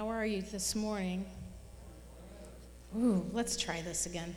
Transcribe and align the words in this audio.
How 0.00 0.08
are 0.08 0.24
you 0.24 0.40
this 0.40 0.74
morning? 0.74 1.26
Ooh, 2.96 3.22
let's 3.34 3.54
try 3.54 3.82
this 3.82 4.06
again. 4.06 4.34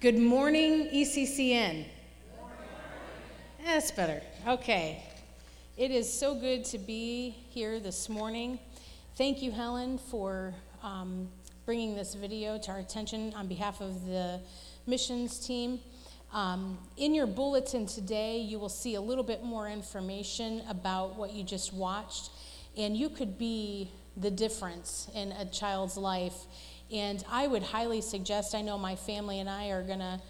Good 0.00 0.18
morning, 0.18 0.88
ECCN. 0.92 1.84
That's 3.64 3.92
better. 3.92 4.20
Okay. 4.48 5.04
It 5.76 5.92
is 5.92 6.12
so 6.12 6.34
good 6.34 6.64
to 6.64 6.78
be 6.78 7.36
here 7.50 7.78
this 7.78 8.08
morning. 8.08 8.58
Thank 9.14 9.42
you, 9.42 9.52
Helen, 9.52 9.96
for 9.96 10.52
um, 10.82 11.28
bringing 11.64 11.94
this 11.94 12.14
video 12.14 12.58
to 12.58 12.72
our 12.72 12.80
attention 12.80 13.32
on 13.34 13.46
behalf 13.46 13.80
of 13.80 14.06
the 14.06 14.40
missions 14.88 15.38
team. 15.38 15.78
Um, 16.32 16.76
in 16.96 17.14
your 17.14 17.28
bulletin 17.28 17.86
today, 17.86 18.38
you 18.38 18.58
will 18.58 18.68
see 18.68 18.96
a 18.96 19.00
little 19.00 19.22
bit 19.22 19.44
more 19.44 19.68
information 19.68 20.64
about 20.68 21.14
what 21.14 21.32
you 21.32 21.44
just 21.44 21.72
watched, 21.72 22.30
and 22.76 22.96
you 22.96 23.08
could 23.08 23.38
be 23.38 23.92
the 24.16 24.30
difference 24.30 25.08
in 25.14 25.32
a 25.32 25.44
child's 25.44 25.96
life. 25.96 26.34
And 26.92 27.24
I 27.30 27.46
would 27.46 27.62
highly 27.62 28.00
suggest, 28.00 28.54
I 28.54 28.62
know 28.62 28.76
my 28.76 28.96
family 28.96 29.38
and 29.38 29.48
I 29.48 29.68
are 29.68 29.82
going 29.82 30.00
to 30.00 30.20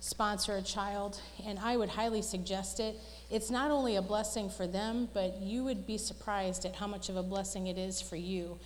sponsor 0.00 0.56
a 0.56 0.62
child, 0.62 1.20
and 1.46 1.58
I 1.58 1.76
would 1.76 1.90
highly 1.90 2.22
suggest 2.22 2.80
it. 2.80 2.96
It's 3.30 3.50
not 3.50 3.70
only 3.70 3.96
a 3.96 4.02
blessing 4.02 4.48
for 4.48 4.66
them, 4.66 5.08
but 5.12 5.40
you 5.42 5.62
would 5.64 5.86
be 5.86 5.98
surprised 5.98 6.64
at 6.64 6.74
how 6.76 6.86
much 6.86 7.10
of 7.10 7.16
a 7.16 7.22
blessing 7.22 7.66
it 7.66 7.76
is 7.76 8.00
for 8.00 8.16
you. 8.16 8.58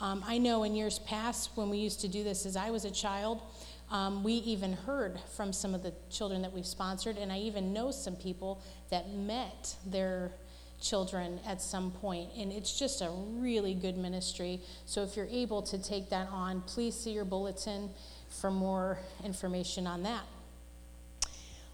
Um, 0.00 0.22
I 0.26 0.38
know 0.38 0.62
in 0.62 0.74
years 0.74 0.98
past, 1.00 1.50
when 1.54 1.70
we 1.70 1.78
used 1.78 2.00
to 2.02 2.08
do 2.08 2.22
this 2.22 2.46
as 2.46 2.56
I 2.56 2.70
was 2.70 2.84
a 2.84 2.90
child, 2.90 3.42
um, 3.90 4.22
we 4.22 4.34
even 4.34 4.74
heard 4.74 5.18
from 5.36 5.52
some 5.52 5.74
of 5.74 5.82
the 5.82 5.92
children 6.10 6.42
that 6.42 6.52
we've 6.52 6.66
sponsored, 6.66 7.16
and 7.16 7.32
I 7.32 7.38
even 7.38 7.72
know 7.72 7.90
some 7.90 8.14
people 8.16 8.62
that 8.90 9.10
met 9.10 9.74
their 9.86 10.32
children 10.80 11.40
at 11.46 11.62
some 11.62 11.90
point, 11.90 12.30
and 12.36 12.52
it's 12.52 12.78
just 12.78 13.00
a 13.00 13.10
really 13.10 13.74
good 13.74 13.96
ministry. 13.96 14.60
So 14.84 15.02
if 15.02 15.16
you're 15.16 15.28
able 15.30 15.62
to 15.62 15.78
take 15.78 16.10
that 16.10 16.28
on, 16.30 16.60
please 16.62 16.94
see 16.94 17.12
your 17.12 17.24
bulletin 17.24 17.90
for 18.28 18.50
more 18.50 18.98
information 19.24 19.86
on 19.86 20.02
that. 20.02 20.22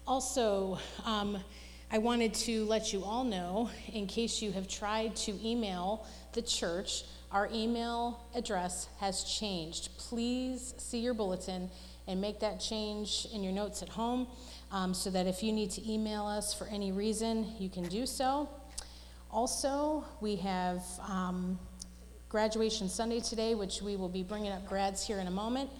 Also, 0.05 0.79
um, 1.05 1.37
I 1.91 1.97
wanted 1.97 2.33
to 2.33 2.65
let 2.65 2.91
you 2.91 3.03
all 3.03 3.23
know, 3.23 3.69
in 3.91 4.07
case 4.07 4.41
you 4.41 4.51
have 4.51 4.67
tried 4.67 5.15
to 5.17 5.47
email 5.47 6.05
the 6.33 6.41
church, 6.41 7.03
our 7.31 7.49
email 7.53 8.19
address 8.35 8.87
has 8.99 9.23
changed. 9.23 9.89
Please 9.97 10.73
see 10.77 10.99
your 10.99 11.13
bulletin 11.13 11.69
and 12.07 12.19
make 12.19 12.39
that 12.39 12.59
change 12.59 13.27
in 13.33 13.43
your 13.43 13.53
notes 13.53 13.81
at 13.81 13.89
home 13.89 14.27
um, 14.71 14.93
so 14.93 15.09
that 15.09 15.27
if 15.27 15.41
you 15.41 15.53
need 15.53 15.71
to 15.71 15.91
email 15.91 16.25
us 16.25 16.53
for 16.53 16.67
any 16.67 16.91
reason, 16.91 17.53
you 17.59 17.69
can 17.69 17.83
do 17.83 18.05
so. 18.05 18.49
Also, 19.33 20.05
we 20.21 20.35
have 20.35 20.83
um, 21.09 21.57
graduation 22.29 22.87
Sunday 22.87 23.19
today, 23.19 23.55
which 23.55 23.81
we 23.81 23.95
will 23.95 24.07
be 24.07 24.21
bringing 24.21 24.51
up 24.51 24.63
grads 24.67 25.07
here 25.07 25.17
in 25.17 25.25
a 25.25 25.31
moment. 25.31 25.71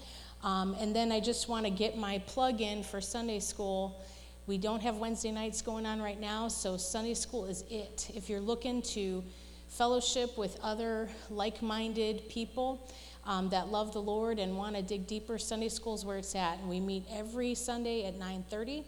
Um, 0.43 0.75
and 0.79 0.95
then 0.95 1.11
I 1.11 1.19
just 1.19 1.47
want 1.47 1.63
to 1.65 1.69
get 1.69 1.95
my 1.95 2.17
plug 2.25 2.61
in 2.61 2.81
for 2.81 2.99
Sunday 2.99 3.39
school. 3.39 4.03
We 4.47 4.57
don't 4.57 4.81
have 4.81 4.97
Wednesday 4.97 5.29
nights 5.29 5.61
going 5.61 5.85
on 5.85 6.01
right 6.01 6.19
now, 6.19 6.47
so 6.47 6.77
Sunday 6.77 7.13
school 7.13 7.45
is 7.45 7.63
it. 7.69 8.09
If 8.15 8.27
you're 8.27 8.41
looking 8.41 8.81
to 8.93 9.23
fellowship 9.69 10.35
with 10.35 10.59
other 10.63 11.07
like 11.29 11.61
minded 11.61 12.27
people 12.29 12.89
um, 13.23 13.49
that 13.49 13.67
love 13.67 13.93
the 13.93 14.01
Lord 14.01 14.39
and 14.39 14.57
want 14.57 14.77
to 14.77 14.81
dig 14.81 15.05
deeper, 15.05 15.37
Sunday 15.37 15.69
school 15.69 15.93
is 15.93 16.03
where 16.03 16.17
it's 16.17 16.33
at. 16.33 16.57
And 16.57 16.67
we 16.67 16.79
meet 16.79 17.05
every 17.11 17.53
Sunday 17.53 18.05
at 18.05 18.17
9:30 18.17 18.83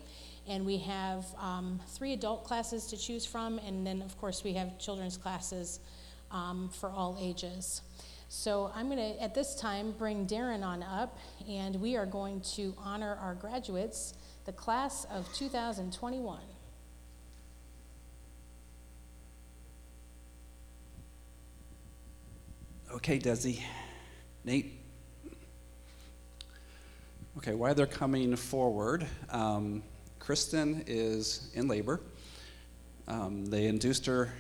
and 0.48 0.66
we 0.66 0.78
have 0.78 1.26
um, 1.40 1.80
three 1.90 2.14
adult 2.14 2.44
classes 2.44 2.86
to 2.88 2.98
choose 2.98 3.26
from, 3.26 3.60
and 3.60 3.86
then, 3.86 4.02
of 4.02 4.18
course, 4.20 4.44
we 4.44 4.54
have 4.54 4.78
children's 4.78 5.18
classes 5.18 5.80
um, 6.32 6.70
for 6.70 6.90
all 6.90 7.18
ages. 7.20 7.82
So 8.30 8.72
I'm 8.76 8.88
going 8.88 8.98
to, 8.98 9.24
at 9.24 9.34
this 9.34 9.56
time, 9.56 9.94
bring 9.98 10.28
Darren 10.28 10.64
on 10.64 10.84
up, 10.84 11.18
and 11.48 11.76
we 11.78 11.96
are 11.96 12.06
going 12.06 12.42
to 12.56 12.76
honor 12.78 13.18
our 13.22 13.36
graduates, 13.36 14.14
the 14.46 14.52
class 14.52 15.06
of 15.06 15.32
2021. 15.34 16.40
Okay, 22.94 23.20
Desi. 23.20 23.62
Nate. 24.44 24.80
Okay, 27.38 27.54
while 27.54 27.76
they're 27.76 27.86
coming 27.86 28.36
forward, 28.36 29.06
um, 29.30 29.84
Kristen 30.26 30.84
is 30.88 31.52
in 31.54 31.68
labor. 31.68 32.02
Um, 33.08 33.46
they 33.46 33.68
induced 33.68 34.08
her 34.08 34.34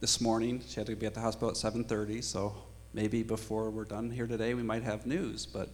this 0.00 0.20
morning. 0.20 0.60
She 0.66 0.80
had 0.80 0.88
to 0.88 0.96
be 0.96 1.06
at 1.06 1.14
the 1.14 1.20
hospital 1.20 1.48
at 1.48 1.54
7:30, 1.54 2.20
so 2.24 2.52
maybe 2.92 3.22
before 3.22 3.70
we're 3.70 3.84
done 3.84 4.10
here 4.10 4.26
today, 4.26 4.54
we 4.54 4.64
might 4.64 4.82
have 4.82 5.06
news. 5.06 5.46
But 5.46 5.68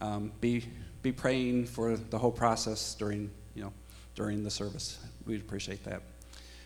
um, 0.00 0.32
be 0.42 0.66
be 1.00 1.12
praying 1.12 1.64
for 1.64 1.96
the 1.96 2.18
whole 2.18 2.30
process 2.30 2.94
during 2.94 3.30
you 3.54 3.62
know 3.62 3.72
during 4.16 4.44
the 4.44 4.50
service. 4.50 4.98
We'd 5.24 5.40
appreciate 5.40 5.82
that. 5.84 6.02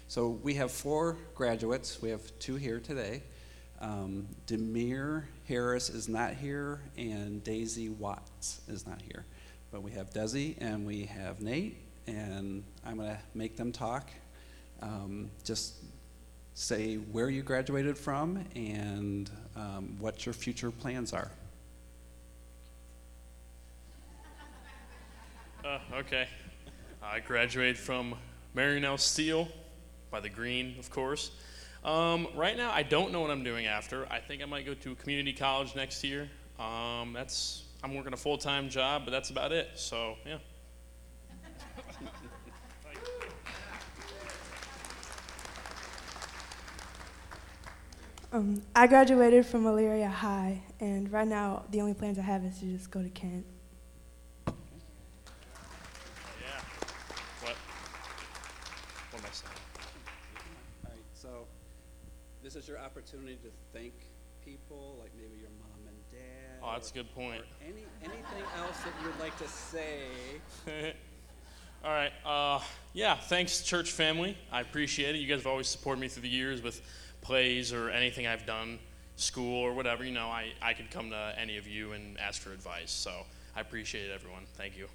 So 0.08 0.40
we 0.42 0.54
have 0.54 0.72
four 0.72 1.18
graduates. 1.36 2.02
We 2.02 2.10
have 2.10 2.36
two 2.40 2.56
here 2.56 2.80
today. 2.80 3.22
Um, 3.80 4.26
Demir 4.48 5.22
Harris 5.46 5.88
is 5.88 6.08
not 6.08 6.34
here, 6.34 6.80
and 6.96 7.44
Daisy 7.44 7.90
Watts 7.90 8.62
is 8.66 8.88
not 8.88 9.00
here. 9.02 9.24
But 9.70 9.84
we 9.84 9.92
have 9.92 10.10
Desi 10.10 10.56
and 10.60 10.84
we 10.84 11.04
have 11.04 11.40
Nate, 11.40 11.76
and 12.08 12.64
I'm 12.86 12.96
going 12.96 13.10
to 13.10 13.18
make 13.34 13.56
them 13.56 13.72
talk. 13.72 14.10
Um, 14.80 15.30
just 15.44 15.74
say 16.54 16.96
where 16.96 17.30
you 17.30 17.42
graduated 17.42 17.96
from 17.96 18.44
and 18.54 19.30
um, 19.56 19.96
what 20.00 20.26
your 20.26 20.32
future 20.32 20.70
plans 20.70 21.12
are. 21.12 21.30
Uh, 25.64 25.78
okay. 25.96 26.26
I 27.02 27.20
graduated 27.20 27.78
from 27.78 28.14
Marion 28.54 28.84
L. 28.84 28.96
Steele 28.96 29.48
by 30.10 30.20
the 30.20 30.28
Green, 30.28 30.76
of 30.78 30.90
course. 30.90 31.30
Um, 31.84 32.26
right 32.34 32.56
now, 32.56 32.72
I 32.72 32.82
don't 32.82 33.12
know 33.12 33.20
what 33.20 33.30
I'm 33.30 33.44
doing 33.44 33.66
after. 33.66 34.10
I 34.10 34.18
think 34.18 34.42
I 34.42 34.46
might 34.46 34.66
go 34.66 34.74
to 34.74 34.94
community 34.96 35.32
college 35.32 35.76
next 35.76 36.02
year. 36.02 36.28
Um, 36.58 37.12
that's 37.12 37.64
I'm 37.84 37.94
working 37.94 38.12
a 38.12 38.16
full-time 38.16 38.68
job, 38.68 39.02
but 39.04 39.10
that's 39.10 39.30
about 39.30 39.52
it. 39.52 39.68
So 39.76 40.16
yeah. 40.26 40.38
Um, 48.30 48.62
I 48.76 48.86
graduated 48.86 49.46
from 49.46 49.64
Elyria 49.64 50.10
High, 50.10 50.62
and 50.80 51.10
right 51.10 51.26
now 51.26 51.64
the 51.70 51.80
only 51.80 51.94
plans 51.94 52.18
I 52.18 52.22
have 52.22 52.44
is 52.44 52.58
to 52.58 52.66
just 52.66 52.90
go 52.90 53.02
to 53.02 53.08
Kent. 53.08 53.46
Yeah. 54.46 54.52
What? 57.40 57.56
What 59.10 59.22
am 59.22 59.26
I 59.26 59.32
saying? 59.32 59.52
All 60.84 60.90
right, 60.90 60.98
so 61.14 61.46
this 62.42 62.54
is 62.54 62.68
your 62.68 62.78
opportunity 62.78 63.38
to 63.44 63.48
thank 63.72 63.94
people, 64.44 64.98
like 65.00 65.10
maybe 65.16 65.40
your 65.40 65.50
mom 65.60 65.86
and 65.86 65.96
dad. 66.12 66.58
Oh, 66.62 66.72
that's 66.72 66.90
a 66.90 66.94
good 66.94 67.14
point. 67.14 67.40
or 67.40 67.46
Any, 67.64 67.86
anything 68.02 68.44
else 68.58 68.76
that 68.80 68.92
you 69.00 69.08
would 69.08 69.20
like 69.20 69.38
to 69.38 69.48
say? 69.48 70.00
All 71.84 71.92
right. 71.92 72.12
Uh, 72.26 72.60
yeah, 72.92 73.16
thanks, 73.16 73.62
church 73.62 73.90
family. 73.92 74.36
I 74.52 74.60
appreciate 74.60 75.14
it. 75.14 75.18
You 75.20 75.28
guys 75.28 75.38
have 75.38 75.46
always 75.46 75.68
supported 75.68 76.00
me 76.00 76.08
through 76.08 76.22
the 76.22 76.28
years 76.28 76.60
with 76.60 76.82
plays 77.20 77.72
or 77.72 77.90
anything 77.90 78.26
I've 78.26 78.46
done, 78.46 78.78
school 79.16 79.60
or 79.60 79.72
whatever. 79.72 80.04
You 80.04 80.12
know, 80.12 80.28
I, 80.28 80.52
I 80.62 80.72
could 80.72 80.90
come 80.90 81.10
to 81.10 81.34
any 81.38 81.56
of 81.56 81.66
you 81.66 81.92
and 81.92 82.18
ask 82.18 82.40
for 82.40 82.52
advice. 82.52 82.90
So 82.90 83.24
I 83.56 83.60
appreciate 83.60 84.10
it, 84.10 84.12
everyone. 84.12 84.44
Thank 84.56 84.76
you. 84.76 84.88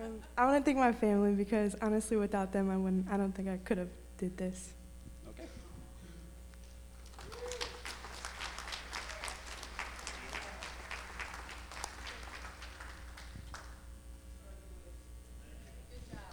Um, 0.00 0.18
I 0.38 0.46
want 0.46 0.64
to 0.64 0.64
thank 0.64 0.78
my 0.78 0.92
family 0.92 1.32
because 1.32 1.76
honestly, 1.82 2.16
without 2.16 2.52
them, 2.52 2.70
I 2.70 2.76
wouldn't. 2.76 3.06
I 3.10 3.18
don't 3.18 3.32
think 3.32 3.48
I 3.48 3.58
could 3.58 3.76
have 3.76 3.90
did 4.16 4.36
this. 4.36 4.72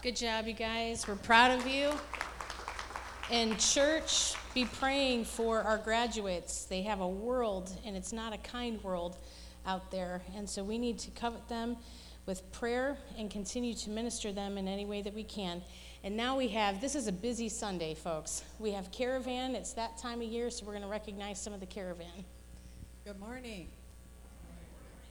Good 0.07 0.15
job, 0.15 0.47
you 0.47 0.53
guys. 0.53 1.05
We're 1.05 1.15
proud 1.15 1.51
of 1.51 1.67
you. 1.67 1.91
And 3.29 3.59
church, 3.59 4.35
be 4.53 4.63
praying 4.63 5.25
for 5.25 5.59
our 5.59 5.77
graduates. 5.77 6.63
They 6.63 6.81
have 6.83 7.01
a 7.01 7.07
world, 7.09 7.69
and 7.85 7.93
it's 7.97 8.13
not 8.13 8.31
a 8.31 8.37
kind 8.37 8.81
world 8.85 9.17
out 9.65 9.91
there. 9.91 10.21
And 10.33 10.49
so 10.49 10.63
we 10.63 10.77
need 10.77 10.97
to 10.99 11.11
covet 11.11 11.49
them 11.49 11.75
with 12.25 12.49
prayer 12.53 12.97
and 13.17 13.29
continue 13.29 13.73
to 13.73 13.89
minister 13.89 14.31
them 14.31 14.57
in 14.57 14.69
any 14.69 14.85
way 14.85 15.01
that 15.01 15.13
we 15.13 15.25
can. 15.25 15.61
And 16.05 16.15
now 16.15 16.37
we 16.37 16.47
have 16.47 16.79
this 16.79 16.95
is 16.95 17.07
a 17.07 17.11
busy 17.11 17.49
Sunday, 17.49 17.93
folks. 17.93 18.45
We 18.59 18.71
have 18.71 18.89
caravan. 18.93 19.55
It's 19.55 19.73
that 19.73 19.97
time 19.97 20.21
of 20.21 20.29
year, 20.29 20.49
so 20.49 20.65
we're 20.65 20.71
going 20.71 20.83
to 20.83 20.87
recognize 20.87 21.37
some 21.37 21.51
of 21.51 21.59
the 21.59 21.65
caravan. 21.65 22.23
Good 23.03 23.19
morning. 23.19 23.67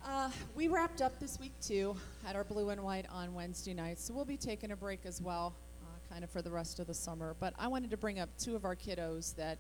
Uh, 0.09 0.31
we 0.55 0.69
wrapped 0.69 1.03
up 1.03 1.19
this 1.19 1.41
week 1.41 1.53
too 1.61 1.97
at 2.25 2.37
our 2.37 2.45
blue 2.45 2.71
and 2.71 2.81
white 2.81 3.07
on 3.11 3.35
Wednesday 3.35 3.75
night, 3.75 3.99
so 3.99 4.15
we'll 4.15 4.25
be 4.25 4.37
taking 4.37 4.71
a 4.71 4.77
break 4.77 5.01
as 5.05 5.21
well 5.21 5.53
kind 6.09 6.23
of 6.23 6.31
for 6.31 6.43
the 6.43 6.51
rest 6.51 6.79
of 6.79 6.87
the 6.87 6.95
summer. 6.95 7.35
But 7.41 7.55
I 7.59 7.67
wanted 7.67 7.91
to 7.91 7.97
bring 7.97 8.21
up 8.21 8.29
two 8.39 8.55
of 8.55 8.65
our 8.65 8.77
kiddos 8.77 9.35
that 9.35 9.59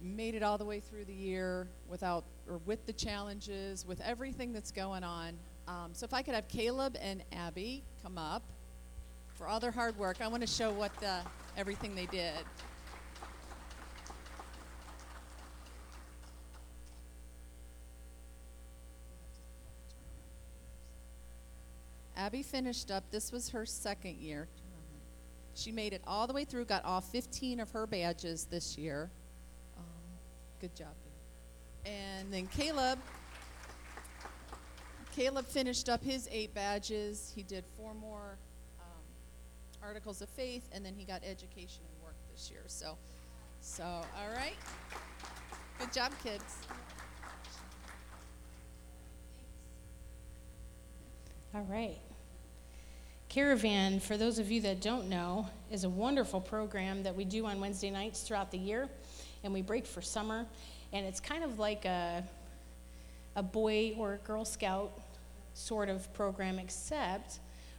made 0.00 0.36
it 0.36 0.44
all 0.44 0.58
the 0.58 0.64
way 0.64 0.78
through 0.78 1.06
the 1.06 1.12
year 1.12 1.66
without 1.88 2.24
or 2.48 2.58
with 2.58 2.86
the 2.86 2.92
challenges, 2.92 3.84
with 3.84 4.00
everything 4.00 4.52
that's 4.52 4.70
going 4.70 5.02
on. 5.02 5.36
Um, 5.66 5.90
so 5.92 6.04
if 6.04 6.14
I 6.14 6.22
could 6.22 6.36
have 6.36 6.46
Caleb 6.46 6.96
and 7.00 7.24
Abby 7.32 7.82
come 8.00 8.16
up 8.16 8.44
for 9.34 9.48
all 9.48 9.58
their 9.58 9.72
hard 9.72 9.98
work, 9.98 10.18
I 10.20 10.28
want 10.28 10.42
to 10.42 10.46
show 10.46 10.70
what 10.70 10.92
uh, 11.02 11.22
everything 11.56 11.96
they 11.96 12.06
did. 12.06 12.34
Abby 22.16 22.42
finished 22.42 22.90
up. 22.90 23.04
This 23.10 23.32
was 23.32 23.50
her 23.50 23.66
second 23.66 24.16
year. 24.16 24.48
She 25.54 25.70
made 25.70 25.92
it 25.92 26.02
all 26.06 26.26
the 26.26 26.32
way 26.32 26.44
through, 26.44 26.64
got 26.64 26.84
all 26.84 27.00
15 27.00 27.60
of 27.60 27.70
her 27.70 27.86
badges 27.86 28.46
this 28.46 28.76
year. 28.76 29.10
Um, 29.76 29.84
good 30.60 30.74
job. 30.74 30.94
And 31.86 32.32
then 32.32 32.46
Caleb, 32.48 32.98
Caleb 35.14 35.46
finished 35.46 35.88
up 35.88 36.02
his 36.02 36.28
eight 36.32 36.54
badges. 36.54 37.32
He 37.34 37.42
did 37.42 37.64
four 37.76 37.94
more 37.94 38.36
um, 38.80 38.86
articles 39.82 40.22
of 40.22 40.28
faith, 40.30 40.68
and 40.72 40.84
then 40.84 40.94
he 40.96 41.04
got 41.04 41.22
education 41.24 41.82
and 41.92 42.02
work 42.02 42.16
this 42.32 42.50
year. 42.50 42.62
So, 42.66 42.96
so 43.60 43.84
all 43.84 44.34
right. 44.34 44.56
Good 45.78 45.92
job, 45.92 46.12
kids. 46.22 46.56
All 51.54 51.62
right. 51.70 51.98
Caravan, 53.28 54.00
for 54.00 54.16
those 54.16 54.40
of 54.40 54.50
you 54.50 54.60
that 54.62 54.80
don't 54.80 55.08
know, 55.08 55.46
is 55.70 55.84
a 55.84 55.88
wonderful 55.88 56.40
program 56.40 57.04
that 57.04 57.14
we 57.14 57.24
do 57.24 57.46
on 57.46 57.60
Wednesday 57.60 57.90
nights 57.90 58.22
throughout 58.22 58.50
the 58.50 58.58
year, 58.58 58.88
and 59.44 59.54
we 59.54 59.62
break 59.62 59.86
for 59.86 60.02
summer. 60.02 60.46
And 60.92 61.06
it's 61.06 61.20
kind 61.20 61.44
of 61.44 61.60
like 61.60 61.84
a, 61.84 62.24
a 63.36 63.42
boy 63.44 63.94
or 63.96 64.18
Girl 64.24 64.44
Scout 64.44 65.00
sort 65.52 65.88
of 65.88 66.12
program, 66.12 66.58
except 66.58 67.38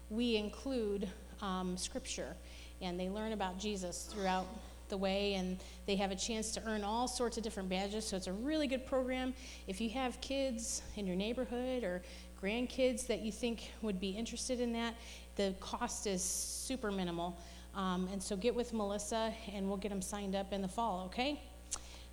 we 0.09 0.37
include 0.37 1.09
um, 1.41 1.75
scripture, 1.75 2.33
and 2.81 2.97
they 2.97 3.09
learn 3.09 3.33
about 3.33 3.59
Jesus 3.59 4.03
throughout 4.03 4.47
the 4.87 4.97
way, 4.97 5.33
and 5.33 5.57
they 5.85 5.95
have 5.95 6.11
a 6.11 6.15
chance 6.15 6.51
to 6.51 6.63
earn 6.65 6.83
all 6.83 7.07
sorts 7.07 7.37
of 7.37 7.43
different 7.43 7.69
badges. 7.69 8.07
So 8.07 8.15
it's 8.15 8.27
a 8.27 8.33
really 8.33 8.67
good 8.67 8.85
program. 8.85 9.33
If 9.67 9.81
you 9.81 9.89
have 9.89 10.21
kids 10.21 10.81
in 10.95 11.05
your 11.07 11.15
neighborhood 11.15 11.83
or 11.83 12.03
grandkids 12.41 13.07
that 13.07 13.21
you 13.21 13.31
think 13.31 13.71
would 13.81 13.99
be 13.99 14.09
interested 14.09 14.59
in 14.59 14.73
that, 14.73 14.95
the 15.35 15.53
cost 15.59 16.07
is 16.07 16.23
super 16.23 16.91
minimal. 16.91 17.37
Um, 17.75 18.07
and 18.11 18.21
so 18.21 18.35
get 18.35 18.55
with 18.55 18.73
Melissa, 18.73 19.33
and 19.53 19.67
we'll 19.67 19.77
get 19.77 19.89
them 19.89 20.01
signed 20.01 20.35
up 20.35 20.53
in 20.53 20.61
the 20.61 20.67
fall, 20.67 21.05
okay? 21.07 21.41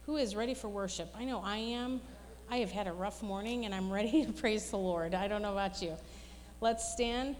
Who 0.07 0.17
is 0.17 0.35
ready 0.35 0.55
for 0.55 0.69
worship? 0.69 1.15
I 1.17 1.25
know 1.25 1.41
I 1.45 1.59
am. 1.59 2.01
I 2.51 2.59
have 2.59 2.73
had 2.73 2.89
a 2.89 2.93
rough 2.93 3.23
morning, 3.23 3.65
and 3.65 3.75
I'm 3.75 3.91
ready 3.93 4.27
to 4.27 4.33
praise 4.33 4.71
the 4.71 4.79
Lord. 4.79 5.15
I 5.15 5.29
don't 5.29 5.43
know 5.43 5.53
about 5.53 5.81
you. 5.81 5.97
Let's 6.61 6.93
stand. 6.93 7.37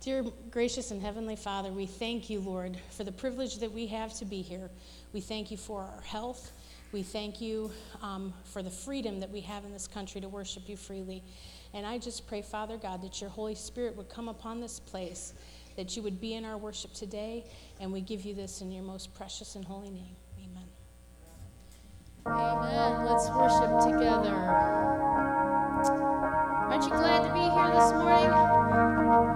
Dear 0.00 0.24
gracious 0.50 0.92
and 0.92 1.02
heavenly 1.02 1.36
Father, 1.36 1.70
we 1.70 1.84
thank 1.84 2.30
you, 2.30 2.40
Lord, 2.40 2.78
for 2.90 3.04
the 3.04 3.12
privilege 3.12 3.58
that 3.58 3.70
we 3.70 3.86
have 3.88 4.14
to 4.14 4.24
be 4.24 4.40
here. 4.40 4.70
We 5.12 5.20
thank 5.20 5.50
you 5.50 5.58
for 5.58 5.82
our 5.82 6.00
health. 6.02 6.52
We 6.92 7.02
thank 7.04 7.40
you 7.40 7.70
um, 8.02 8.34
for 8.44 8.62
the 8.62 8.70
freedom 8.70 9.20
that 9.20 9.30
we 9.30 9.40
have 9.42 9.64
in 9.64 9.72
this 9.72 9.86
country 9.86 10.20
to 10.20 10.28
worship 10.28 10.68
you 10.68 10.76
freely. 10.76 11.22
And 11.72 11.86
I 11.86 11.98
just 11.98 12.26
pray, 12.26 12.42
Father 12.42 12.76
God, 12.76 13.00
that 13.02 13.20
your 13.20 13.30
Holy 13.30 13.54
Spirit 13.54 13.96
would 13.96 14.08
come 14.08 14.28
upon 14.28 14.60
this 14.60 14.80
place, 14.80 15.34
that 15.76 15.96
you 15.96 16.02
would 16.02 16.20
be 16.20 16.34
in 16.34 16.44
our 16.44 16.58
worship 16.58 16.92
today, 16.92 17.44
and 17.78 17.92
we 17.92 18.00
give 18.00 18.24
you 18.24 18.34
this 18.34 18.60
in 18.60 18.72
your 18.72 18.82
most 18.82 19.14
precious 19.14 19.54
and 19.54 19.64
holy 19.64 19.90
name. 19.90 20.16
Amen. 20.44 20.66
Amen. 22.26 23.04
Let's 23.06 23.28
worship 23.28 23.70
together. 23.92 24.34
Aren't 26.70 26.84
you 26.84 26.90
glad 26.90 27.22
to 27.22 27.32
be 27.32 27.40
here 27.40 27.70
this 27.72 27.92
morning? 27.92 28.32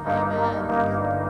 Amen. 0.08 1.23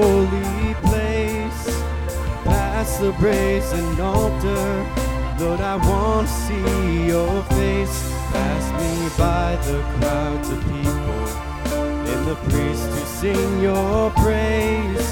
holy 0.00 0.74
place, 0.86 1.64
past 2.44 3.00
the 3.00 3.12
brazen 3.12 4.00
altar. 4.00 4.68
Lord, 5.38 5.60
I 5.60 5.76
want 5.76 6.26
to 6.26 6.32
see 6.44 7.06
your 7.06 7.42
face. 7.56 7.96
Pass 8.32 8.64
me 8.80 8.92
by 9.18 9.56
the 9.68 9.78
crowds 9.96 10.48
of 10.50 10.60
people 10.74 11.24
and 12.12 12.22
the 12.30 12.36
priests 12.48 12.86
who 12.94 13.04
sing 13.20 13.60
your 13.60 14.10
praise. 14.22 15.06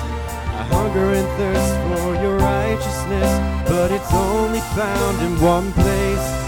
I 0.58 0.62
hunger 0.74 1.08
and 1.18 1.28
thirst 1.38 1.72
for 1.86 2.08
your 2.22 2.36
righteousness, 2.38 3.30
but 3.68 3.90
it's 3.90 4.12
only 4.12 4.60
found 4.78 5.16
in 5.26 5.32
one 5.40 5.72
place. 5.72 6.47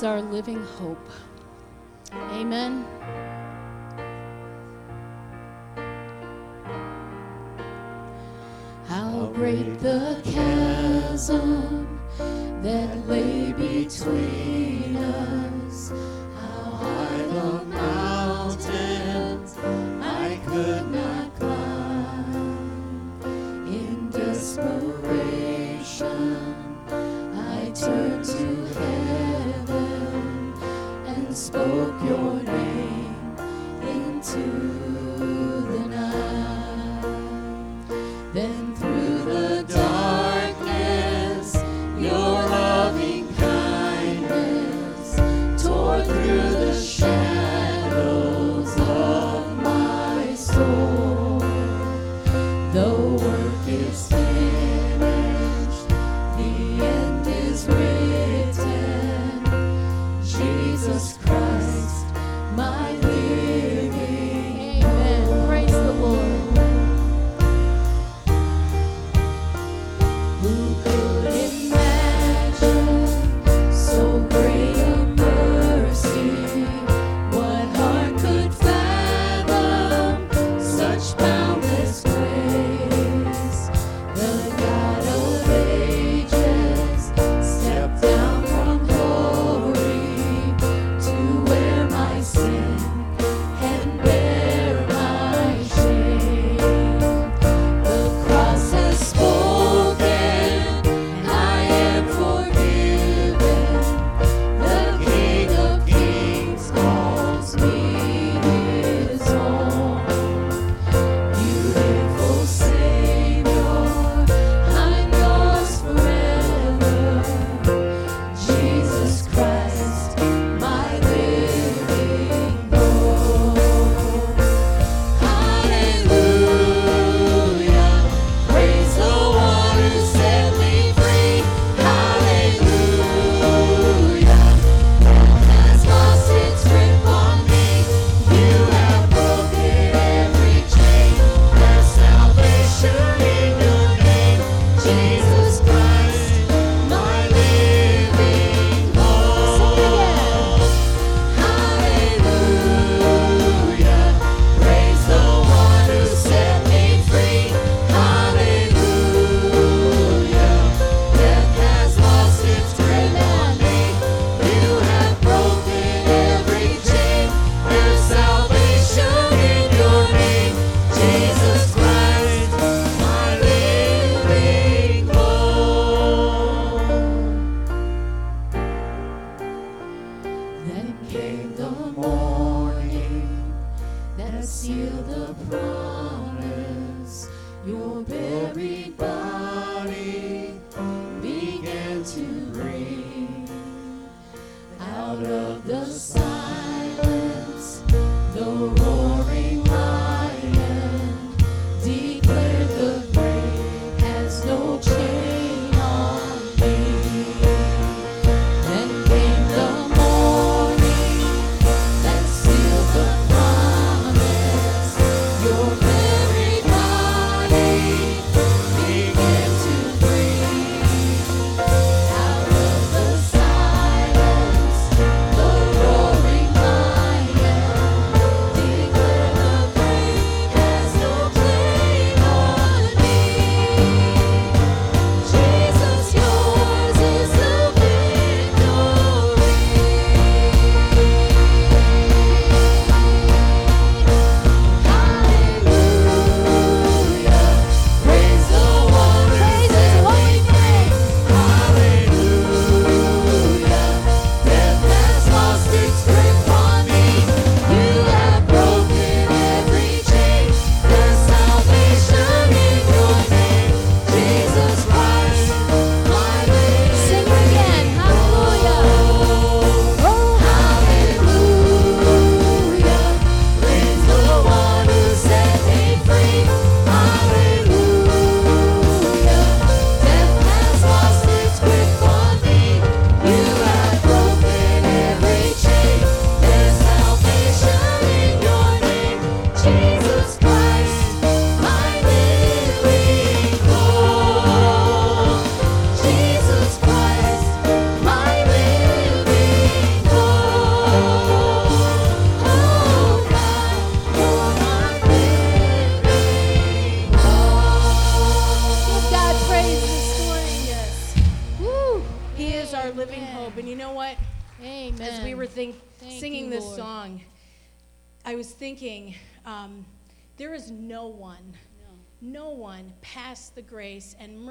is 0.00 0.04
our 0.04 0.22
living 0.22 0.62
hope. 0.78 0.99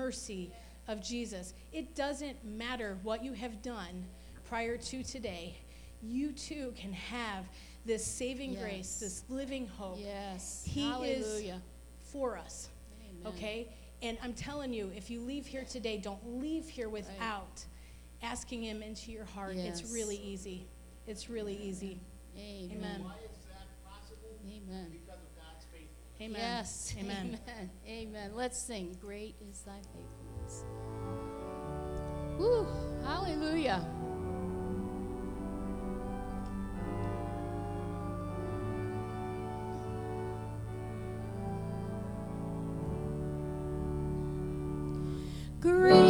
mercy 0.10 0.52
of 0.88 1.04
Jesus. 1.04 1.54
It 1.72 1.94
doesn't 1.94 2.44
matter 2.44 2.98
what 3.04 3.24
you 3.24 3.34
have 3.34 3.62
done 3.62 4.06
prior 4.44 4.76
to 4.76 5.04
today, 5.04 5.56
you 6.02 6.32
too 6.32 6.74
can 6.76 6.92
have 6.92 7.48
this 7.86 8.04
saving 8.04 8.54
yes. 8.54 8.62
grace, 8.62 9.00
this 9.00 9.24
living 9.30 9.68
hope. 9.68 10.00
Yes. 10.00 10.64
He 10.68 10.82
Hallelujah. 10.90 11.14
is 11.54 11.62
for 12.12 12.40
us. 12.40 12.70
Amen. 13.08 13.34
Okay? 13.36 13.68
And 14.02 14.18
I'm 14.24 14.34
telling 14.34 14.74
you, 14.74 14.92
if 14.96 15.12
you 15.12 15.22
leave 15.22 15.46
here 15.46 15.64
today, 15.64 15.98
don't 15.98 16.42
leave 16.42 16.68
here 16.68 16.90
without 16.90 17.54
right. 17.54 18.32
asking 18.32 18.64
Him 18.64 18.82
into 18.82 19.12
your 19.12 19.26
heart. 19.26 19.54
Yes. 19.58 19.82
It's 19.82 19.94
really 19.94 20.18
easy. 20.18 20.66
It's 21.06 21.30
really 21.30 21.54
Amen. 21.54 21.68
easy. 21.68 22.00
Amen. 22.36 22.72
Amen. 22.76 23.06
Amen. 24.48 24.99
Amen. 26.22 26.42
Yes. 26.42 26.94
Amen. 27.00 27.40
Amen. 27.48 27.70
Amen. 27.88 28.32
Let's 28.36 28.62
sing. 28.62 28.98
Great 29.00 29.36
is 29.50 29.62
thy 29.62 29.80
faithfulness. 29.94 30.66
Woo. 32.38 32.68
Hallelujah. 33.06 33.86
Great. 45.62 46.09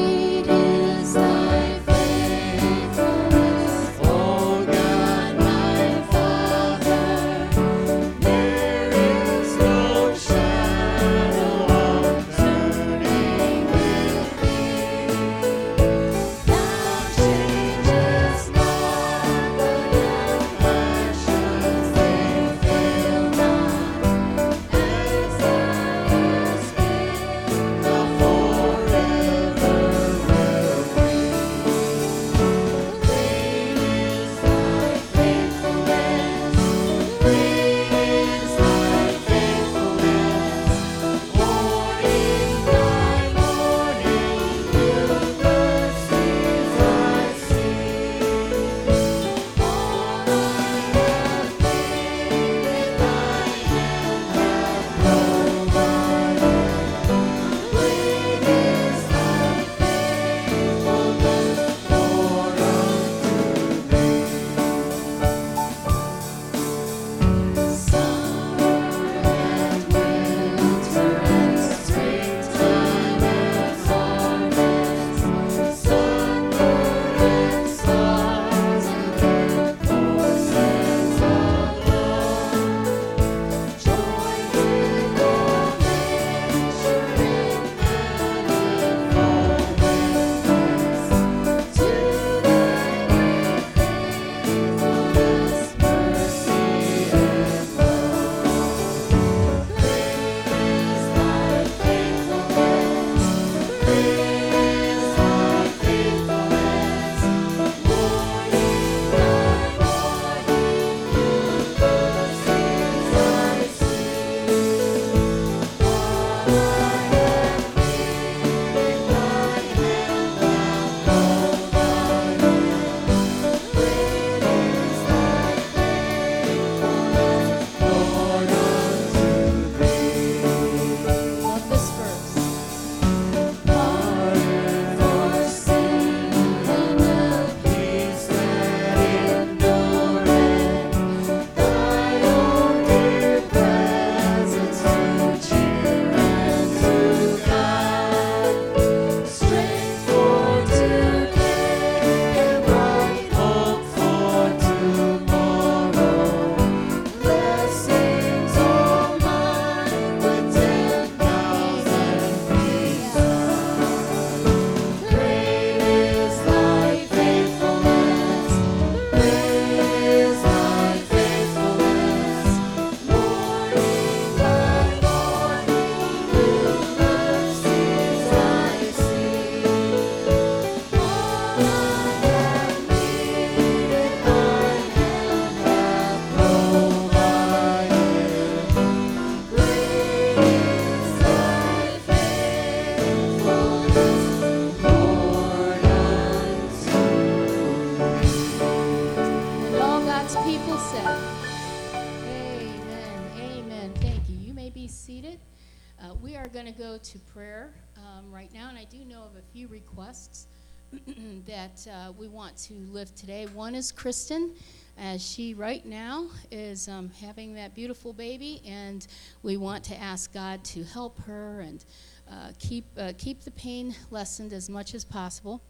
To 207.10 207.18
prayer 207.34 207.74
um, 207.98 208.32
right 208.32 208.54
now, 208.54 208.70
and 208.70 208.78
I 208.78 208.84
do 208.84 209.04
know 209.04 209.24
of 209.24 209.36
a 209.36 209.42
few 209.52 209.68
requests 209.68 210.46
that 211.48 211.88
uh, 211.92 212.12
we 212.12 212.28
want 212.28 212.56
to 212.58 212.76
lift 212.92 213.18
today. 213.18 213.48
One 213.48 213.74
is 213.74 213.92
Kristen, 213.92 214.54
as 214.96 215.28
she 215.28 215.56
right 215.56 215.84
now 215.84 216.28
is 216.52 216.88
um, 216.88 217.10
having 217.20 217.56
that 217.56 217.74
beautiful 217.74 218.14
baby, 218.14 218.62
and 218.64 219.08
we 219.42 219.58
want 219.58 219.84
to 219.86 220.00
ask 220.00 220.32
God 220.32 220.64
to 220.66 220.84
help 220.84 221.20
her 221.22 221.62
and 221.62 221.84
uh, 222.32 222.52
keep 222.60 222.86
uh, 222.96 223.14
keep 223.18 223.42
the 223.44 223.52
pain 223.52 223.96
lessened 224.12 224.54
as 224.54 224.70
much 224.70 224.94
as 224.94 225.04
possible. 225.04 225.64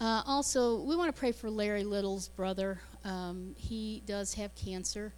Uh, 0.00 0.22
also, 0.24 0.80
we 0.80 0.96
want 0.96 1.14
to 1.14 1.20
pray 1.20 1.32
for 1.32 1.50
Larry 1.50 1.84
Little's 1.84 2.30
brother. 2.30 2.80
Um, 3.04 3.54
he 3.58 4.02
does 4.06 4.32
have 4.32 4.54
cancer, 4.54 5.12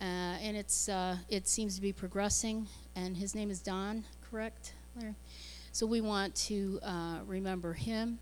uh, 0.00 0.04
and 0.04 0.56
it's 0.56 0.88
uh, 0.88 1.16
it 1.28 1.48
seems 1.48 1.74
to 1.74 1.82
be 1.82 1.92
progressing. 1.92 2.68
And 2.94 3.16
his 3.16 3.34
name 3.34 3.50
is 3.50 3.60
Don, 3.60 4.04
correct, 4.30 4.74
Larry? 4.96 5.14
So 5.72 5.86
we 5.86 6.00
want 6.00 6.34
to 6.36 6.78
uh, 6.82 7.18
remember 7.26 7.72
him. 7.72 8.18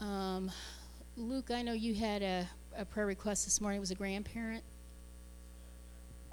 Um, 0.00 0.50
Luke, 1.16 1.50
I 1.50 1.62
know 1.62 1.74
you 1.74 1.94
had 1.94 2.22
a, 2.22 2.48
a 2.76 2.84
prayer 2.86 3.06
request 3.06 3.44
this 3.44 3.60
morning. 3.60 3.76
It 3.76 3.80
was 3.80 3.90
a 3.90 3.94
grandparent. 3.94 4.64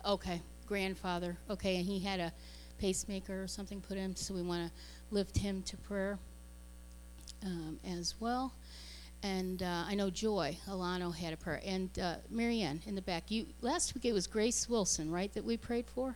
Okay, 0.06 0.41
grandfather. 0.65 1.38
Okay, 1.50 1.76
and 1.76 1.86
he 1.86 2.00
had 2.00 2.22
a 2.22 2.32
pacemaker 2.80 3.43
or 3.43 3.48
something 3.48 3.82
put 3.82 3.98
in, 3.98 4.15
so 4.15 4.34
we 4.34 4.41
want 4.41 4.65
to 4.65 4.72
lift 5.12 5.38
him 5.38 5.62
to 5.63 5.76
prayer 5.76 6.17
um, 7.45 7.78
as 7.86 8.15
well. 8.22 8.54
And 9.22 9.62
uh, 9.62 9.84
I 9.86 9.95
know 9.95 10.10
Joy 10.10 10.58
Alano 10.69 11.13
had 11.13 11.34
a 11.34 11.38
prayer, 11.38 11.62
and 11.65 11.89
uh, 12.00 12.15
Marianne 12.30 12.82
in 12.86 12.95
the 12.95 13.02
back. 13.02 13.30
You 13.30 13.48
last 13.62 13.93
week 13.93 14.06
it 14.06 14.13
was 14.13 14.28
Grace 14.28 14.69
Wilson, 14.69 15.12
right, 15.12 15.34
that 15.34 15.43
we 15.43 15.58
prayed 15.58 15.88
for. 15.88 16.15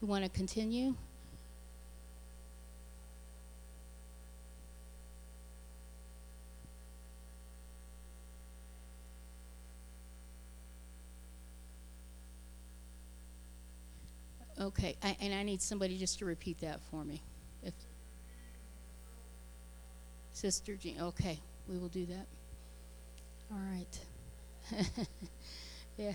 We 0.00 0.08
want 0.08 0.24
to 0.24 0.30
continue. 0.30 0.94
Okay, 14.60 14.96
I, 15.02 15.16
and 15.20 15.34
I 15.34 15.42
need 15.42 15.60
somebody 15.60 15.98
just 15.98 16.18
to 16.20 16.24
repeat 16.24 16.60
that 16.60 16.80
for 16.90 17.04
me. 17.04 17.22
If 17.62 17.74
Sister 20.32 20.76
Jean, 20.76 21.00
okay, 21.00 21.40
we 21.68 21.76
will 21.76 21.88
do 21.88 22.06
that. 22.06 22.26
All 23.50 23.58
right. 23.58 24.00
yeah. 25.98 26.12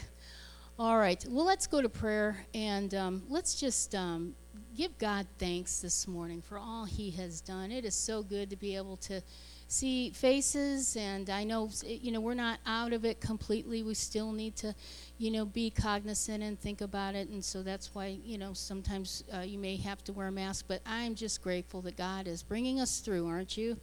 All 0.80 0.98
right. 0.98 1.22
Well, 1.28 1.44
let's 1.44 1.68
go 1.68 1.82
to 1.82 1.90
prayer 1.90 2.38
and 2.54 2.96
um, 2.96 3.24
let's 3.28 3.60
just 3.60 3.94
um, 3.94 4.34
give 4.78 4.98
God 4.98 5.28
thanks 5.38 5.82
this 5.82 6.08
morning 6.08 6.42
for 6.42 6.58
all 6.58 6.86
He 6.86 7.12
has 7.12 7.42
done. 7.42 7.70
It 7.70 7.84
is 7.84 7.94
so 7.94 8.24
good 8.24 8.50
to 8.52 8.56
be 8.56 8.78
able 8.78 8.96
to 8.96 9.22
see 9.68 10.12
faces, 10.12 10.96
and 10.96 11.30
I 11.30 11.44
know 11.44 11.70
you 11.84 12.14
know 12.14 12.22
we're 12.22 12.34
not 12.34 12.60
out 12.66 12.94
of 12.94 13.04
it 13.04 13.20
completely. 13.20 13.84
We 13.84 13.94
still 13.94 14.32
need 14.32 14.56
to, 14.56 14.74
you 15.18 15.32
know, 15.32 15.44
be 15.44 15.70
cognizant 15.70 16.42
and 16.44 16.58
think 16.58 16.80
about 16.80 17.14
it, 17.14 17.28
and 17.28 17.44
so 17.44 17.62
that's 17.62 17.94
why 17.94 18.18
you 18.24 18.38
know 18.38 18.54
sometimes 18.54 19.26
uh, 19.36 19.42
you 19.42 19.58
may 19.58 19.76
have 19.76 20.02
to 20.06 20.14
wear 20.14 20.28
a 20.28 20.32
mask. 20.32 20.64
But 20.70 20.80
I'm 20.86 21.14
just 21.14 21.42
grateful 21.42 21.82
that 21.82 21.98
God 21.98 22.26
is 22.26 22.42
bringing 22.42 22.80
us 22.80 23.02
through, 23.02 23.28
aren't 23.28 23.58
you? 23.58 23.76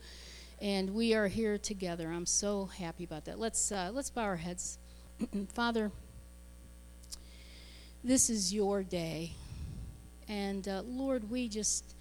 And 0.62 0.94
we 0.94 1.12
are 1.12 1.28
here 1.28 1.58
together. 1.58 2.10
I'm 2.10 2.24
so 2.24 2.64
happy 2.64 3.04
about 3.04 3.26
that. 3.26 3.38
Let's 3.38 3.70
uh, 3.70 3.90
let's 3.92 4.08
bow 4.08 4.22
our 4.22 4.36
heads, 4.36 4.78
Father. 5.52 5.92
This 8.06 8.30
is 8.30 8.54
your 8.54 8.84
day, 8.84 9.32
and 10.28 10.68
uh, 10.68 10.82
Lord, 10.86 11.28
we 11.28 11.48
just 11.48 11.96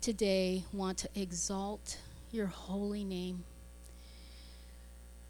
today 0.00 0.64
want 0.72 0.96
to 0.96 1.10
exalt 1.14 1.98
your 2.32 2.46
holy 2.46 3.04
name. 3.04 3.44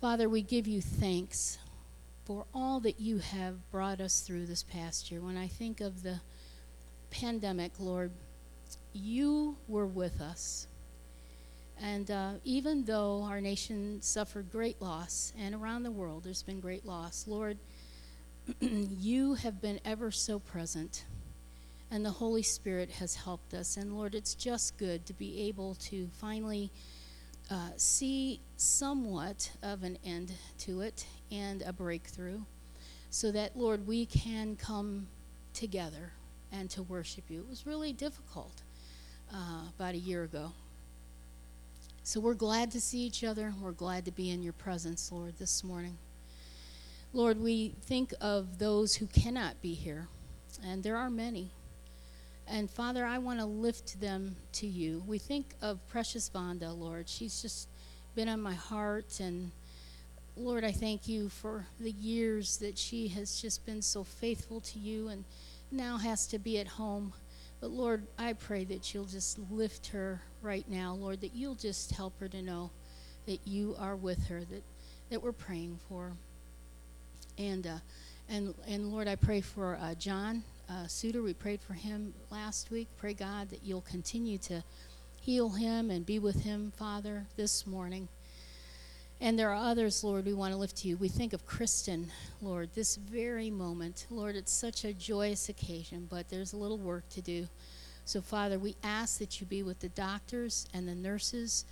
Father, 0.00 0.28
we 0.28 0.42
give 0.42 0.68
you 0.68 0.80
thanks 0.80 1.58
for 2.26 2.44
all 2.54 2.78
that 2.78 3.00
you 3.00 3.18
have 3.18 3.68
brought 3.72 4.00
us 4.00 4.20
through 4.20 4.46
this 4.46 4.62
past 4.62 5.10
year. 5.10 5.20
When 5.20 5.36
I 5.36 5.48
think 5.48 5.80
of 5.80 6.04
the 6.04 6.20
pandemic, 7.10 7.72
Lord, 7.80 8.12
you 8.92 9.56
were 9.66 9.88
with 9.88 10.20
us. 10.20 10.68
And 11.82 12.08
uh, 12.08 12.34
even 12.44 12.84
though 12.84 13.24
our 13.24 13.40
nation 13.40 14.00
suffered 14.00 14.52
great 14.52 14.80
loss, 14.80 15.32
and 15.36 15.56
around 15.56 15.82
the 15.82 15.90
world 15.90 16.22
there's 16.22 16.44
been 16.44 16.60
great 16.60 16.86
loss, 16.86 17.24
Lord, 17.26 17.58
you 18.60 19.34
have 19.34 19.60
been 19.60 19.80
ever 19.84 20.10
so 20.10 20.38
present 20.38 21.04
and 21.90 22.04
the 22.04 22.10
Holy 22.10 22.42
Spirit 22.42 22.90
has 22.92 23.14
helped 23.16 23.52
us. 23.52 23.76
And 23.76 23.96
Lord, 23.96 24.14
it's 24.14 24.34
just 24.34 24.78
good 24.78 25.04
to 25.06 25.12
be 25.12 25.42
able 25.48 25.74
to 25.76 26.08
finally 26.20 26.70
uh, 27.50 27.70
see 27.76 28.40
somewhat 28.56 29.50
of 29.62 29.82
an 29.82 29.98
end 30.04 30.32
to 30.58 30.80
it 30.80 31.04
and 31.30 31.62
a 31.62 31.72
breakthrough 31.72 32.40
so 33.10 33.32
that, 33.32 33.56
Lord, 33.56 33.86
we 33.86 34.06
can 34.06 34.56
come 34.56 35.08
together 35.52 36.12
and 36.52 36.70
to 36.70 36.82
worship 36.82 37.24
you. 37.28 37.40
It 37.40 37.48
was 37.48 37.66
really 37.66 37.92
difficult 37.92 38.62
uh, 39.32 39.62
about 39.76 39.94
a 39.94 39.98
year 39.98 40.22
ago. 40.22 40.52
So 42.04 42.20
we're 42.20 42.34
glad 42.34 42.70
to 42.72 42.80
see 42.80 43.00
each 43.00 43.24
other. 43.24 43.52
We're 43.60 43.72
glad 43.72 44.04
to 44.06 44.12
be 44.12 44.30
in 44.30 44.42
your 44.42 44.52
presence, 44.52 45.10
Lord, 45.12 45.34
this 45.38 45.62
morning. 45.62 45.98
Lord, 47.12 47.40
we 47.40 47.74
think 47.82 48.14
of 48.20 48.58
those 48.58 48.94
who 48.94 49.06
cannot 49.06 49.60
be 49.60 49.74
here, 49.74 50.06
and 50.64 50.84
there 50.84 50.96
are 50.96 51.10
many. 51.10 51.50
And 52.46 52.70
Father, 52.70 53.04
I 53.04 53.18
want 53.18 53.40
to 53.40 53.46
lift 53.46 54.00
them 54.00 54.36
to 54.52 54.66
you. 54.66 55.02
We 55.06 55.18
think 55.18 55.54
of 55.60 55.84
precious 55.88 56.30
Vonda, 56.30 56.76
Lord. 56.76 57.08
She's 57.08 57.42
just 57.42 57.68
been 58.14 58.28
on 58.28 58.40
my 58.40 58.54
heart. 58.54 59.18
And 59.18 59.50
Lord, 60.36 60.64
I 60.64 60.70
thank 60.70 61.08
you 61.08 61.28
for 61.28 61.66
the 61.80 61.90
years 61.90 62.58
that 62.58 62.78
she 62.78 63.08
has 63.08 63.40
just 63.40 63.66
been 63.66 63.82
so 63.82 64.04
faithful 64.04 64.60
to 64.60 64.78
you 64.78 65.08
and 65.08 65.24
now 65.72 65.98
has 65.98 66.28
to 66.28 66.38
be 66.38 66.58
at 66.58 66.68
home. 66.68 67.12
But 67.60 67.70
Lord, 67.70 68.06
I 68.18 68.34
pray 68.34 68.64
that 68.64 68.94
you'll 68.94 69.04
just 69.04 69.38
lift 69.50 69.88
her 69.88 70.22
right 70.42 70.68
now, 70.68 70.94
Lord, 70.94 71.20
that 71.22 71.34
you'll 71.34 71.56
just 71.56 71.90
help 71.92 72.18
her 72.20 72.28
to 72.28 72.40
know 72.40 72.70
that 73.26 73.46
you 73.46 73.74
are 73.78 73.96
with 73.96 74.28
her, 74.28 74.44
that, 74.44 74.62
that 75.10 75.22
we're 75.22 75.32
praying 75.32 75.78
for. 75.88 76.12
And, 77.40 77.66
uh, 77.66 77.78
and, 78.28 78.54
and 78.68 78.92
Lord, 78.92 79.08
I 79.08 79.16
pray 79.16 79.40
for 79.40 79.78
uh, 79.80 79.94
John 79.94 80.42
uh, 80.68 80.86
Suter. 80.86 81.22
We 81.22 81.32
prayed 81.32 81.62
for 81.62 81.72
him 81.72 82.12
last 82.30 82.70
week. 82.70 82.86
Pray, 82.98 83.14
God, 83.14 83.48
that 83.48 83.60
you'll 83.64 83.80
continue 83.80 84.36
to 84.38 84.62
heal 85.22 85.48
him 85.48 85.90
and 85.90 86.04
be 86.04 86.18
with 86.18 86.42
him, 86.42 86.70
Father, 86.76 87.24
this 87.36 87.66
morning. 87.66 88.08
And 89.22 89.38
there 89.38 89.48
are 89.48 89.70
others, 89.70 90.04
Lord, 90.04 90.26
we 90.26 90.34
want 90.34 90.52
to 90.52 90.58
lift 90.58 90.76
to 90.78 90.88
you. 90.88 90.98
We 90.98 91.08
think 91.08 91.32
of 91.32 91.46
Kristen, 91.46 92.10
Lord, 92.42 92.68
this 92.74 92.96
very 92.96 93.48
moment. 93.48 94.06
Lord, 94.10 94.36
it's 94.36 94.52
such 94.52 94.84
a 94.84 94.92
joyous 94.92 95.48
occasion, 95.48 96.08
but 96.10 96.28
there's 96.28 96.52
a 96.52 96.58
little 96.58 96.78
work 96.78 97.08
to 97.10 97.22
do. 97.22 97.48
So, 98.04 98.20
Father, 98.20 98.58
we 98.58 98.76
ask 98.84 99.18
that 99.18 99.40
you 99.40 99.46
be 99.46 99.62
with 99.62 99.80
the 99.80 99.88
doctors 99.88 100.68
and 100.74 100.86
the 100.86 100.94
nurses 100.94 101.64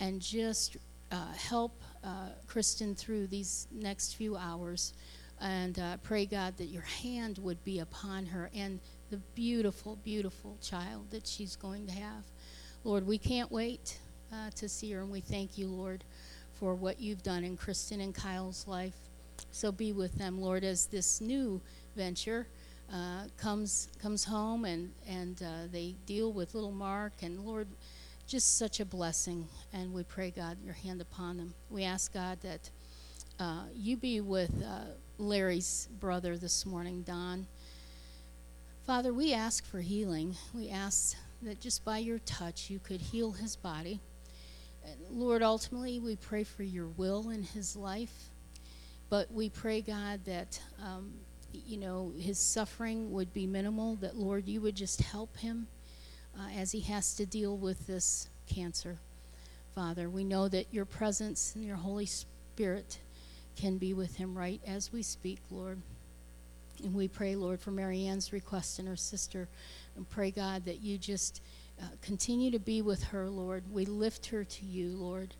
and 0.00 0.20
just 0.20 0.76
uh, 1.10 1.32
help 1.32 1.72
uh, 2.04 2.28
Kristen 2.46 2.94
through 2.94 3.26
these 3.26 3.66
next 3.72 4.14
few 4.14 4.36
hours. 4.36 4.92
And 5.40 5.78
uh, 5.78 5.96
pray, 6.02 6.26
God, 6.26 6.56
that 6.58 6.66
your 6.66 6.82
hand 6.82 7.38
would 7.38 7.62
be 7.64 7.80
upon 7.80 8.26
her 8.26 8.50
and 8.54 8.80
the 9.10 9.16
beautiful, 9.34 9.96
beautiful 10.04 10.56
child 10.62 11.10
that 11.10 11.26
she's 11.26 11.56
going 11.56 11.86
to 11.86 11.92
have. 11.92 12.24
Lord, 12.84 13.06
we 13.06 13.18
can't 13.18 13.50
wait 13.50 13.98
uh, 14.32 14.50
to 14.56 14.68
see 14.68 14.92
her, 14.92 15.00
and 15.00 15.10
we 15.10 15.20
thank 15.20 15.58
you, 15.58 15.68
Lord, 15.68 16.04
for 16.52 16.74
what 16.74 17.00
you've 17.00 17.22
done 17.22 17.44
in 17.44 17.56
Kristen 17.56 18.00
and 18.00 18.14
Kyle's 18.14 18.66
life. 18.68 18.94
So 19.50 19.72
be 19.72 19.92
with 19.92 20.14
them, 20.16 20.40
Lord, 20.40 20.64
as 20.64 20.86
this 20.86 21.20
new 21.20 21.60
venture 21.96 22.46
uh, 22.92 23.24
comes 23.36 23.88
comes 24.00 24.24
home 24.24 24.64
and 24.64 24.92
and 25.08 25.42
uh, 25.42 25.66
they 25.72 25.94
deal 26.06 26.32
with 26.32 26.54
little 26.54 26.72
Mark 26.72 27.12
and 27.22 27.40
Lord, 27.40 27.68
just 28.26 28.58
such 28.58 28.80
a 28.80 28.84
blessing. 28.84 29.46
And 29.72 29.92
we 29.92 30.02
pray, 30.04 30.30
God, 30.30 30.58
your 30.64 30.74
hand 30.74 31.00
upon 31.00 31.36
them. 31.36 31.54
We 31.70 31.84
ask 31.84 32.12
God 32.12 32.38
that 32.42 32.70
uh, 33.38 33.64
you 33.74 33.96
be 33.96 34.20
with 34.20 34.62
uh, 34.62 34.92
Larry's 35.18 35.88
brother 36.00 36.36
this 36.36 36.64
morning, 36.64 37.02
Don. 37.02 37.46
Father, 38.86 39.12
we 39.12 39.32
ask 39.32 39.64
for 39.66 39.80
healing. 39.80 40.36
We 40.54 40.70
ask 40.70 41.16
that 41.42 41.60
just 41.60 41.84
by 41.84 41.98
your 41.98 42.18
touch 42.20 42.70
you 42.70 42.78
could 42.78 43.00
heal 43.00 43.32
his 43.32 43.56
body. 43.56 44.00
Lord, 45.10 45.42
ultimately, 45.42 45.98
we 45.98 46.16
pray 46.16 46.44
for 46.44 46.62
your 46.62 46.88
will 46.88 47.30
in 47.30 47.42
his 47.42 47.76
life. 47.76 48.30
But 49.08 49.32
we 49.32 49.48
pray, 49.48 49.80
God, 49.80 50.24
that, 50.26 50.60
um, 50.82 51.12
you 51.52 51.78
know, 51.78 52.12
his 52.18 52.38
suffering 52.38 53.12
would 53.12 53.32
be 53.32 53.46
minimal, 53.46 53.96
that, 53.96 54.16
Lord, 54.16 54.46
you 54.46 54.60
would 54.60 54.74
just 54.76 55.00
help 55.00 55.36
him 55.36 55.66
uh, 56.38 56.48
as 56.56 56.72
he 56.72 56.80
has 56.80 57.14
to 57.14 57.26
deal 57.26 57.56
with 57.56 57.86
this 57.86 58.28
cancer. 58.46 58.98
Father, 59.74 60.08
we 60.08 60.24
know 60.24 60.48
that 60.48 60.72
your 60.72 60.84
presence 60.84 61.54
and 61.54 61.64
your 61.64 61.76
Holy 61.76 62.06
Spirit 62.06 62.98
can 63.56 63.78
be 63.78 63.94
with 63.94 64.16
him 64.16 64.36
right 64.36 64.60
as 64.66 64.92
we 64.92 65.02
speak, 65.02 65.40
Lord. 65.50 65.80
And 66.82 66.94
we 66.94 67.08
pray, 67.08 67.34
Lord, 67.36 67.60
for 67.60 67.70
Mary 67.70 68.06
Ann's 68.06 68.32
request 68.32 68.78
and 68.78 68.88
her 68.88 68.96
sister. 68.96 69.48
And 69.96 70.08
pray, 70.08 70.30
God, 70.30 70.64
that 70.64 70.80
you 70.80 70.98
just 70.98 71.40
uh, 71.80 71.86
continue 72.02 72.50
to 72.50 72.58
be 72.58 72.82
with 72.82 73.02
her, 73.04 73.28
Lord. 73.28 73.64
We 73.72 73.84
lift 73.84 74.26
her 74.26 74.44
to 74.44 74.64
you, 74.64 74.90
Lord. 74.90 75.34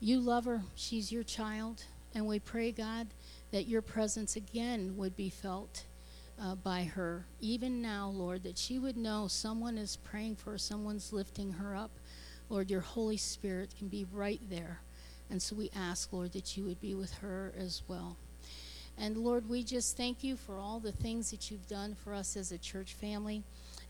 You 0.00 0.20
love 0.20 0.46
her, 0.46 0.62
she's 0.74 1.12
your 1.12 1.22
child. 1.22 1.84
And 2.14 2.26
we 2.26 2.38
pray, 2.38 2.72
God, 2.72 3.08
that 3.52 3.68
your 3.68 3.82
presence 3.82 4.36
again 4.36 4.96
would 4.96 5.16
be 5.16 5.30
felt 5.30 5.84
uh, 6.40 6.54
by 6.54 6.84
her, 6.84 7.26
even 7.40 7.82
now, 7.82 8.08
Lord, 8.08 8.42
that 8.44 8.56
she 8.56 8.78
would 8.78 8.96
know 8.96 9.28
someone 9.28 9.76
is 9.76 9.96
praying 9.96 10.36
for 10.36 10.52
her, 10.52 10.58
someone's 10.58 11.12
lifting 11.12 11.52
her 11.52 11.76
up. 11.76 11.90
Lord, 12.48 12.70
your 12.70 12.80
Holy 12.80 13.16
Spirit 13.16 13.74
can 13.78 13.88
be 13.88 14.06
right 14.10 14.40
there. 14.48 14.80
And 15.28 15.40
so 15.40 15.54
we 15.54 15.70
ask, 15.76 16.12
Lord, 16.12 16.32
that 16.32 16.56
you 16.56 16.64
would 16.64 16.80
be 16.80 16.94
with 16.94 17.12
her 17.14 17.52
as 17.56 17.82
well. 17.86 18.16
And 18.98 19.16
Lord, 19.16 19.48
we 19.48 19.62
just 19.62 19.96
thank 19.96 20.24
you 20.24 20.36
for 20.36 20.58
all 20.58 20.80
the 20.80 20.92
things 20.92 21.30
that 21.30 21.50
you've 21.50 21.68
done 21.68 21.94
for 21.94 22.12
us 22.12 22.36
as 22.36 22.52
a 22.52 22.58
church 22.58 22.94
family. 22.94 23.42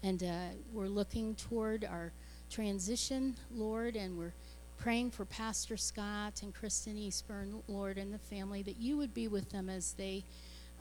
And 0.03 0.23
uh, 0.23 0.49
we're 0.73 0.89
looking 0.89 1.35
toward 1.35 1.85
our 1.85 2.13
transition, 2.51 3.37
Lord, 3.51 3.97
and 3.97 4.19
we're 4.19 4.35
praying 4.77 5.11
for 5.11 5.25
Pastor 5.25 5.77
Scott 5.77 6.43
and 6.43 6.55
Kristen 6.55 6.97
Eastburn, 6.97 7.63
Lord, 7.69 7.97
and 7.97 8.13
the 8.13 8.19
family, 8.19 8.63
that 8.63 8.77
you 8.77 8.97
would 8.97 9.15
be 9.15 9.29
with 9.29 9.51
them 9.51 9.69
as 9.69 9.93
they 9.95 10.25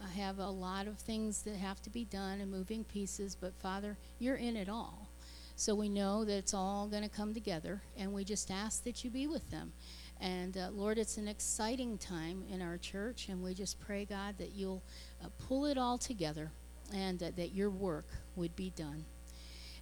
uh, 0.01 0.07
have 0.07 0.39
a 0.39 0.49
lot 0.49 0.87
of 0.87 0.97
things 0.97 1.43
that 1.43 1.55
have 1.55 1.81
to 1.83 1.89
be 1.89 2.05
done 2.05 2.41
and 2.41 2.51
moving 2.51 2.83
pieces. 2.83 3.35
But 3.35 3.53
Father, 3.59 3.97
you're 4.19 4.35
in 4.35 4.55
it 4.55 4.69
all. 4.69 5.09
So 5.55 5.75
we 5.75 5.89
know 5.89 6.23
that 6.23 6.37
it's 6.37 6.53
all 6.53 6.87
going 6.87 7.03
to 7.03 7.09
come 7.09 7.33
together, 7.33 7.81
and 7.97 8.13
we 8.13 8.23
just 8.23 8.49
ask 8.49 8.83
that 8.85 9.03
you 9.03 9.09
be 9.09 9.27
with 9.27 9.49
them. 9.51 9.73
And 10.21 10.57
uh, 10.57 10.69
Lord, 10.71 10.97
it's 10.97 11.17
an 11.17 11.27
exciting 11.27 11.97
time 11.97 12.43
in 12.49 12.61
our 12.61 12.77
church, 12.77 13.27
and 13.27 13.43
we 13.43 13.53
just 13.53 13.79
pray, 13.79 14.05
God, 14.05 14.35
that 14.37 14.53
you'll 14.53 14.83
uh, 15.21 15.27
pull 15.37 15.65
it 15.65 15.77
all 15.77 15.97
together 15.97 16.51
and 16.93 17.21
uh, 17.21 17.31
that 17.35 17.53
your 17.53 17.69
work 17.69 18.07
would 18.35 18.55
be 18.55 18.71
done. 18.71 19.03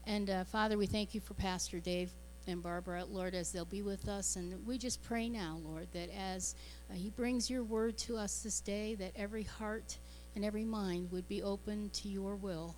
And 0.05 0.29
uh, 0.29 0.43
Father, 0.45 0.77
we 0.77 0.87
thank 0.87 1.13
you 1.13 1.21
for 1.21 1.33
Pastor 1.35 1.79
Dave 1.79 2.11
and 2.47 2.63
Barbara, 2.63 3.03
Lord, 3.05 3.35
as 3.35 3.51
they'll 3.51 3.65
be 3.65 3.81
with 3.81 4.07
us. 4.07 4.35
And 4.35 4.65
we 4.65 4.77
just 4.77 5.03
pray 5.03 5.29
now, 5.29 5.59
Lord, 5.63 5.87
that 5.93 6.09
as 6.17 6.55
uh, 6.89 6.93
he 6.93 7.09
brings 7.09 7.49
your 7.49 7.63
word 7.63 7.97
to 7.99 8.17
us 8.17 8.41
this 8.41 8.61
day, 8.61 8.95
that 8.95 9.11
every 9.15 9.43
heart 9.43 9.97
and 10.37 10.45
every 10.45 10.65
mind 10.65 11.11
would 11.11 11.27
be 11.27 11.41
open 11.41 11.89
to 11.89 12.07
your 12.07 12.35
will 12.35 12.75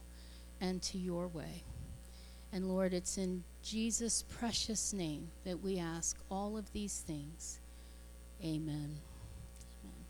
and 0.61 0.81
to 0.81 0.97
your 0.97 1.27
way. 1.27 1.61
And 2.53 2.69
Lord, 2.69 2.93
it's 2.93 3.17
in 3.17 3.43
Jesus' 3.61 4.23
precious 4.29 4.93
name 4.93 5.29
that 5.43 5.59
we 5.61 5.77
ask 5.77 6.17
all 6.31 6.55
of 6.55 6.71
these 6.71 7.03
things. 7.05 7.59
Amen. 8.41 8.95
Amen. 9.83 10.05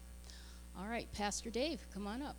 All 0.77 0.87
right, 0.87 1.11
Pastor 1.11 1.49
Dave, 1.49 1.83
come 1.91 2.05
on 2.05 2.21
up. 2.21 2.37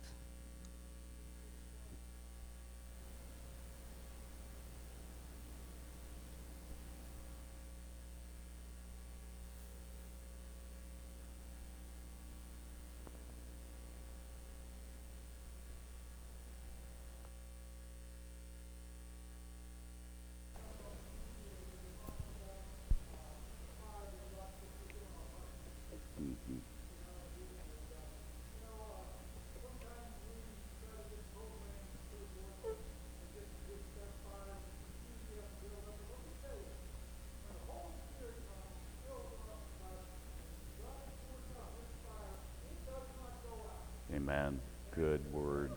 Amen. 44.31 44.61
Good 44.95 45.19
word. 45.33 45.71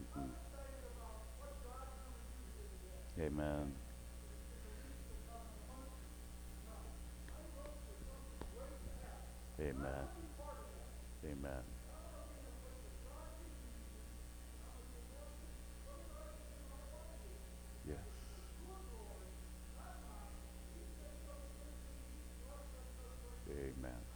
Mhm. 0.00 0.30
Amen. 3.20 3.74
Amen. 9.60 10.08
Amen. 11.26 11.62
Yes. 17.86 17.98
Amen. 23.50 24.10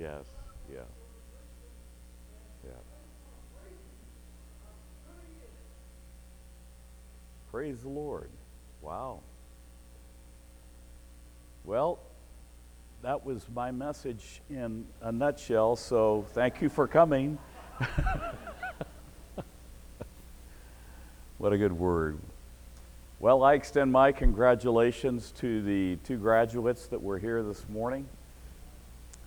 Yes, 0.00 0.24
yeah. 0.72 0.78
Yeah. 2.64 2.70
Praise 7.50 7.82
the 7.82 7.90
Lord. 7.90 8.30
Wow. 8.80 9.20
Well, 11.66 11.98
that 13.02 13.26
was 13.26 13.44
my 13.54 13.72
message 13.72 14.40
in 14.48 14.86
a 15.02 15.12
nutshell, 15.12 15.76
so 15.76 16.24
thank 16.32 16.62
you 16.62 16.70
for 16.70 16.88
coming. 16.88 17.38
what 21.36 21.52
a 21.52 21.58
good 21.58 21.72
word. 21.78 22.18
Well, 23.18 23.42
I 23.44 23.52
extend 23.52 23.92
my 23.92 24.12
congratulations 24.12 25.30
to 25.40 25.60
the 25.60 25.96
two 26.04 26.16
graduates 26.16 26.86
that 26.86 27.02
were 27.02 27.18
here 27.18 27.42
this 27.42 27.68
morning. 27.68 28.08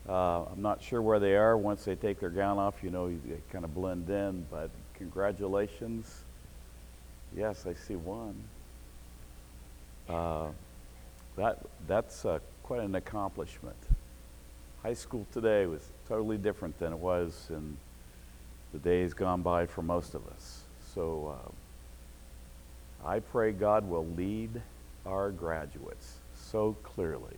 Uh, 0.07 0.43
I'm 0.43 0.61
not 0.61 0.81
sure 0.81 1.01
where 1.01 1.19
they 1.19 1.35
are. 1.35 1.57
Once 1.57 1.85
they 1.85 1.95
take 1.95 2.19
their 2.19 2.29
gown 2.29 2.57
off, 2.59 2.75
you 2.83 2.89
know, 2.89 3.09
they 3.09 3.37
kind 3.51 3.63
of 3.63 3.73
blend 3.73 4.09
in, 4.09 4.45
but 4.51 4.69
congratulations. 4.95 6.23
Yes, 7.35 7.65
I 7.65 7.73
see 7.73 7.95
one. 7.95 8.35
Uh, 10.09 10.47
that, 11.37 11.59
that's 11.87 12.25
uh, 12.25 12.39
quite 12.63 12.81
an 12.81 12.95
accomplishment. 12.95 13.77
High 14.83 14.93
school 14.93 15.25
today 15.31 15.65
was 15.65 15.81
totally 16.09 16.37
different 16.37 16.77
than 16.79 16.91
it 16.91 16.99
was 16.99 17.47
in 17.49 17.77
the 18.73 18.79
days 18.79 19.13
gone 19.13 19.41
by 19.41 19.65
for 19.65 19.81
most 19.81 20.15
of 20.15 20.27
us. 20.27 20.63
So 20.93 21.37
uh, 23.05 23.07
I 23.07 23.19
pray 23.19 23.53
God 23.53 23.87
will 23.87 24.05
lead 24.05 24.61
our 25.05 25.31
graduates 25.31 26.17
so 26.35 26.75
clearly. 26.83 27.37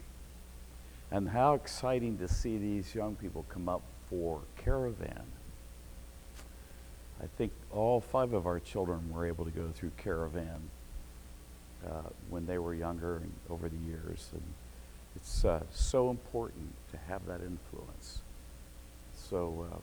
And 1.12 1.30
how 1.30 1.54
exciting 1.54 2.18
to 2.18 2.28
see 2.28 2.58
these 2.58 2.94
young 2.96 3.16
people 3.16 3.46
come 3.50 3.70
up 3.70 3.82
for 4.10 4.42
Caravan. 4.58 5.24
I 7.22 7.28
think 7.38 7.52
all 7.72 8.02
five 8.02 8.34
of 8.34 8.46
our 8.46 8.60
children 8.60 9.10
were 9.12 9.26
able 9.26 9.46
to 9.46 9.52
go 9.52 9.70
through 9.74 9.92
Caravan 9.98 10.70
uh, 11.86 12.10
when 12.30 12.46
they 12.46 12.58
were 12.58 12.74
younger 12.74 13.18
and 13.18 13.32
over 13.50 13.70
the 13.70 13.78
years. 13.78 14.30
And 14.34 14.44
it's 15.16 15.46
uh, 15.46 15.62
so 15.72 16.10
important 16.10 16.74
to 16.92 16.98
have 17.08 17.26
that 17.28 17.42
influence. 17.42 18.20
So, 19.16 19.66
uh, 19.72 19.78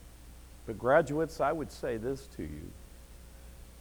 but 0.67 0.79
graduates, 0.79 1.41
I 1.41 1.53
would 1.53 1.73
say 1.73 1.97
this 1.97 2.29
to 2.37 2.43
you. 2.43 2.71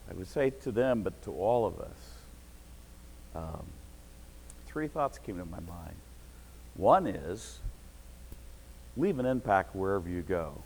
I 0.10 0.14
would 0.14 0.28
say 0.28 0.50
to 0.50 0.72
them, 0.72 1.04
but 1.04 1.22
to 1.24 1.32
all 1.32 1.66
of 1.66 1.80
us. 1.80 1.98
Um, 3.36 3.66
three 4.66 4.88
thoughts 4.88 5.18
came 5.18 5.38
to 5.38 5.46
my 5.46 5.60
mind. 5.60 5.96
One 6.82 7.06
is 7.06 7.60
leave 8.98 9.20
an 9.20 9.28
impact 9.28 9.76
wherever 9.76 10.10
you 10.10 10.24
go, 10.24 10.64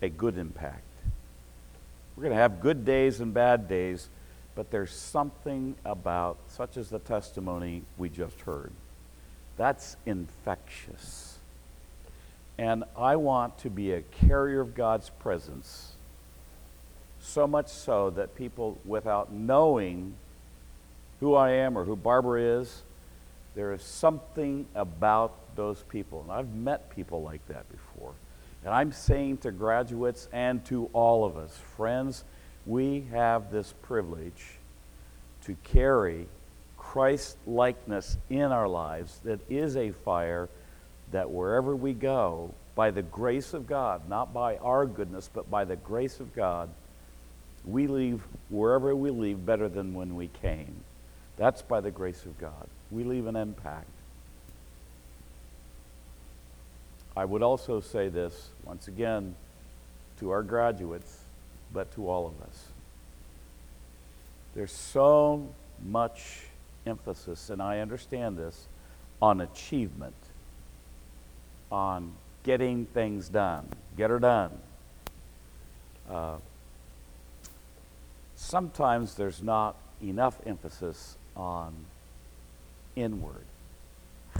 a 0.00 0.08
good 0.08 0.38
impact. 0.38 0.84
We're 2.14 2.22
going 2.22 2.36
to 2.36 2.40
have 2.40 2.60
good 2.60 2.84
days 2.84 3.18
and 3.18 3.34
bad 3.34 3.68
days, 3.68 4.08
but 4.54 4.70
there's 4.70 4.92
something 4.92 5.74
about, 5.84 6.36
such 6.46 6.76
as 6.76 6.88
the 6.88 7.00
testimony 7.00 7.82
we 7.96 8.10
just 8.10 8.40
heard, 8.42 8.70
that's 9.56 9.96
infectious. 10.06 11.38
And 12.58 12.84
I 12.96 13.16
want 13.16 13.58
to 13.58 13.70
be 13.70 13.92
a 13.92 14.02
carrier 14.02 14.60
of 14.60 14.76
God's 14.76 15.10
presence, 15.10 15.94
so 17.20 17.48
much 17.48 17.66
so 17.66 18.10
that 18.10 18.36
people, 18.36 18.78
without 18.84 19.32
knowing 19.32 20.14
who 21.18 21.34
I 21.34 21.50
am 21.50 21.76
or 21.76 21.84
who 21.84 21.96
Barbara 21.96 22.40
is, 22.60 22.82
there 23.58 23.72
is 23.72 23.82
something 23.82 24.64
about 24.76 25.56
those 25.56 25.82
people. 25.88 26.22
And 26.22 26.30
I've 26.30 26.54
met 26.54 26.94
people 26.94 27.24
like 27.24 27.44
that 27.48 27.68
before. 27.72 28.12
And 28.64 28.72
I'm 28.72 28.92
saying 28.92 29.38
to 29.38 29.50
graduates 29.50 30.28
and 30.32 30.64
to 30.66 30.88
all 30.92 31.24
of 31.24 31.36
us, 31.36 31.58
friends, 31.76 32.22
we 32.66 33.08
have 33.10 33.50
this 33.50 33.74
privilege 33.82 34.44
to 35.42 35.56
carry 35.64 36.28
Christ 36.76 37.36
likeness 37.48 38.16
in 38.30 38.42
our 38.42 38.68
lives 38.68 39.18
that 39.24 39.40
is 39.50 39.76
a 39.76 39.90
fire 39.90 40.48
that 41.10 41.28
wherever 41.28 41.74
we 41.74 41.94
go, 41.94 42.54
by 42.76 42.92
the 42.92 43.02
grace 43.02 43.54
of 43.54 43.66
God, 43.66 44.08
not 44.08 44.32
by 44.32 44.58
our 44.58 44.86
goodness, 44.86 45.28
but 45.34 45.50
by 45.50 45.64
the 45.64 45.74
grace 45.74 46.20
of 46.20 46.32
God, 46.32 46.68
we 47.64 47.88
leave 47.88 48.22
wherever 48.50 48.94
we 48.94 49.10
leave 49.10 49.44
better 49.44 49.68
than 49.68 49.94
when 49.94 50.14
we 50.14 50.28
came. 50.28 50.76
That's 51.36 51.60
by 51.60 51.80
the 51.80 51.90
grace 51.90 52.24
of 52.24 52.38
God. 52.38 52.68
We 52.90 53.04
leave 53.04 53.26
an 53.26 53.36
impact. 53.36 53.88
I 57.16 57.24
would 57.24 57.42
also 57.42 57.80
say 57.80 58.08
this, 58.08 58.50
once 58.64 58.88
again, 58.88 59.34
to 60.20 60.30
our 60.30 60.42
graduates, 60.42 61.18
but 61.72 61.92
to 61.94 62.08
all 62.08 62.26
of 62.26 62.40
us. 62.48 62.68
There's 64.54 64.72
so 64.72 65.48
much 65.84 66.44
emphasis, 66.86 67.50
and 67.50 67.60
I 67.60 67.80
understand 67.80 68.38
this, 68.38 68.66
on 69.20 69.40
achievement, 69.40 70.14
on 71.70 72.12
getting 72.44 72.86
things 72.86 73.28
done. 73.28 73.68
Get 73.96 74.10
her 74.10 74.18
done. 74.18 74.52
Uh, 76.08 76.36
sometimes 78.36 79.14
there's 79.14 79.42
not 79.42 79.76
enough 80.00 80.38
emphasis 80.46 81.16
on 81.36 81.74
inward. 82.98 83.44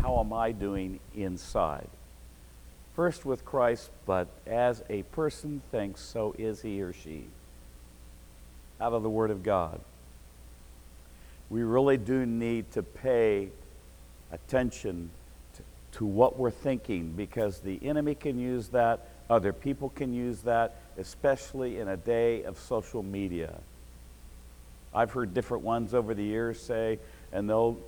How 0.00 0.20
am 0.20 0.32
I 0.32 0.52
doing 0.52 1.00
inside? 1.14 1.88
First 2.94 3.24
with 3.24 3.44
Christ, 3.44 3.90
but 4.06 4.28
as 4.46 4.82
a 4.90 5.02
person 5.04 5.62
thinks, 5.70 6.00
so 6.00 6.34
is 6.38 6.62
he 6.62 6.82
or 6.82 6.92
she. 6.92 7.26
Out 8.80 8.92
of 8.92 9.02
the 9.02 9.10
Word 9.10 9.30
of 9.30 9.42
God. 9.42 9.80
We 11.50 11.62
really 11.62 11.96
do 11.96 12.26
need 12.26 12.70
to 12.72 12.82
pay 12.82 13.48
attention 14.30 15.10
to, 15.54 15.62
to 15.98 16.04
what 16.04 16.38
we're 16.38 16.50
thinking 16.50 17.12
because 17.16 17.60
the 17.60 17.78
enemy 17.82 18.14
can 18.14 18.38
use 18.38 18.68
that, 18.68 19.08
other 19.30 19.52
people 19.52 19.90
can 19.90 20.12
use 20.12 20.40
that, 20.42 20.76
especially 20.96 21.78
in 21.78 21.88
a 21.88 21.96
day 21.96 22.42
of 22.42 22.58
social 22.58 23.02
media. 23.02 23.54
I've 24.94 25.12
heard 25.12 25.34
different 25.34 25.64
ones 25.64 25.94
over 25.94 26.14
the 26.14 26.24
years 26.24 26.60
say, 26.60 26.98
and 27.32 27.48
they'll 27.48 27.78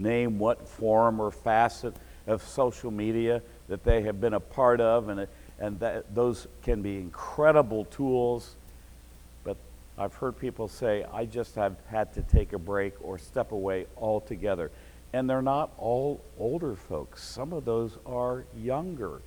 name 0.00 0.38
what 0.38 0.66
form 0.66 1.20
or 1.20 1.30
facet 1.30 1.94
of 2.26 2.42
social 2.42 2.90
media 2.90 3.42
that 3.68 3.84
they 3.84 4.02
have 4.02 4.20
been 4.20 4.34
a 4.34 4.40
part 4.40 4.80
of, 4.80 5.08
and, 5.08 5.26
and 5.58 5.78
that, 5.80 6.14
those 6.14 6.48
can 6.62 6.82
be 6.82 6.96
incredible 6.96 7.84
tools. 7.86 8.56
But 9.44 9.56
I've 9.98 10.14
heard 10.14 10.38
people 10.38 10.68
say, 10.68 11.04
I 11.12 11.24
just 11.26 11.54
have 11.54 11.76
had 11.88 12.12
to 12.14 12.22
take 12.22 12.52
a 12.52 12.58
break 12.58 12.94
or 13.02 13.18
step 13.18 13.52
away 13.52 13.86
altogether. 13.96 14.70
And 15.12 15.28
they're 15.28 15.42
not 15.42 15.70
all 15.78 16.20
older 16.38 16.74
folks, 16.76 17.22
some 17.22 17.52
of 17.52 17.64
those 17.64 17.98
are 18.06 18.44
younger 18.56 19.20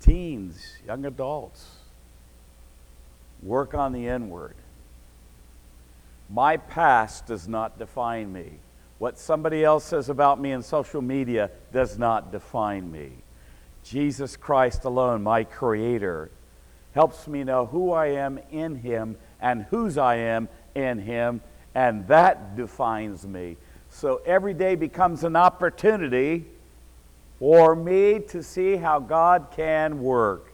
teens, 0.00 0.78
young 0.86 1.04
adults. 1.04 1.66
Work 3.42 3.74
on 3.74 3.92
the 3.92 4.06
inward. 4.06 4.54
My 6.30 6.56
past 6.56 7.26
does 7.26 7.46
not 7.46 7.78
define 7.78 8.32
me. 8.32 8.52
What 8.98 9.18
somebody 9.18 9.62
else 9.62 9.84
says 9.84 10.08
about 10.08 10.40
me 10.40 10.52
in 10.52 10.62
social 10.62 11.02
media 11.02 11.50
does 11.72 11.98
not 11.98 12.32
define 12.32 12.90
me. 12.90 13.12
Jesus 13.84 14.36
Christ 14.36 14.84
alone, 14.84 15.22
my 15.22 15.44
Creator, 15.44 16.30
helps 16.92 17.28
me 17.28 17.44
know 17.44 17.66
who 17.66 17.92
I 17.92 18.06
am 18.06 18.40
in 18.50 18.76
Him 18.76 19.16
and 19.40 19.64
whose 19.64 19.98
I 19.98 20.16
am 20.16 20.48
in 20.74 20.98
Him, 20.98 21.42
and 21.74 22.08
that 22.08 22.56
defines 22.56 23.26
me. 23.26 23.58
So 23.90 24.22
every 24.24 24.54
day 24.54 24.74
becomes 24.74 25.24
an 25.24 25.36
opportunity 25.36 26.46
for 27.38 27.76
me 27.76 28.20
to 28.28 28.42
see 28.42 28.76
how 28.76 28.98
God 28.98 29.48
can 29.54 30.02
work. 30.02 30.52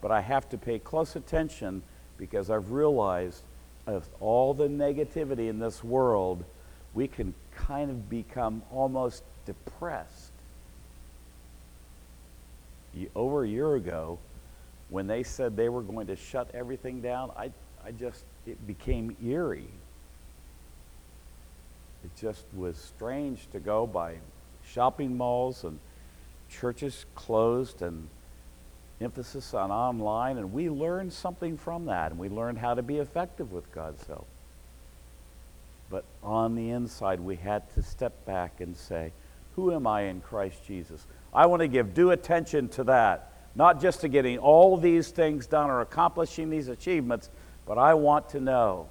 But 0.00 0.10
I 0.10 0.22
have 0.22 0.48
to 0.48 0.58
pay 0.58 0.78
close 0.78 1.14
attention 1.14 1.82
because 2.16 2.48
I've 2.48 2.70
realized 2.70 3.42
of 3.86 4.08
all 4.18 4.54
the 4.54 4.68
negativity 4.68 5.48
in 5.48 5.58
this 5.58 5.84
world, 5.84 6.44
we 6.94 7.06
can 7.06 7.34
kind 7.54 7.90
of 7.90 8.08
become 8.08 8.62
almost 8.72 9.22
depressed. 9.46 10.32
Over 13.14 13.44
a 13.44 13.48
year 13.48 13.74
ago, 13.74 14.18
when 14.88 15.06
they 15.06 15.22
said 15.22 15.56
they 15.56 15.68
were 15.68 15.82
going 15.82 16.08
to 16.08 16.16
shut 16.16 16.50
everything 16.54 17.00
down, 17.00 17.30
I, 17.36 17.52
I 17.84 17.92
just, 17.92 18.24
it 18.46 18.66
became 18.66 19.16
eerie. 19.24 19.68
It 22.04 22.10
just 22.20 22.44
was 22.54 22.76
strange 22.76 23.46
to 23.52 23.60
go 23.60 23.86
by 23.86 24.16
shopping 24.66 25.16
malls 25.16 25.64
and 25.64 25.78
churches 26.48 27.06
closed 27.14 27.82
and 27.82 28.08
emphasis 29.00 29.54
on 29.54 29.70
online, 29.70 30.36
and 30.36 30.52
we 30.52 30.68
learned 30.68 31.12
something 31.12 31.56
from 31.56 31.86
that, 31.86 32.10
and 32.10 32.20
we 32.20 32.28
learned 32.28 32.58
how 32.58 32.74
to 32.74 32.82
be 32.82 32.98
effective 32.98 33.52
with 33.52 33.70
God's 33.72 34.06
help. 34.06 34.26
But 35.90 36.04
on 36.22 36.54
the 36.54 36.70
inside, 36.70 37.20
we 37.20 37.36
had 37.36 37.68
to 37.74 37.82
step 37.82 38.24
back 38.24 38.60
and 38.60 38.76
say, 38.76 39.12
Who 39.56 39.72
am 39.74 39.86
I 39.86 40.02
in 40.02 40.20
Christ 40.20 40.64
Jesus? 40.64 41.04
I 41.34 41.46
want 41.46 41.60
to 41.60 41.68
give 41.68 41.94
due 41.94 42.12
attention 42.12 42.68
to 42.70 42.84
that, 42.84 43.32
not 43.56 43.80
just 43.80 44.00
to 44.02 44.08
getting 44.08 44.38
all 44.38 44.76
these 44.76 45.10
things 45.10 45.46
done 45.46 45.68
or 45.68 45.80
accomplishing 45.80 46.48
these 46.48 46.68
achievements, 46.68 47.28
but 47.66 47.76
I 47.76 47.94
want 47.94 48.30
to 48.30 48.40
know 48.40 48.88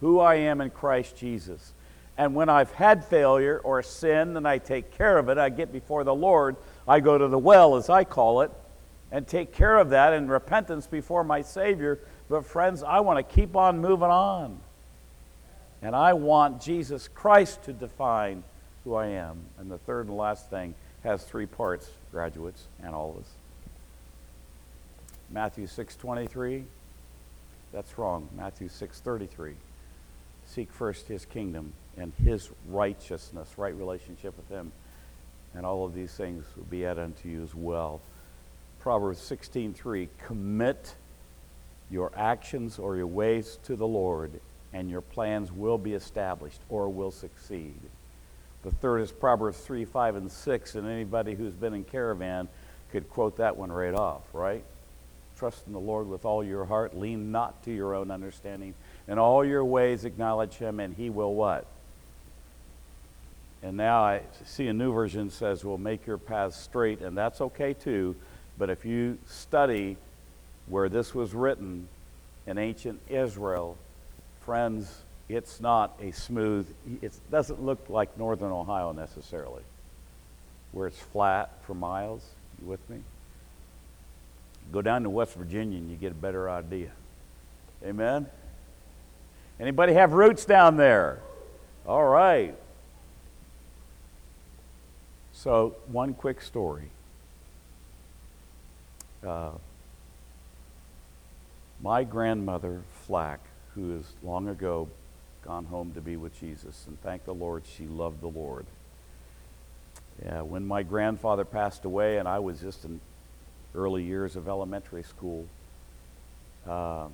who 0.00 0.18
I 0.20 0.36
am 0.36 0.60
in 0.60 0.70
Christ 0.70 1.16
Jesus. 1.16 1.72
And 2.16 2.34
when 2.34 2.48
I've 2.48 2.72
had 2.72 3.04
failure 3.04 3.60
or 3.62 3.80
sin 3.82 4.36
and 4.36 4.46
I 4.46 4.58
take 4.58 4.90
care 4.90 5.18
of 5.18 5.28
it, 5.28 5.38
I 5.38 5.50
get 5.50 5.72
before 5.72 6.02
the 6.02 6.14
Lord, 6.14 6.56
I 6.86 6.98
go 6.98 7.16
to 7.16 7.28
the 7.28 7.38
well, 7.38 7.76
as 7.76 7.88
I 7.88 8.02
call 8.02 8.42
it, 8.42 8.50
and 9.12 9.26
take 9.26 9.52
care 9.52 9.78
of 9.78 9.90
that 9.90 10.12
in 10.12 10.28
repentance 10.28 10.88
before 10.88 11.22
my 11.22 11.42
Savior. 11.42 12.00
But, 12.28 12.44
friends, 12.44 12.82
I 12.82 13.00
want 13.00 13.18
to 13.18 13.34
keep 13.34 13.54
on 13.54 13.78
moving 13.78 14.10
on. 14.10 14.60
And 15.82 15.94
I 15.94 16.12
want 16.12 16.60
Jesus 16.60 17.08
Christ 17.08 17.62
to 17.64 17.72
define 17.72 18.42
who 18.84 18.94
I 18.94 19.06
am. 19.08 19.38
And 19.58 19.70
the 19.70 19.78
third 19.78 20.06
and 20.06 20.16
last 20.16 20.50
thing 20.50 20.74
has 21.04 21.22
three 21.22 21.46
parts, 21.46 21.90
graduates 22.10 22.64
and 22.82 22.94
all 22.94 23.10
of 23.10 23.18
us. 23.18 23.30
Matthew 25.30 25.66
6:23. 25.66 26.64
That's 27.72 27.98
wrong. 27.98 28.28
Matthew 28.34 28.68
6:33. 28.68 29.56
Seek 30.46 30.72
first 30.72 31.06
his 31.06 31.26
kingdom 31.26 31.74
and 31.96 32.12
his 32.14 32.50
righteousness, 32.68 33.58
right 33.58 33.74
relationship 33.74 34.36
with 34.36 34.48
him, 34.48 34.72
and 35.54 35.66
all 35.66 35.84
of 35.84 35.94
these 35.94 36.14
things 36.14 36.44
will 36.56 36.64
be 36.64 36.86
added 36.86 37.04
unto 37.04 37.28
you 37.28 37.42
as 37.42 37.54
well. 37.54 38.00
Proverbs 38.80 39.20
16:3 39.20 40.08
commit 40.18 40.96
your 41.90 42.10
actions 42.16 42.78
or 42.78 42.96
your 42.96 43.06
ways 43.06 43.58
to 43.64 43.76
the 43.76 43.86
Lord 43.86 44.40
and 44.72 44.90
your 44.90 45.00
plans 45.00 45.50
will 45.50 45.78
be 45.78 45.94
established 45.94 46.60
or 46.68 46.88
will 46.88 47.10
succeed. 47.10 47.78
The 48.62 48.70
third 48.70 48.98
is 48.98 49.12
Proverbs 49.12 49.58
3, 49.58 49.84
5, 49.84 50.16
and 50.16 50.30
6, 50.30 50.74
and 50.74 50.88
anybody 50.88 51.34
who's 51.34 51.54
been 51.54 51.74
in 51.74 51.84
caravan 51.84 52.48
could 52.90 53.08
quote 53.08 53.36
that 53.36 53.56
one 53.56 53.70
right 53.70 53.94
off, 53.94 54.22
right? 54.32 54.64
Trust 55.38 55.66
in 55.66 55.72
the 55.72 55.80
Lord 55.80 56.08
with 56.08 56.24
all 56.24 56.42
your 56.42 56.64
heart, 56.64 56.96
lean 56.96 57.30
not 57.30 57.62
to 57.64 57.72
your 57.72 57.94
own 57.94 58.10
understanding. 58.10 58.74
In 59.06 59.18
all 59.18 59.44
your 59.44 59.64
ways 59.64 60.04
acknowledge 60.04 60.54
him, 60.54 60.80
and 60.80 60.94
he 60.94 61.10
will 61.10 61.34
what? 61.34 61.66
And 63.62 63.76
now 63.76 64.02
I 64.02 64.22
see 64.44 64.68
a 64.68 64.72
new 64.72 64.92
version 64.92 65.30
says, 65.30 65.64
will 65.64 65.78
make 65.78 66.06
your 66.06 66.18
paths 66.18 66.56
straight, 66.56 67.00
and 67.00 67.16
that's 67.16 67.40
okay 67.40 67.72
too. 67.72 68.16
But 68.56 68.70
if 68.70 68.84
you 68.84 69.18
study 69.26 69.96
where 70.66 70.88
this 70.88 71.14
was 71.14 71.34
written 71.34 71.88
in 72.46 72.58
ancient 72.58 73.00
Israel, 73.08 73.76
friends, 74.48 75.02
it's 75.28 75.60
not 75.60 75.94
a 76.00 76.10
smooth, 76.10 76.66
it 77.02 77.12
doesn't 77.30 77.62
look 77.62 77.90
like 77.90 78.16
northern 78.16 78.50
Ohio 78.50 78.92
necessarily, 78.92 79.60
where 80.72 80.86
it's 80.86 80.98
flat 80.98 81.50
for 81.66 81.74
miles. 81.74 82.24
You 82.58 82.66
with 82.66 82.88
me? 82.88 83.02
Go 84.72 84.80
down 84.80 85.02
to 85.02 85.10
West 85.10 85.34
Virginia 85.34 85.76
and 85.76 85.90
you 85.90 85.96
get 85.98 86.12
a 86.12 86.14
better 86.14 86.48
idea. 86.48 86.92
Amen? 87.84 88.24
Anybody 89.60 89.92
have 89.92 90.14
roots 90.14 90.46
down 90.46 90.78
there? 90.78 91.18
All 91.86 92.06
right. 92.06 92.54
So, 95.34 95.76
one 95.88 96.14
quick 96.14 96.40
story. 96.40 96.88
Uh, 99.22 99.50
my 101.82 102.02
grandmother, 102.02 102.80
Flack, 103.06 103.40
who 103.78 103.96
has 103.96 104.04
long 104.22 104.48
ago 104.48 104.88
gone 105.44 105.64
home 105.64 105.92
to 105.92 106.00
be 106.00 106.16
with 106.16 106.38
Jesus, 106.38 106.84
and 106.86 107.00
thank 107.02 107.24
the 107.24 107.34
Lord 107.34 107.62
she 107.64 107.84
loved 107.84 108.20
the 108.20 108.28
Lord. 108.28 108.66
Yeah, 110.24 110.42
when 110.42 110.66
my 110.66 110.82
grandfather 110.82 111.44
passed 111.44 111.84
away, 111.84 112.18
and 112.18 112.26
I 112.26 112.40
was 112.40 112.60
just 112.60 112.84
in 112.84 113.00
early 113.74 114.02
years 114.02 114.34
of 114.34 114.48
elementary 114.48 115.04
school, 115.04 115.46
uh, 116.68 117.06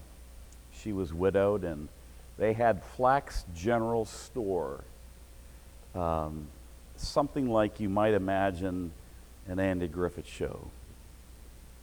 she 0.72 0.92
was 0.92 1.12
widowed, 1.12 1.64
and 1.64 1.88
they 2.38 2.54
had 2.54 2.82
Flack's 2.96 3.44
General 3.54 4.06
Store, 4.06 4.82
um, 5.94 6.46
something 6.96 7.48
like 7.48 7.78
you 7.78 7.88
might 7.88 8.14
imagine 8.14 8.90
an 9.46 9.60
Andy 9.60 9.86
Griffith 9.86 10.26
show. 10.26 10.70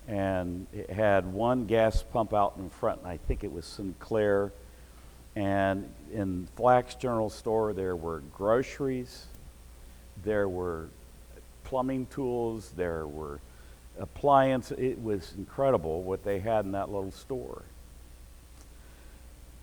And 0.08 0.66
it 0.74 0.90
had 0.90 1.32
one 1.32 1.68
gas 1.68 2.02
pump 2.02 2.34
out 2.34 2.56
in 2.58 2.70
front, 2.72 3.02
and 3.02 3.08
I 3.08 3.18
think 3.18 3.44
it 3.44 3.54
was 3.54 3.66
Sinclair. 3.66 4.52
And 5.36 5.90
in 6.14 6.48
Flack's 6.56 6.96
General 6.96 7.30
Store, 7.30 7.74
there 7.74 7.96
were 7.96 8.22
groceries, 8.36 9.26
there 10.24 10.50
were 10.50 10.88
plumbing 11.64 12.08
tools, 12.08 12.74
there 12.76 13.08
were 13.08 13.40
appliances. 14.00 14.78
It 14.78 15.02
was 15.02 15.34
incredible 15.38 16.04
what 16.04 16.24
they 16.24 16.40
had 16.40 16.66
in 16.66 16.74
that 16.74 16.92
little 16.92 17.12
store. 17.12 17.64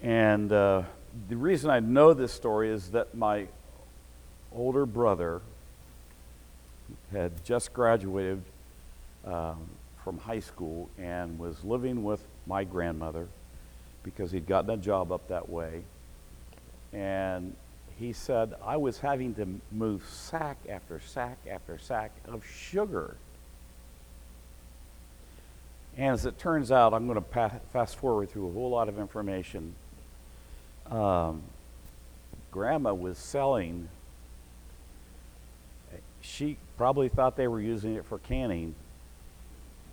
And 0.03 0.53
uh, 0.53 0.83
the 1.29 1.37
reason 1.37 1.71
I 1.71 1.81
know 1.81 2.15
this 2.15 2.33
story 2.33 2.71
is 2.71 2.93
that 2.93 3.15
my 3.15 3.49
older 4.53 4.87
brother 4.87 5.43
had 7.13 7.45
just 7.45 7.73
graduated 7.73 8.43
um, 9.27 9.59
from 10.03 10.19
high 10.19 10.41
school 10.41 10.89
and 10.97 11.39
was 11.39 11.63
living 11.65 12.05
with 12.05 12.25
my 12.47 12.65
grandmother 12.65 13.29
because 14.03 14.31
he'd 14.31 14.47
gotten 14.47 14.71
a 14.71 14.77
job 14.77 15.13
up 15.13 15.29
that 15.29 15.49
way. 15.49 15.83
And 16.93 17.55
he 17.99 18.13
said, 18.13 18.55
I 18.65 18.77
was 18.77 18.99
having 18.99 19.35
to 19.35 19.47
move 19.73 20.05
sack 20.09 20.59
after 20.69 21.01
sack 21.01 21.39
after 21.51 21.79
sack 21.79 22.13
of 22.27 22.47
sugar. 22.47 23.17
And 25.97 26.15
as 26.15 26.25
it 26.25 26.39
turns 26.39 26.71
out, 26.71 26.95
I'm 26.95 27.09
going 27.09 27.23
to 27.23 27.51
fast 27.73 27.97
forward 27.97 28.31
through 28.31 28.49
a 28.49 28.53
whole 28.53 28.71
lot 28.71 28.89
of 28.89 28.99
information. 28.99 29.75
Um, 30.89 31.43
Grandma 32.53 32.95
was 32.95 33.19
selling, 33.19 33.89
she 36.21 36.57
probably 36.77 37.09
thought 37.09 37.37
they 37.37 37.49
were 37.49 37.61
using 37.61 37.97
it 37.97 38.05
for 38.05 38.19
canning, 38.19 38.75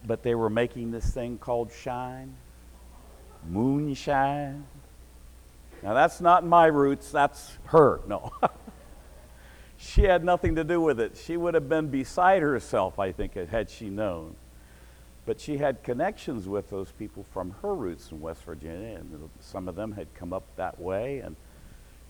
but 0.05 0.21
they 0.21 0.35
were 0.35 0.49
making 0.49 0.91
this 0.91 1.11
thing 1.11 1.37
called 1.37 1.71
shine, 1.71 2.35
moonshine. 3.49 4.65
Now, 5.83 5.93
that's 5.93 6.19
not 6.19 6.45
my 6.45 6.65
roots, 6.65 7.11
that's 7.11 7.57
her. 7.65 8.01
No. 8.07 8.33
she 9.77 10.03
had 10.03 10.23
nothing 10.23 10.55
to 10.55 10.63
do 10.63 10.81
with 10.81 10.99
it. 10.99 11.17
She 11.17 11.37
would 11.37 11.53
have 11.53 11.69
been 11.69 11.89
beside 11.89 12.41
herself, 12.41 12.97
I 12.97 13.11
think, 13.11 13.35
had 13.35 13.69
she 13.69 13.89
known. 13.89 14.35
But 15.25 15.39
she 15.39 15.57
had 15.57 15.83
connections 15.83 16.47
with 16.47 16.69
those 16.69 16.91
people 16.91 17.25
from 17.33 17.55
her 17.61 17.73
roots 17.73 18.11
in 18.11 18.21
West 18.21 18.43
Virginia, 18.43 18.97
and 18.97 19.29
some 19.39 19.67
of 19.67 19.75
them 19.75 19.91
had 19.91 20.13
come 20.15 20.33
up 20.33 20.43
that 20.55 20.79
way. 20.79 21.19
And, 21.19 21.35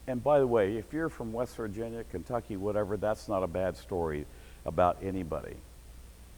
and 0.08 0.24
by 0.24 0.40
the 0.40 0.48
way, 0.48 0.78
if 0.78 0.92
you're 0.92 1.10
from 1.10 1.32
West 1.32 1.56
Virginia, 1.56 2.04
Kentucky, 2.12 2.58
whatever, 2.58 2.98
that's 2.98 3.28
not 3.28 3.44
a 3.44 3.48
bad 3.48 3.78
story 3.78 4.26
about 4.66 4.98
anybody. 5.02 5.56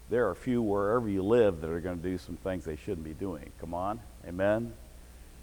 There 0.10 0.28
are 0.28 0.32
a 0.32 0.36
few 0.36 0.62
wherever 0.62 1.10
you 1.10 1.24
live 1.24 1.62
that 1.62 1.70
are 1.70 1.82
going 1.82 1.98
to 1.98 2.04
do 2.04 2.18
some 2.18 2.38
things 2.38 2.64
they 2.64 2.78
shouldn't 2.78 3.04
be 3.04 3.14
doing. 3.14 3.52
Come 3.60 3.74
on, 3.74 4.00
amen? 4.28 4.74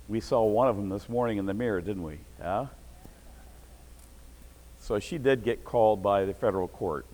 We 0.09 0.21
saw 0.21 0.45
one 0.45 0.69
of 0.69 0.77
them 0.77 0.91
this 0.91 1.09
morning 1.09 1.39
in 1.39 1.47
the 1.47 1.55
mirror, 1.55 1.81
didn't 1.81 2.03
we? 2.03 2.19
Yeah? 2.39 2.67
So 4.81 4.99
she 4.99 5.17
did 5.17 5.45
get 5.45 5.65
called 5.65 6.03
by 6.03 6.27
the 6.27 6.35
federal 6.35 6.69
court. 6.69 7.07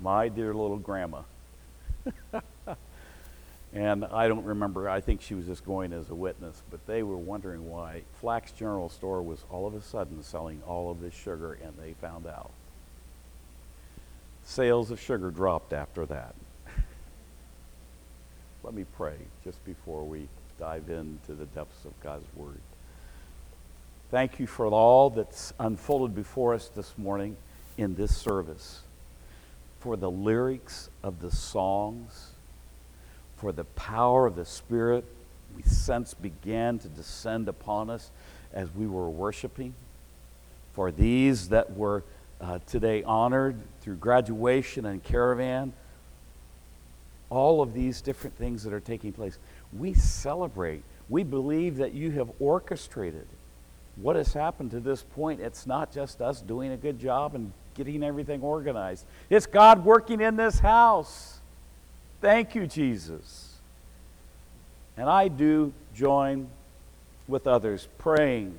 My 0.00 0.28
dear 0.28 0.54
little 0.54 0.78
grandma. 0.78 1.22
and 3.72 4.04
I 4.04 4.28
don't 4.28 4.44
remember, 4.44 4.88
I 4.88 5.00
think 5.00 5.20
she 5.20 5.34
was 5.34 5.46
just 5.46 5.66
going 5.66 5.92
as 5.92 6.08
a 6.10 6.14
witness, 6.14 6.62
but 6.70 6.86
they 6.86 7.02
were 7.02 7.16
wondering 7.16 7.68
why 7.68 8.02
Flack's 8.20 8.52
General 8.52 8.88
Store 8.88 9.20
was 9.20 9.44
all 9.50 9.66
of 9.66 9.74
a 9.74 9.82
sudden 9.82 10.22
selling 10.22 10.62
all 10.64 10.92
of 10.92 11.00
this 11.00 11.12
sugar, 11.12 11.58
and 11.60 11.72
they 11.76 11.94
found 11.94 12.24
out. 12.24 12.52
Sales 14.44 14.92
of 14.92 15.00
sugar 15.00 15.30
dropped 15.32 15.72
after 15.72 16.06
that. 16.06 16.36
Let 18.62 18.74
me 18.74 18.84
pray 18.96 19.16
just 19.42 19.64
before 19.64 20.04
we 20.04 20.28
dive 20.60 20.90
into 20.90 21.32
the 21.32 21.46
depths 21.46 21.86
of 21.86 21.98
God's 22.02 22.26
Word. 22.36 22.60
Thank 24.10 24.38
you 24.38 24.46
for 24.46 24.66
all 24.66 25.08
that's 25.08 25.54
unfolded 25.58 26.14
before 26.14 26.52
us 26.52 26.68
this 26.68 26.92
morning 26.98 27.38
in 27.78 27.94
this 27.94 28.14
service, 28.14 28.82
for 29.80 29.96
the 29.96 30.10
lyrics 30.10 30.90
of 31.02 31.22
the 31.22 31.30
songs, 31.30 32.32
for 33.38 33.52
the 33.52 33.64
power 33.64 34.26
of 34.26 34.36
the 34.36 34.44
Spirit 34.44 35.04
we 35.56 35.62
sense 35.62 36.12
began 36.12 36.78
to 36.78 36.88
descend 36.88 37.48
upon 37.48 37.88
us 37.88 38.10
as 38.52 38.68
we 38.74 38.86
were 38.86 39.08
worshiping, 39.08 39.72
for 40.74 40.92
these 40.92 41.48
that 41.48 41.74
were 41.74 42.04
uh, 42.40 42.58
today 42.66 43.02
honored 43.02 43.56
through 43.80 43.96
graduation 43.96 44.84
and 44.84 45.02
caravan, 45.02 45.72
all 47.30 47.62
of 47.62 47.72
these 47.72 48.00
different 48.00 48.36
things 48.36 48.64
that 48.64 48.72
are 48.72 48.80
taking 48.80 49.12
place. 49.12 49.38
We 49.72 49.94
celebrate. 49.94 50.82
We 51.08 51.22
believe 51.22 51.76
that 51.76 51.92
you 51.92 52.10
have 52.12 52.30
orchestrated 52.38 53.26
what 53.96 54.16
has 54.16 54.32
happened 54.32 54.70
to 54.72 54.80
this 54.80 55.02
point. 55.02 55.40
It's 55.40 55.66
not 55.66 55.92
just 55.92 56.20
us 56.20 56.40
doing 56.40 56.72
a 56.72 56.76
good 56.76 56.98
job 56.98 57.34
and 57.34 57.52
getting 57.74 58.02
everything 58.02 58.42
organized, 58.42 59.06
it's 59.28 59.46
God 59.46 59.84
working 59.84 60.20
in 60.20 60.36
this 60.36 60.58
house. 60.58 61.38
Thank 62.20 62.54
you, 62.54 62.66
Jesus. 62.66 63.54
And 64.96 65.08
I 65.08 65.28
do 65.28 65.72
join 65.94 66.48
with 67.26 67.46
others 67.46 67.88
praying 67.96 68.58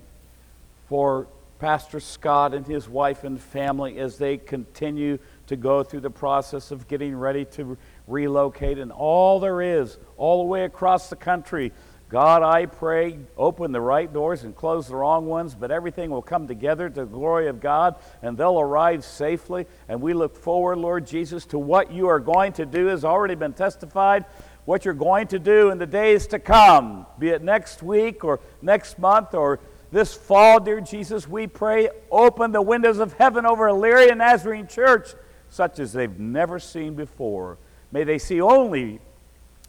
for 0.88 1.28
Pastor 1.60 2.00
Scott 2.00 2.56
and 2.56 2.66
his 2.66 2.90
wife 2.90 3.24
and 3.24 3.40
family 3.40 4.00
as 4.00 4.18
they 4.18 4.38
continue 4.38 5.20
to 5.46 5.56
go 5.56 5.84
through 5.84 6.00
the 6.00 6.10
process 6.10 6.72
of 6.72 6.88
getting 6.88 7.16
ready 7.16 7.46
to 7.46 7.78
relocate 8.12 8.78
and 8.78 8.92
all 8.92 9.40
there 9.40 9.62
is, 9.62 9.98
all 10.18 10.44
the 10.44 10.48
way 10.48 10.64
across 10.66 11.10
the 11.10 11.16
country. 11.16 11.72
God, 12.10 12.44
I 12.44 12.66
pray, 12.66 13.20
open 13.38 13.72
the 13.72 13.80
right 13.80 14.12
doors 14.12 14.44
and 14.44 14.54
close 14.54 14.90
the 14.90 14.98
wrong 14.98 15.28
ones, 15.28 15.56
but 15.56 15.72
everything 15.72 16.10
will 16.10 16.22
come 16.22 16.46
together 16.46 16.90
to 16.90 16.96
the 16.96 17.06
glory 17.06 17.48
of 17.48 17.62
God 17.62 17.96
and 18.22 18.38
they'll 18.38 18.60
arrive 18.60 19.06
safely. 19.06 19.66
And 19.88 20.02
we 20.02 20.14
look 20.14 20.36
forward, 20.36 20.78
Lord 20.78 21.08
Jesus, 21.08 21.46
to 21.48 21.58
what 21.58 21.94
you 21.94 22.10
are 22.10 22.20
going 22.20 22.52
to 22.54 22.66
do 22.66 22.88
has 22.88 23.06
already 23.06 23.36
been 23.36 23.54
testified. 23.54 24.26
What 24.66 24.84
you're 24.84 24.94
going 24.94 25.28
to 25.28 25.40
do 25.40 25.70
in 25.70 25.78
the 25.78 25.88
days 25.88 26.28
to 26.28 26.40
come, 26.40 27.06
be 27.18 27.30
it 27.30 27.42
next 27.42 27.82
week 27.82 28.26
or 28.26 28.42
next 28.62 29.00
month 29.00 29.34
or 29.34 29.62
this 29.92 30.14
fall, 30.14 30.60
dear 30.60 30.82
Jesus, 30.82 31.28
we 31.28 31.48
pray, 31.48 31.90
open 32.12 32.52
the 32.52 32.62
windows 32.62 33.00
of 33.00 33.14
heaven 33.14 33.46
over 33.46 33.68
Elyria 33.68 34.16
Nazarene 34.16 34.68
Church, 34.68 35.14
such 35.50 35.80
as 35.80 35.92
they've 35.92 36.20
never 36.20 36.60
seen 36.60 36.96
before. 36.96 37.58
May 37.92 38.04
they 38.04 38.18
see 38.18 38.42
only 38.42 39.00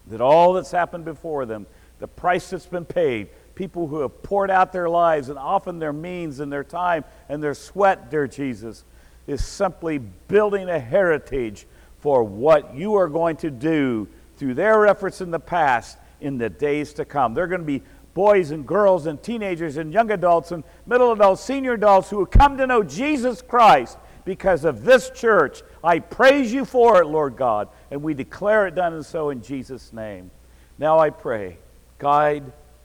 that 0.09 0.21
all 0.21 0.53
that's 0.53 0.71
happened 0.71 1.05
before 1.05 1.47
them, 1.47 1.67
the 1.99 2.09
price 2.09 2.51
that's 2.51 2.67
been 2.67 2.85
paid, 2.85 3.29
people 3.55 3.87
who 3.87 4.01
have 4.01 4.23
poured 4.23 4.51
out 4.51 4.73
their 4.73 4.89
lives 4.89 5.29
and 5.29 5.39
often 5.39 5.79
their 5.79 5.93
means 5.93 6.41
and 6.41 6.53
their 6.53 6.65
time 6.65 7.05
and 7.29 7.43
their 7.43 7.55
sweat, 7.55 8.11
dear 8.11 8.27
Jesus, 8.27 8.85
is 9.27 9.45
simply 9.45 9.99
building 9.99 10.69
a 10.69 10.79
heritage 10.79 11.67
for 12.01 12.25
what 12.25 12.75
you 12.75 12.95
are 12.95 13.09
going 13.09 13.37
to 13.37 13.51
do 13.51 14.09
through 14.37 14.55
their 14.55 14.87
efforts 14.87 15.21
in 15.21 15.31
the 15.31 15.39
past 15.39 15.99
in 16.21 16.39
the 16.39 16.51
days 16.51 16.93
to 16.95 17.05
come. 17.05 17.35
They're 17.35 17.47
going 17.47 17.61
to 17.61 17.67
be 17.67 17.83
boys 18.15 18.51
and 18.51 18.67
girls 18.67 19.07
and 19.07 19.23
teenagers 19.23 19.77
and 19.77 19.93
young 19.93 20.11
adults 20.11 20.53
and 20.53 20.65
middle 20.87 21.13
adults, 21.13 21.43
senior 21.43 21.75
adults 21.75 22.11
who 22.11 22.27
come 22.27 22.57
to 22.59 22.67
know 22.67 22.83
Jesus 22.83 23.41
Christ 23.41 23.99
because 24.25 24.65
of 24.65 24.85
this 24.85 25.11
church. 25.11 25.63
I 25.83 25.99
praise 25.99 26.53
you 26.53 26.65
for 26.65 27.01
it, 27.01 27.07
Lord 27.07 27.37
God, 27.37 27.69
and 27.91 28.03
we 28.03 28.15
declare 28.15 28.67
it 28.67 28.75
done 28.75 28.95
and 28.95 29.05
so 29.05 29.31
in 29.31 29.43
Jesus' 29.43 29.93
name. 29.93 30.31
Now 30.79 30.99
I 30.99 31.11
pray, 31.11 31.59
guide 31.99 32.45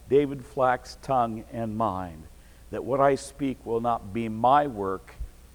David 0.09 0.45
Flack's 0.45 0.97
tongue 1.01 1.43
and 1.51 1.77
mind, 1.77 2.23
that 2.71 2.83
what 2.83 2.99
I 2.99 3.15
speak 3.15 3.65
will 3.65 3.81
not 3.81 4.13
be 4.13 4.29
my 4.29 4.67
work, 4.67 5.13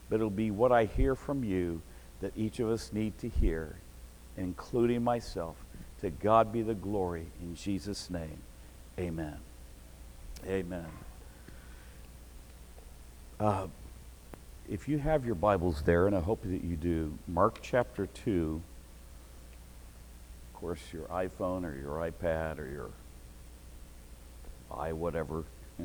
but 0.08 0.16
it'll 0.16 0.30
be 0.30 0.50
what 0.50 0.72
I 0.72 0.84
hear 0.84 1.14
from 1.14 1.44
you 1.44 1.82
that 2.20 2.32
each 2.36 2.60
of 2.60 2.68
us 2.68 2.92
need 2.92 3.18
to 3.18 3.28
hear, 3.28 3.76
including 4.36 5.02
myself. 5.02 5.56
To 6.00 6.10
God 6.10 6.52
be 6.52 6.62
the 6.62 6.74
glory 6.74 7.26
in 7.40 7.54
Jesus' 7.54 8.10
name. 8.10 8.38
Amen. 8.98 9.36
Amen. 10.46 10.86
Uh, 13.38 13.66
if 14.72 14.88
you 14.88 14.96
have 14.96 15.26
your 15.26 15.34
Bibles 15.34 15.82
there, 15.82 16.06
and 16.06 16.16
I 16.16 16.20
hope 16.20 16.40
that 16.44 16.64
you 16.64 16.76
do, 16.76 17.12
Mark 17.28 17.58
chapter 17.60 18.06
2, 18.06 18.62
of 20.48 20.58
course, 20.58 20.80
your 20.94 21.04
iPhone 21.08 21.66
or 21.66 21.76
your 21.76 22.10
iPad 22.10 22.58
or 22.58 22.66
your 22.66 22.88
i 24.74 24.90
whatever. 24.94 25.44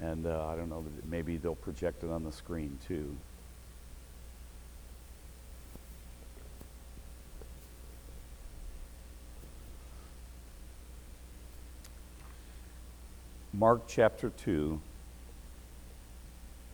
and 0.00 0.26
uh, 0.26 0.48
I 0.48 0.56
don't 0.56 0.68
know, 0.68 0.84
maybe 1.08 1.36
they'll 1.36 1.54
project 1.54 2.02
it 2.02 2.10
on 2.10 2.24
the 2.24 2.32
screen 2.32 2.76
too. 2.88 3.16
Mark 13.52 13.82
chapter 13.86 14.30
2 14.30 14.80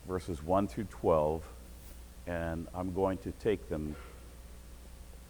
verses 0.07 0.43
1 0.43 0.69
through 0.69 0.85
12, 0.85 1.43
and 2.27 2.67
I'm 2.75 2.93
going 2.93 3.19
to 3.19 3.33
take 3.33 3.69
them 3.69 3.95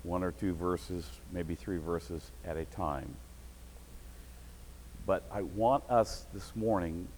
one 0.02 0.22
or 0.22 0.32
two 0.32 0.54
verses, 0.54 1.08
maybe 1.32 1.54
three 1.54 1.78
verses 1.78 2.30
at 2.44 2.56
a 2.56 2.64
time. 2.66 3.14
But 5.06 5.24
I 5.32 5.42
want 5.42 5.84
us 5.90 6.26
this 6.32 6.54
morning 6.54 7.08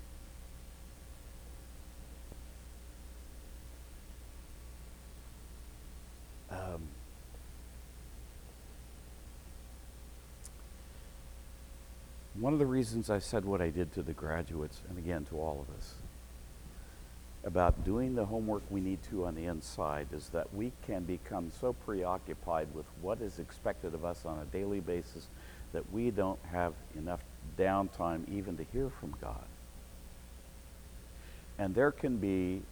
um, 6.50 6.82
one 12.34 12.52
of 12.52 12.58
the 12.58 12.66
reasons 12.66 13.10
I 13.10 13.18
said 13.18 13.44
what 13.44 13.60
I 13.60 13.70
did 13.70 13.92
to 13.94 14.02
the 14.02 14.12
graduates, 14.12 14.80
and 14.88 14.98
again 14.98 15.24
to 15.26 15.36
all 15.38 15.64
of 15.68 15.76
us, 15.76 15.94
about 17.44 17.84
doing 17.84 18.14
the 18.14 18.24
homework 18.24 18.62
we 18.70 18.80
need 18.80 19.02
to 19.10 19.26
on 19.26 19.34
the 19.34 19.46
inside 19.46 20.06
is 20.12 20.28
that 20.28 20.54
we 20.54 20.72
can 20.86 21.02
become 21.02 21.50
so 21.60 21.72
preoccupied 21.72 22.68
with 22.72 22.86
what 23.00 23.20
is 23.20 23.38
expected 23.38 23.94
of 23.94 24.04
us 24.04 24.24
on 24.24 24.38
a 24.38 24.44
daily 24.46 24.80
basis 24.80 25.26
that 25.72 25.90
we 25.92 26.10
don't 26.10 26.38
have 26.50 26.72
enough 26.96 27.20
downtime 27.58 28.28
even 28.28 28.56
to 28.56 28.64
hear 28.72 28.90
from 29.00 29.14
God. 29.20 29.44
And 31.58 31.74
there 31.74 31.90
can 31.90 32.18
be 32.18 32.62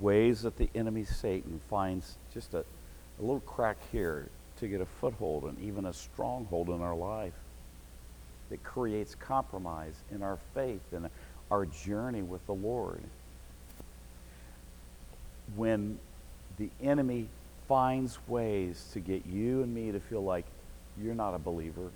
ways 0.00 0.42
that 0.42 0.56
the 0.56 0.68
enemy 0.74 1.04
Satan 1.04 1.60
finds 1.70 2.16
just 2.34 2.52
a, 2.54 2.58
a 2.58 3.20
little 3.20 3.40
crack 3.40 3.76
here 3.92 4.28
to 4.58 4.66
get 4.66 4.80
a 4.80 4.86
foothold 4.86 5.44
and 5.44 5.58
even 5.60 5.86
a 5.86 5.92
stronghold 5.92 6.68
in 6.68 6.80
our 6.80 6.96
life 6.96 7.34
that 8.50 8.62
creates 8.62 9.14
compromise 9.14 9.94
in 10.10 10.22
our 10.22 10.38
faith 10.54 10.92
and 10.92 11.08
our 11.50 11.66
journey 11.66 12.22
with 12.22 12.44
the 12.46 12.54
Lord. 12.54 13.00
When 15.54 15.98
the 16.58 16.70
enemy 16.82 17.28
finds 17.68 18.18
ways 18.26 18.88
to 18.92 19.00
get 19.00 19.26
you 19.26 19.62
and 19.62 19.74
me 19.74 19.92
to 19.92 20.00
feel 20.00 20.22
like 20.22 20.44
you're 21.00 21.14
not 21.14 21.34
a 21.34 21.38
believer, 21.38 21.90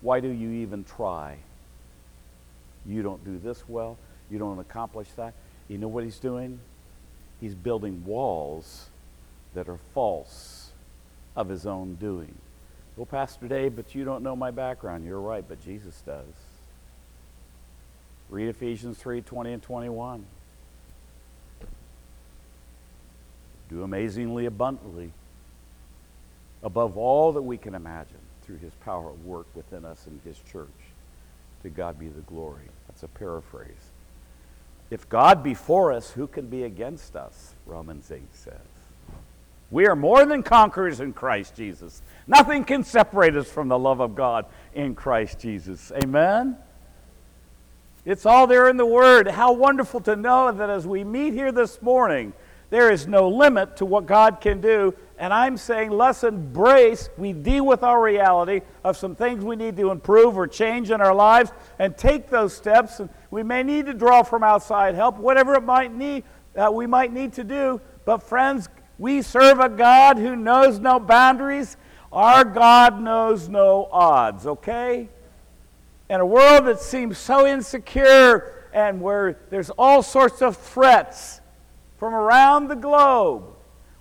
why 0.00 0.20
do 0.20 0.28
you 0.28 0.50
even 0.50 0.84
try? 0.84 1.38
You 2.86 3.02
don't 3.02 3.24
do 3.24 3.38
this 3.38 3.64
well, 3.68 3.96
you 4.30 4.38
don't 4.38 4.58
accomplish 4.58 5.08
that. 5.16 5.34
You 5.68 5.78
know 5.78 5.88
what 5.88 6.04
he's 6.04 6.18
doing? 6.18 6.60
He's 7.40 7.54
building 7.54 8.04
walls 8.04 8.88
that 9.54 9.68
are 9.68 9.78
false 9.94 10.70
of 11.36 11.48
his 11.48 11.66
own 11.66 11.94
doing. 11.94 12.34
Well, 12.96 13.06
Pastor 13.06 13.46
Dave, 13.46 13.76
but 13.76 13.94
you 13.94 14.04
don't 14.04 14.22
know 14.22 14.34
my 14.34 14.50
background. 14.50 15.04
You're 15.04 15.20
right, 15.20 15.44
but 15.46 15.64
Jesus 15.64 16.02
does. 16.04 16.24
Read 18.28 18.48
Ephesians 18.48 18.98
3 18.98 19.22
20 19.22 19.52
and 19.52 19.62
21. 19.62 20.24
Do 23.68 23.82
amazingly 23.82 24.46
abundantly 24.46 25.12
above 26.62 26.96
all 26.96 27.32
that 27.32 27.42
we 27.42 27.56
can 27.56 27.74
imagine 27.74 28.18
through 28.42 28.58
his 28.58 28.72
power 28.84 29.10
at 29.10 29.18
work 29.20 29.46
within 29.54 29.84
us 29.84 30.06
and 30.06 30.20
his 30.24 30.38
church. 30.50 30.68
To 31.62 31.68
God 31.68 31.98
be 31.98 32.08
the 32.08 32.20
glory. 32.22 32.64
That's 32.86 33.02
a 33.02 33.08
paraphrase. 33.08 33.92
If 34.90 35.08
God 35.08 35.42
be 35.42 35.54
for 35.54 35.92
us, 35.92 36.10
who 36.10 36.26
can 36.26 36.46
be 36.46 36.62
against 36.64 37.14
us? 37.14 37.54
Romans 37.66 38.10
8 38.10 38.22
says. 38.32 38.54
We 39.70 39.86
are 39.86 39.96
more 39.96 40.24
than 40.24 40.42
conquerors 40.42 41.00
in 41.00 41.12
Christ 41.12 41.54
Jesus. 41.54 42.00
Nothing 42.26 42.64
can 42.64 42.84
separate 42.84 43.36
us 43.36 43.50
from 43.50 43.68
the 43.68 43.78
love 43.78 44.00
of 44.00 44.14
God 44.14 44.46
in 44.74 44.94
Christ 44.94 45.40
Jesus. 45.40 45.92
Amen? 46.02 46.56
It's 48.06 48.24
all 48.24 48.46
there 48.46 48.70
in 48.70 48.78
the 48.78 48.86
Word. 48.86 49.28
How 49.28 49.52
wonderful 49.52 50.00
to 50.02 50.16
know 50.16 50.50
that 50.50 50.70
as 50.70 50.86
we 50.86 51.04
meet 51.04 51.34
here 51.34 51.52
this 51.52 51.82
morning, 51.82 52.32
there 52.70 52.90
is 52.90 53.06
no 53.06 53.28
limit 53.28 53.76
to 53.78 53.86
what 53.86 54.06
God 54.06 54.40
can 54.40 54.60
do. 54.60 54.94
And 55.18 55.32
I'm 55.32 55.56
saying 55.56 55.90
let's 55.90 56.22
embrace, 56.22 57.08
we 57.16 57.32
deal 57.32 57.66
with 57.66 57.82
our 57.82 58.00
reality 58.00 58.60
of 58.84 58.96
some 58.96 59.16
things 59.16 59.44
we 59.44 59.56
need 59.56 59.76
to 59.78 59.90
improve 59.90 60.36
or 60.36 60.46
change 60.46 60.90
in 60.90 61.00
our 61.00 61.14
lives 61.14 61.50
and 61.78 61.96
take 61.96 62.28
those 62.28 62.54
steps. 62.54 63.00
And 63.00 63.08
we 63.30 63.42
may 63.42 63.62
need 63.62 63.86
to 63.86 63.94
draw 63.94 64.22
from 64.22 64.42
outside 64.42 64.94
help, 64.94 65.16
whatever 65.16 65.54
it 65.54 65.64
might 65.64 65.94
need, 65.94 66.24
uh, 66.56 66.70
we 66.70 66.86
might 66.86 67.12
need 67.12 67.32
to 67.34 67.44
do. 67.44 67.80
But 68.04 68.22
friends, 68.22 68.68
we 68.98 69.22
serve 69.22 69.60
a 69.60 69.68
God 69.68 70.18
who 70.18 70.36
knows 70.36 70.78
no 70.78 71.00
boundaries. 71.00 71.76
Our 72.12 72.44
God 72.44 73.00
knows 73.00 73.48
no 73.48 73.88
odds, 73.90 74.46
okay? 74.46 75.08
In 76.10 76.20
a 76.20 76.26
world 76.26 76.66
that 76.66 76.80
seems 76.80 77.18
so 77.18 77.46
insecure 77.46 78.66
and 78.72 79.00
where 79.00 79.38
there's 79.50 79.70
all 79.70 80.02
sorts 80.02 80.42
of 80.42 80.56
threats 80.56 81.37
from 81.98 82.14
around 82.14 82.68
the 82.68 82.76
globe, 82.76 83.44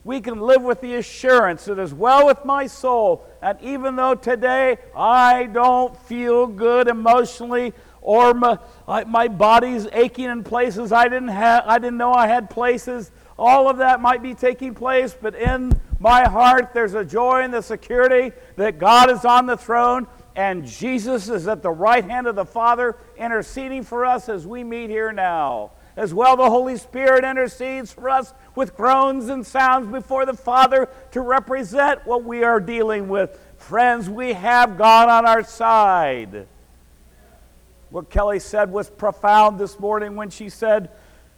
we 0.03 0.21
can 0.21 0.39
live 0.39 0.61
with 0.61 0.79
the 0.79 0.95
assurance 0.95 1.65
that 1.65 1.79
is 1.79 1.93
well 1.93 2.25
with 2.25 2.45
my 2.45 2.65
soul. 2.67 3.25
And 3.41 3.59
even 3.61 3.97
though 3.97 4.15
today 4.15 4.77
I 4.95 5.47
don't 5.47 5.97
feel 6.03 6.47
good 6.47 6.87
emotionally 6.87 7.73
or 8.01 8.33
my, 8.33 8.57
my 9.05 9.27
body's 9.27 9.85
aching 9.91 10.25
in 10.25 10.43
places 10.43 10.93
I 10.93 11.09
didn't, 11.09 11.27
have, 11.27 11.65
I 11.67 11.77
didn't 11.77 11.97
know 11.97 12.13
I 12.13 12.27
had 12.27 12.49
places, 12.49 13.11
all 13.37 13.69
of 13.69 13.77
that 13.79 13.99
might 13.99 14.23
be 14.23 14.33
taking 14.33 14.73
place, 14.73 15.13
but 15.19 15.35
in 15.35 15.77
my 15.99 16.23
heart 16.23 16.73
there's 16.73 16.93
a 16.93 17.03
joy 17.03 17.41
and 17.41 17.53
the 17.53 17.61
security 17.61 18.31
that 18.55 18.79
God 18.79 19.11
is 19.11 19.25
on 19.25 19.45
the 19.45 19.57
throne 19.57 20.07
and 20.37 20.65
Jesus 20.65 21.27
is 21.27 21.47
at 21.47 21.63
the 21.63 21.71
right 21.71 22.05
hand 22.05 22.27
of 22.27 22.35
the 22.35 22.45
Father 22.45 22.95
interceding 23.17 23.83
for 23.83 24.05
us 24.05 24.29
as 24.29 24.47
we 24.47 24.63
meet 24.63 24.89
here 24.89 25.11
now. 25.11 25.71
As 25.97 26.13
well, 26.13 26.37
the 26.37 26.47
Holy 26.47 26.77
Spirit 26.77 27.25
intercedes 27.25 27.91
for 27.91 28.07
us 28.07 28.31
with 28.53 28.77
groans 28.77 29.29
and 29.29 29.45
sounds 29.45 29.91
before 29.91 30.27
the 30.27 30.35
Father 30.35 30.87
to 31.09 31.21
represent 31.21 32.05
what 32.05 32.23
we 32.23 32.43
are 32.43 32.59
dealing 32.59 33.09
with. 33.09 33.39
Friends, 33.57 34.07
we 34.07 34.33
have 34.33 34.77
God 34.77 35.09
on 35.09 35.25
our 35.25 35.43
side. 35.43 36.45
What 37.89 38.11
Kelly 38.11 38.37
said 38.37 38.71
was 38.71 38.91
profound 38.91 39.57
this 39.57 39.79
morning 39.79 40.15
when 40.15 40.29
she 40.29 40.49
said, 40.49 40.91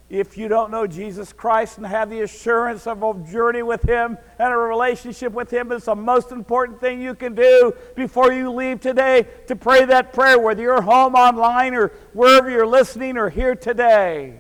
if 0.10 0.38
you 0.38 0.50
don't 0.50 0.72
know 0.72 0.88
Jesus 0.88 1.32
Christ 1.32 1.78
and 1.78 1.86
have 1.86 2.10
the 2.10 2.22
assurance 2.22 2.86
of 2.86 3.02
a 3.02 3.14
journey 3.32 3.62
with 3.62 3.84
Him 3.84 4.18
and 4.40 4.54
a 4.54 4.58
relationship 4.58 5.32
with 5.32 5.54
Him, 5.54 5.72
it's 5.72 5.86
the 5.86 5.96
most 5.96 6.34
important 6.34 6.82
thing 6.82 7.02
you 7.02 7.16
can 7.16 7.34
do 7.34 7.74
before 7.96 8.34
you 8.34 8.52
leave 8.52 8.82
today 8.82 9.26
to 9.48 9.56
pray 9.56 9.86
that 9.86 10.12
prayer, 10.12 10.38
whether 10.38 10.62
you're 10.62 10.82
home, 10.82 11.16
online, 11.16 11.76
or 11.76 11.94
wherever 12.12 12.50
you're 12.50 12.68
listening 12.68 13.18
or 13.18 13.30
here 13.30 13.56
today. 13.56 14.40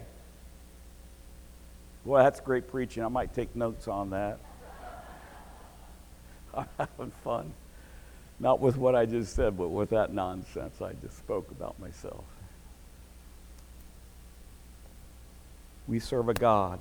Boy, 2.05 2.19
that's 2.19 2.39
great 2.39 2.67
preaching. 2.67 3.03
I 3.03 3.07
might 3.07 3.33
take 3.33 3.55
notes 3.55 3.87
on 3.87 4.11
that. 4.11 4.39
I'm 6.53 6.67
having 6.77 7.11
fun. 7.23 7.53
Not 8.39 8.61
with 8.61 8.77
what 8.77 8.95
I 8.95 9.05
just 9.05 9.35
said, 9.35 9.57
but 9.57 9.67
with 9.67 9.89
that 9.89 10.13
nonsense 10.13 10.81
I 10.81 10.93
just 10.93 11.17
spoke 11.17 11.51
about 11.51 11.77
myself. 11.79 12.23
We 15.87 15.99
serve 15.99 16.29
a 16.29 16.33
God 16.33 16.79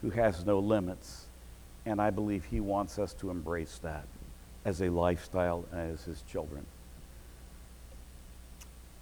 who 0.00 0.10
has 0.10 0.44
no 0.44 0.58
limits, 0.58 1.26
and 1.86 2.00
I 2.00 2.10
believe 2.10 2.44
He 2.46 2.60
wants 2.60 2.98
us 2.98 3.12
to 3.14 3.30
embrace 3.30 3.78
that 3.82 4.06
as 4.64 4.80
a 4.80 4.88
lifestyle 4.88 5.64
and 5.70 5.92
as 5.92 6.02
His 6.04 6.22
children. 6.22 6.66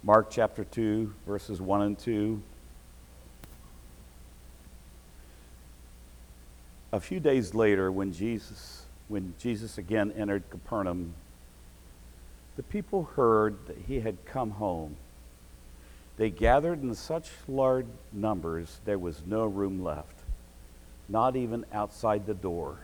Mark 0.03 0.29
chapter 0.29 0.63
2, 0.63 1.13
verses 1.25 1.61
1 1.61 1.81
and 1.81 1.97
2. 1.97 2.41
A 6.93 6.99
few 6.99 7.21
days 7.21 7.53
later, 7.53 7.91
when 7.91 8.11
Jesus, 8.11 8.83
when 9.07 9.33
Jesus 9.39 9.77
again 9.77 10.11
entered 10.11 10.43
Capernaum, 10.49 11.13
the 12.57 12.63
people 12.63 13.03
heard 13.15 13.55
that 13.67 13.77
he 13.87 14.01
had 14.01 14.25
come 14.25 14.51
home. 14.51 14.97
They 16.17 16.29
gathered 16.29 16.83
in 16.83 16.93
such 16.93 17.29
large 17.47 17.87
numbers 18.11 18.81
there 18.83 18.99
was 18.99 19.23
no 19.25 19.45
room 19.45 19.81
left, 19.81 20.19
not 21.07 21.37
even 21.37 21.65
outside 21.71 22.25
the 22.25 22.33
door. 22.33 22.79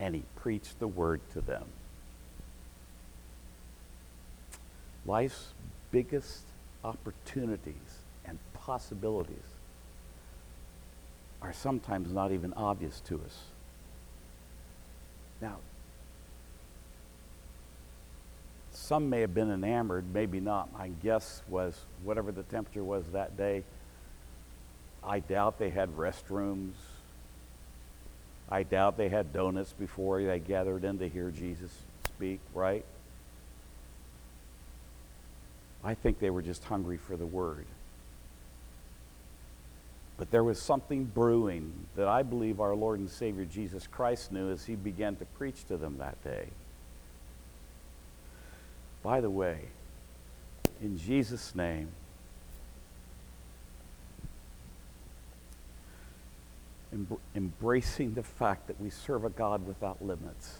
And 0.00 0.14
he 0.14 0.22
preached 0.34 0.78
the 0.78 0.88
word 0.88 1.20
to 1.34 1.42
them. 1.42 1.64
Life's 5.04 5.52
biggest 5.90 6.42
opportunities 6.82 8.00
and 8.24 8.38
possibilities 8.54 9.55
are 11.46 11.52
sometimes 11.52 12.12
not 12.12 12.32
even 12.32 12.52
obvious 12.54 13.00
to 13.02 13.14
us. 13.24 13.44
Now, 15.40 15.58
some 18.72 19.08
may 19.08 19.20
have 19.20 19.32
been 19.32 19.52
enamored, 19.52 20.04
maybe 20.12 20.40
not. 20.40 20.72
My 20.72 20.88
guess 20.88 21.42
was 21.48 21.78
whatever 22.02 22.32
the 22.32 22.42
temperature 22.42 22.82
was 22.82 23.04
that 23.12 23.36
day, 23.36 23.62
I 25.04 25.20
doubt 25.20 25.60
they 25.60 25.70
had 25.70 25.96
restrooms. 25.96 26.72
I 28.50 28.64
doubt 28.64 28.96
they 28.96 29.08
had 29.08 29.32
donuts 29.32 29.72
before 29.72 30.20
they 30.20 30.40
gathered 30.40 30.82
in 30.82 30.98
to 30.98 31.08
hear 31.08 31.30
Jesus 31.30 31.70
speak, 32.06 32.40
right? 32.54 32.84
I 35.84 35.94
think 35.94 36.18
they 36.18 36.30
were 36.30 36.42
just 36.42 36.64
hungry 36.64 36.96
for 36.96 37.16
the 37.16 37.26
word. 37.26 37.66
But 40.18 40.30
there 40.30 40.44
was 40.44 40.60
something 40.60 41.04
brewing 41.04 41.72
that 41.94 42.08
I 42.08 42.22
believe 42.22 42.60
our 42.60 42.74
Lord 42.74 43.00
and 43.00 43.10
Savior 43.10 43.44
Jesus 43.44 43.86
Christ 43.86 44.32
knew 44.32 44.50
as 44.50 44.64
he 44.64 44.74
began 44.74 45.16
to 45.16 45.24
preach 45.24 45.64
to 45.68 45.76
them 45.76 45.98
that 45.98 46.22
day. 46.24 46.46
By 49.02 49.20
the 49.20 49.30
way, 49.30 49.60
in 50.80 50.98
Jesus' 50.98 51.54
name, 51.54 51.88
embr- 56.94 57.18
embracing 57.34 58.14
the 58.14 58.22
fact 58.22 58.66
that 58.66 58.80
we 58.80 58.90
serve 58.90 59.24
a 59.24 59.30
God 59.30 59.66
without 59.66 60.04
limits. 60.04 60.58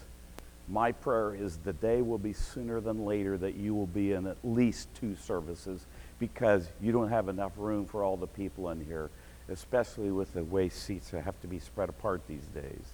My 0.69 0.91
prayer 0.91 1.33
is 1.33 1.57
the 1.57 1.73
day 1.73 2.01
will 2.01 2.17
be 2.17 2.33
sooner 2.33 2.81
than 2.81 3.05
later 3.05 3.37
that 3.37 3.55
you 3.55 3.73
will 3.73 3.87
be 3.87 4.11
in 4.13 4.27
at 4.27 4.37
least 4.43 4.89
two 4.95 5.15
services 5.15 5.85
because 6.19 6.67
you 6.81 6.91
don't 6.91 7.09
have 7.09 7.29
enough 7.29 7.53
room 7.55 7.85
for 7.85 8.03
all 8.03 8.17
the 8.17 8.27
people 8.27 8.69
in 8.69 8.83
here, 8.83 9.09
especially 9.49 10.11
with 10.11 10.33
the 10.33 10.43
way 10.43 10.69
seats 10.69 11.11
have 11.11 11.39
to 11.41 11.47
be 11.47 11.59
spread 11.59 11.89
apart 11.89 12.21
these 12.27 12.45
days. 12.53 12.85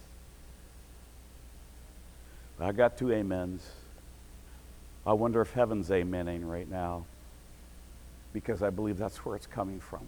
I 2.60 2.72
got 2.72 2.98
two 2.98 3.14
amens. 3.14 3.68
I 5.06 5.14
wonder 5.14 5.42
if 5.42 5.52
heaven's 5.52 5.90
amening 5.90 6.48
right 6.48 6.70
now 6.70 7.06
because 8.32 8.64
I 8.64 8.70
believe 8.70 8.98
that's 8.98 9.18
where 9.26 9.36
it's 9.36 9.48
coming 9.48 9.80
from. 9.80 10.08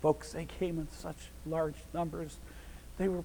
Folks, 0.00 0.32
they 0.32 0.46
came 0.46 0.78
in 0.78 0.88
such 0.90 1.16
large 1.46 1.76
numbers. 1.94 2.36
They 2.98 3.08
were, 3.08 3.22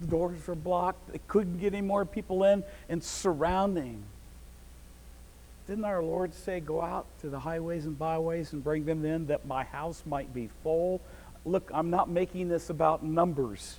the 0.00 0.06
doors 0.06 0.46
were 0.46 0.54
blocked. 0.54 1.12
They 1.12 1.20
couldn't 1.28 1.58
get 1.58 1.72
any 1.72 1.86
more 1.86 2.04
people 2.04 2.44
in 2.44 2.62
and 2.88 3.02
surrounding. 3.02 4.02
Didn't 5.68 5.84
our 5.84 6.02
Lord 6.02 6.32
say, 6.32 6.60
Go 6.60 6.80
out 6.80 7.06
to 7.20 7.28
the 7.28 7.38
highways 7.38 7.84
and 7.84 7.98
byways 7.98 8.54
and 8.54 8.64
bring 8.64 8.86
them 8.86 9.04
in 9.04 9.26
that 9.26 9.46
my 9.46 9.64
house 9.64 10.02
might 10.06 10.32
be 10.32 10.48
full? 10.62 11.02
Look, 11.44 11.70
I'm 11.74 11.90
not 11.90 12.08
making 12.08 12.48
this 12.48 12.70
about 12.70 13.04
numbers. 13.04 13.78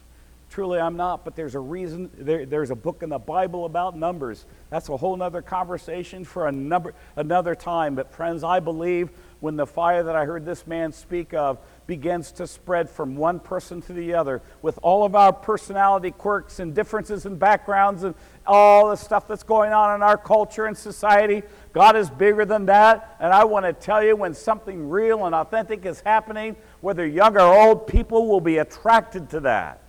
Truly, 0.49 0.79
I'm 0.79 0.97
not, 0.97 1.23
but 1.23 1.35
there's 1.35 1.53
a 1.53 1.59
reason. 1.59 2.09
There, 2.17 2.43
there's 2.43 2.71
a 2.71 2.75
book 2.75 3.03
in 3.03 3.09
the 3.09 3.19
Bible 3.19 3.65
about 3.65 3.95
numbers. 3.95 4.47
That's 4.71 4.89
a 4.89 4.97
whole 4.97 5.21
other 5.21 5.43
conversation 5.43 6.25
for 6.25 6.47
a 6.47 6.51
number, 6.51 6.95
another 7.15 7.53
time. 7.53 7.93
But, 7.93 8.11
friends, 8.11 8.43
I 8.43 8.59
believe 8.59 9.11
when 9.41 9.57
the 9.57 9.67
fire 9.67 10.01
that 10.01 10.15
I 10.15 10.25
heard 10.25 10.45
this 10.45 10.65
man 10.65 10.91
speak 10.91 11.35
of 11.35 11.59
begins 11.85 12.31
to 12.33 12.47
spread 12.47 12.89
from 12.89 13.15
one 13.15 13.39
person 13.39 13.79
to 13.83 13.93
the 13.93 14.15
other, 14.15 14.41
with 14.63 14.79
all 14.81 15.05
of 15.05 15.13
our 15.13 15.31
personality 15.31 16.09
quirks 16.09 16.59
and 16.59 16.73
differences 16.73 17.27
and 17.27 17.37
backgrounds 17.37 18.03
and 18.03 18.15
all 18.47 18.89
the 18.89 18.95
stuff 18.95 19.27
that's 19.27 19.43
going 19.43 19.71
on 19.71 19.93
in 19.93 20.01
our 20.01 20.17
culture 20.17 20.65
and 20.65 20.75
society, 20.75 21.43
God 21.73 21.95
is 21.95 22.09
bigger 22.09 22.43
than 22.43 22.65
that. 22.65 23.17
And 23.19 23.31
I 23.31 23.43
want 23.43 23.67
to 23.67 23.73
tell 23.73 24.03
you 24.03 24.15
when 24.15 24.33
something 24.33 24.89
real 24.89 25.27
and 25.27 25.35
authentic 25.35 25.85
is 25.85 26.01
happening, 26.01 26.55
whether 26.81 27.05
young 27.05 27.37
or 27.37 27.41
old, 27.41 27.85
people 27.85 28.27
will 28.27 28.41
be 28.41 28.57
attracted 28.57 29.29
to 29.29 29.41
that. 29.41 29.83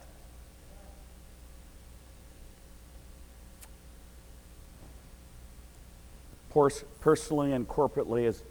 Personally 6.50 7.52
and 7.52 7.66
corporately 7.68 8.26
as, 8.26 8.42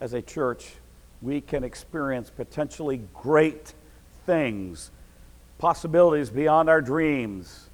as 0.00 0.14
a 0.14 0.22
church, 0.22 0.72
we 1.20 1.40
can 1.40 1.64
experience 1.64 2.30
potentially 2.30 3.02
great 3.14 3.74
things, 4.26 4.90
possibilities 5.58 6.30
beyond 6.30 6.68
our 6.68 6.80
dreams, 6.80 7.68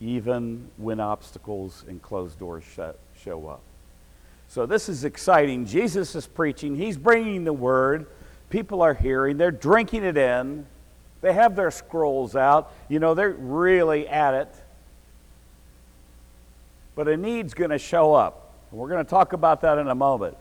even 0.00 0.68
when 0.76 1.00
obstacles 1.00 1.84
and 1.88 2.02
closed 2.02 2.38
doors 2.38 2.64
sh- 2.64 3.22
show 3.22 3.46
up. 3.48 3.62
So, 4.48 4.66
this 4.66 4.88
is 4.88 5.04
exciting. 5.04 5.66
Jesus 5.66 6.14
is 6.14 6.26
preaching, 6.26 6.76
He's 6.76 6.96
bringing 6.96 7.44
the 7.44 7.52
word. 7.52 8.06
People 8.48 8.80
are 8.80 8.94
hearing, 8.94 9.38
they're 9.38 9.50
drinking 9.50 10.04
it 10.04 10.16
in, 10.16 10.66
they 11.20 11.32
have 11.32 11.56
their 11.56 11.72
scrolls 11.72 12.36
out. 12.36 12.72
You 12.88 13.00
know, 13.00 13.14
they're 13.14 13.30
really 13.30 14.06
at 14.06 14.34
it 14.34 14.54
but 16.96 17.06
a 17.06 17.16
need's 17.16 17.54
going 17.54 17.70
to 17.70 17.78
show 17.78 18.14
up. 18.14 18.54
And 18.70 18.80
we're 18.80 18.88
going 18.88 19.04
to 19.04 19.08
talk 19.08 19.32
about 19.32 19.60
that 19.60 19.78
in 19.78 19.86
a 19.86 19.94
moment. 19.94 20.36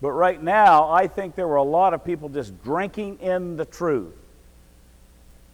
But 0.00 0.12
right 0.12 0.40
now, 0.40 0.90
I 0.90 1.08
think 1.08 1.34
there 1.34 1.48
were 1.48 1.56
a 1.56 1.62
lot 1.64 1.94
of 1.94 2.04
people 2.04 2.28
just 2.28 2.62
drinking 2.62 3.18
in 3.20 3.56
the 3.56 3.64
truth. 3.64 4.14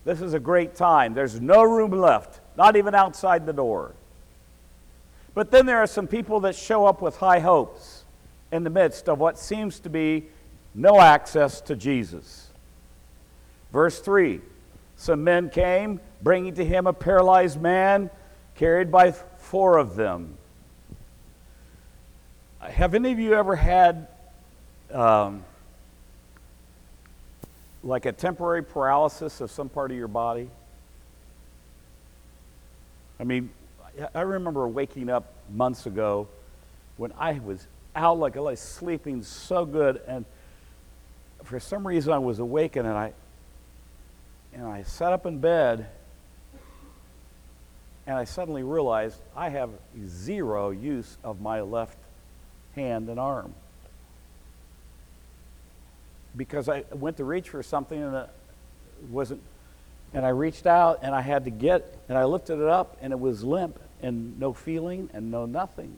This 0.05 0.21
is 0.21 0.35
a 0.35 0.41
great 0.41 0.75
time. 0.75 1.15
There's 1.15 1.41
no 1.41 1.63
room 1.63 1.93
left, 1.93 2.41
not 2.57 2.77
even 2.77 2.95
outside 2.95 3.47
the 3.47 3.53
door. 3.53 3.95
But 5.33 5.53
then 5.53 5.65
there 5.65 5.79
are 5.79 5.87
some 5.87 6.09
people 6.09 6.41
that 6.41 6.57
show 6.57 6.85
up 6.85 7.01
with 7.01 7.17
high 7.17 7.39
hopes 7.39 8.05
in 8.51 8.65
the 8.65 8.71
midst 8.71 9.09
of 9.09 9.21
what 9.21 9.39
seems 9.39 9.79
to 9.81 9.89
be 9.89 10.27
no 10.75 11.01
access 11.01 11.61
to 11.63 11.77
Jesus. 11.77 12.49
Verse 13.73 14.01
3 14.01 14.41
Some 14.97 15.23
men 15.23 15.51
came, 15.51 16.01
bringing 16.21 16.55
to 16.55 16.65
him 16.65 16.89
a 16.89 16.93
paralyzed 16.93 17.61
man 17.61 18.11
carried 18.57 18.91
by 18.91 19.15
four 19.53 19.77
of 19.77 19.97
them. 19.97 20.39
Have 22.59 22.95
any 22.95 23.13
of 23.13 23.19
you 23.19 23.35
ever 23.35 23.55
had 23.55 24.09
um, 24.91 25.45
like 27.85 28.07
a 28.07 28.13
temporary 28.13 28.65
paralysis 28.65 29.43
of 29.43 29.51
some 29.51 29.69
part 29.69 29.91
of 29.91 29.97
your 29.99 30.09
body? 30.09 30.49
I 33.21 33.25
mean, 33.25 33.51
I 34.15 34.23
remember 34.23 34.67
waking 34.67 35.11
up 35.11 35.35
months 35.53 35.85
ago 35.85 36.29
when 36.97 37.13
I 37.19 37.35
was 37.35 37.67
out 37.95 38.19
like 38.19 38.39
I 38.39 38.41
was 38.41 38.59
sleeping 38.59 39.23
so 39.23 39.67
good, 39.67 40.01
and 40.09 40.25
for 41.45 41.61
some 41.61 41.87
reason 41.87 42.15
I 42.15 42.19
was 42.19 42.39
awakened 42.39 42.87
and 42.89 42.97
I 42.97 43.13
and 44.55 44.65
I 44.65 44.85
sat 44.85 45.13
up 45.13 45.27
in 45.27 45.41
bed 45.41 45.89
and 48.07 48.17
I 48.17 48.25
suddenly 48.25 48.63
realized 48.63 49.21
I 49.37 49.49
have 49.51 49.71
zero 50.07 50.71
use 50.71 51.17
of 51.23 51.41
my 51.41 51.61
left 51.61 51.97
hand 52.75 53.09
and 53.09 53.21
arm. 53.21 53.55
Because 56.37 56.69
I 56.69 56.85
went 56.93 57.19
to 57.19 57.25
reach 57.25 57.51
for 57.51 57.63
something 57.63 58.03
and 58.03 58.15
it 58.17 58.31
wasn't, 59.11 59.41
and 60.15 60.25
I 60.25 60.31
reached 60.31 60.67
out 60.67 61.01
and 61.03 61.15
I 61.15 61.21
had 61.21 61.45
to 61.45 61.51
get, 61.51 61.97
and 62.09 62.17
I 62.19 62.25
lifted 62.25 62.59
it 62.59 62.69
up 62.69 62.97
and 63.01 63.13
it 63.13 63.21
was 63.21 63.45
limp 63.45 63.79
and 64.03 64.39
no 64.41 64.53
feeling 64.53 65.09
and 65.13 65.31
no 65.31 65.47
nothing. 65.47 65.97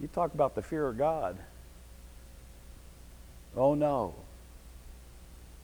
You 0.00 0.08
talk 0.08 0.32
about 0.34 0.54
the 0.54 0.62
fear 0.62 0.86
of 0.88 0.96
God. 0.96 1.36
Oh 3.56 3.74
no. 3.74 4.14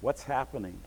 What's 0.01 0.23
happening? 0.23 0.79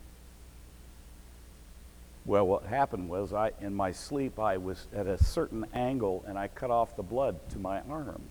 Well, 2.26 2.48
what 2.48 2.64
happened 2.64 3.10
was 3.10 3.34
I, 3.34 3.52
in 3.60 3.74
my 3.74 3.92
sleep, 3.92 4.40
I 4.40 4.58
was 4.58 4.88
at 4.96 5.08
a 5.08 5.22
certain 5.22 5.66
angle 5.74 6.24
and 6.26 6.38
I 6.38 6.48
cut 6.48 6.72
off 6.72 6.96
the 6.96 7.04
blood 7.04 7.38
to 7.50 7.60
my 7.60 7.82
arm, 7.82 8.22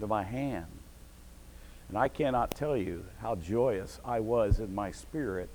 to 0.00 0.06
my 0.06 0.22
hand. 0.22 0.66
And 1.88 1.98
I 1.98 2.08
cannot 2.08 2.52
tell 2.52 2.74
you 2.74 3.04
how 3.20 3.34
joyous 3.34 4.00
I 4.02 4.20
was 4.20 4.60
in 4.60 4.74
my 4.74 4.92
spirit 4.92 5.50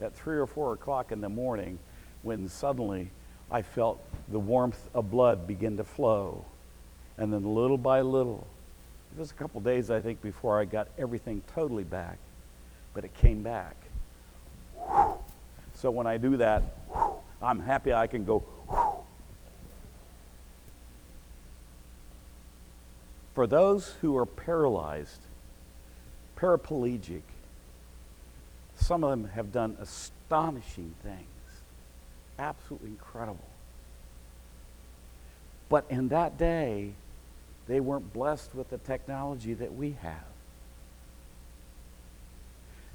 at 0.00 0.14
three 0.14 0.38
or 0.38 0.46
four 0.46 0.72
o'clock 0.72 1.12
in 1.12 1.20
the 1.20 1.28
morning 1.28 1.78
when 2.22 2.48
suddenly 2.48 3.10
I 3.50 3.60
felt 3.60 4.02
the 4.30 4.38
warmth 4.38 4.88
of 4.94 5.10
blood 5.10 5.46
begin 5.46 5.76
to 5.76 5.84
flow. 5.84 6.46
And 7.18 7.30
then 7.30 7.44
little 7.44 7.76
by 7.76 8.00
little, 8.00 8.46
it 9.14 9.20
was 9.20 9.30
a 9.30 9.34
couple 9.34 9.60
days, 9.60 9.90
I 9.90 10.00
think, 10.00 10.22
before 10.22 10.58
I 10.58 10.64
got 10.64 10.88
everything 10.98 11.42
totally 11.54 11.84
back, 11.84 12.16
but 12.94 13.04
it 13.04 13.12
came 13.12 13.42
back. 13.42 13.76
So 15.74 15.90
when 15.90 16.06
I 16.06 16.16
do 16.16 16.38
that, 16.38 16.62
I'm 17.44 17.60
happy 17.60 17.92
I 17.92 18.06
can 18.06 18.24
go. 18.24 18.42
For 23.34 23.46
those 23.46 23.94
who 24.00 24.16
are 24.16 24.26
paralyzed, 24.26 25.20
paraplegic, 26.36 27.22
some 28.76 29.04
of 29.04 29.10
them 29.10 29.30
have 29.30 29.52
done 29.52 29.76
astonishing 29.80 30.94
things, 31.02 31.62
absolutely 32.38 32.88
incredible. 32.88 33.38
But 35.68 35.84
in 35.90 36.08
that 36.08 36.38
day, 36.38 36.92
they 37.66 37.80
weren't 37.80 38.12
blessed 38.12 38.54
with 38.54 38.70
the 38.70 38.78
technology 38.78 39.54
that 39.54 39.74
we 39.74 39.96
have. 40.02 40.24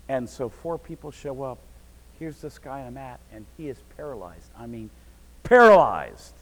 And 0.07 0.29
so 0.29 0.49
four 0.49 0.77
people 0.77 1.11
show 1.11 1.43
up 1.43 1.59
here's 2.19 2.41
this 2.41 2.59
guy 2.59 2.81
I'm 2.81 2.97
at, 2.97 3.19
and 3.33 3.45
he 3.57 3.69
is 3.69 3.77
paralyzed. 3.95 4.51
I 4.57 4.67
mean, 4.67 4.89
paralyzed. 5.43 6.33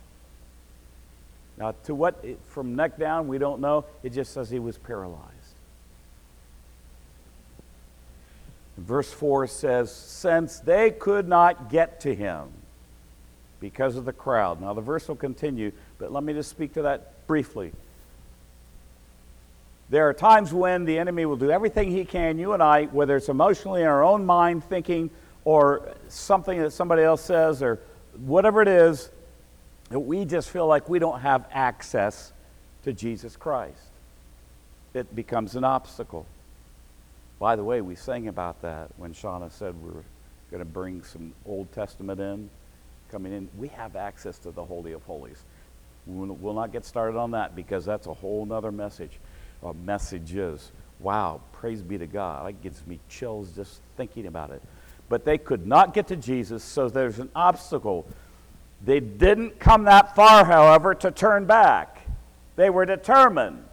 Now, 1.58 1.74
to 1.86 1.96
what, 1.96 2.24
from 2.50 2.76
neck 2.76 2.98
down, 2.98 3.28
we 3.28 3.38
don't 3.38 3.62
know. 3.62 3.86
It 4.04 4.14
just 4.14 4.34
says 4.34 4.50
he 4.50 4.60
was 4.60 4.78
paralyzed. 4.78 5.24
Verse 8.78 9.12
4 9.12 9.48
says, 9.48 9.92
Since 9.94 10.60
they 10.60 10.92
could 10.92 11.28
not 11.28 11.70
get 11.70 12.02
to 12.02 12.14
him 12.14 12.50
because 13.60 13.96
of 13.96 14.06
the 14.06 14.14
crowd. 14.14 14.62
Now, 14.62 14.74
the 14.74 14.82
verse 14.82 15.08
will 15.08 15.16
continue, 15.16 15.72
but 15.98 16.12
let 16.12 16.24
me 16.24 16.34
just 16.34 16.50
speak 16.50 16.74
to 16.76 16.84
that 16.84 17.26
briefly. 17.26 17.72
There 19.90 20.08
are 20.08 20.14
times 20.14 20.54
when 20.54 20.86
the 20.86 21.00
enemy 21.00 21.26
will 21.26 21.38
do 21.38 21.50
everything 21.50 21.92
he 21.92 22.06
can, 22.06 22.38
you 22.38 22.54
and 22.54 22.62
I, 22.62 22.86
whether 22.86 23.16
it's 23.16 23.30
emotionally 23.30 23.82
in 23.82 23.88
our 23.88 24.04
own 24.04 24.26
mind 24.26 24.64
thinking 24.66 25.10
or 25.48 25.96
something 26.10 26.60
that 26.60 26.72
somebody 26.72 27.02
else 27.02 27.22
says 27.22 27.64
or 27.64 27.80
whatever 28.26 28.62
it 28.62 28.68
is, 28.68 29.10
that 29.90 30.00
we 30.02 30.26
just 30.26 30.50
feel 30.50 30.68
like 30.68 30.90
we 30.90 31.00
don't 31.00 31.22
have 31.22 31.48
access 31.54 32.34
to 32.84 32.92
Jesus 32.92 33.38
Christ. 33.38 33.80
It 34.94 35.16
becomes 35.16 35.56
an 35.56 35.64
obstacle. 35.64 36.26
By 37.40 37.56
the 37.56 37.64
way, 37.64 37.80
we 37.80 37.96
sang 37.96 38.28
about 38.28 38.62
that 38.64 38.90
when 38.98 39.14
Shauna 39.14 39.50
said 39.50 39.82
we 39.82 39.90
were 39.90 40.04
going 40.52 40.60
to 40.60 40.66
bring 40.66 41.02
some 41.02 41.32
Old 41.46 41.72
Testament 41.72 42.20
in, 42.20 42.50
coming 43.10 43.32
in. 43.32 43.48
We 43.58 43.70
have 43.70 43.96
access 43.96 44.38
to 44.40 44.52
the 44.52 44.66
Holy 44.66 44.92
of 44.92 45.02
Holies. 45.04 45.42
We'll 46.08 46.56
not 46.56 46.74
get 46.74 46.84
started 46.84 47.18
on 47.18 47.32
that 47.32 47.56
because 47.56 47.86
that's 47.86 48.08
a 48.08 48.14
whole 48.14 48.52
other 48.52 48.74
message. 48.74 49.18
Or 49.62 49.74
messages. 49.74 50.74
Wow, 51.00 51.40
praise 51.54 51.82
be 51.82 51.98
to 52.00 52.06
God. 52.06 52.50
It 52.50 52.62
gives 52.62 52.86
me 52.86 53.00
chills 53.08 53.52
just 53.56 53.80
thinking 53.96 54.26
about 54.26 54.50
it. 54.50 54.62
But 55.10 55.26
they 55.26 55.38
could 55.38 55.66
not 55.66 55.94
get 55.94 56.08
to 56.08 56.16
Jesus, 56.16 56.64
so 56.64 56.90
there's 56.90 57.20
an 57.20 57.30
obstacle. 57.36 58.06
They 58.84 59.00
didn't 59.00 59.60
come 59.60 59.86
that 59.86 60.16
far, 60.16 60.46
however, 60.46 60.94
to 60.96 61.12
turn 61.12 61.46
back. 61.46 62.06
They 62.56 62.70
were 62.70 62.86
determined. 62.86 63.64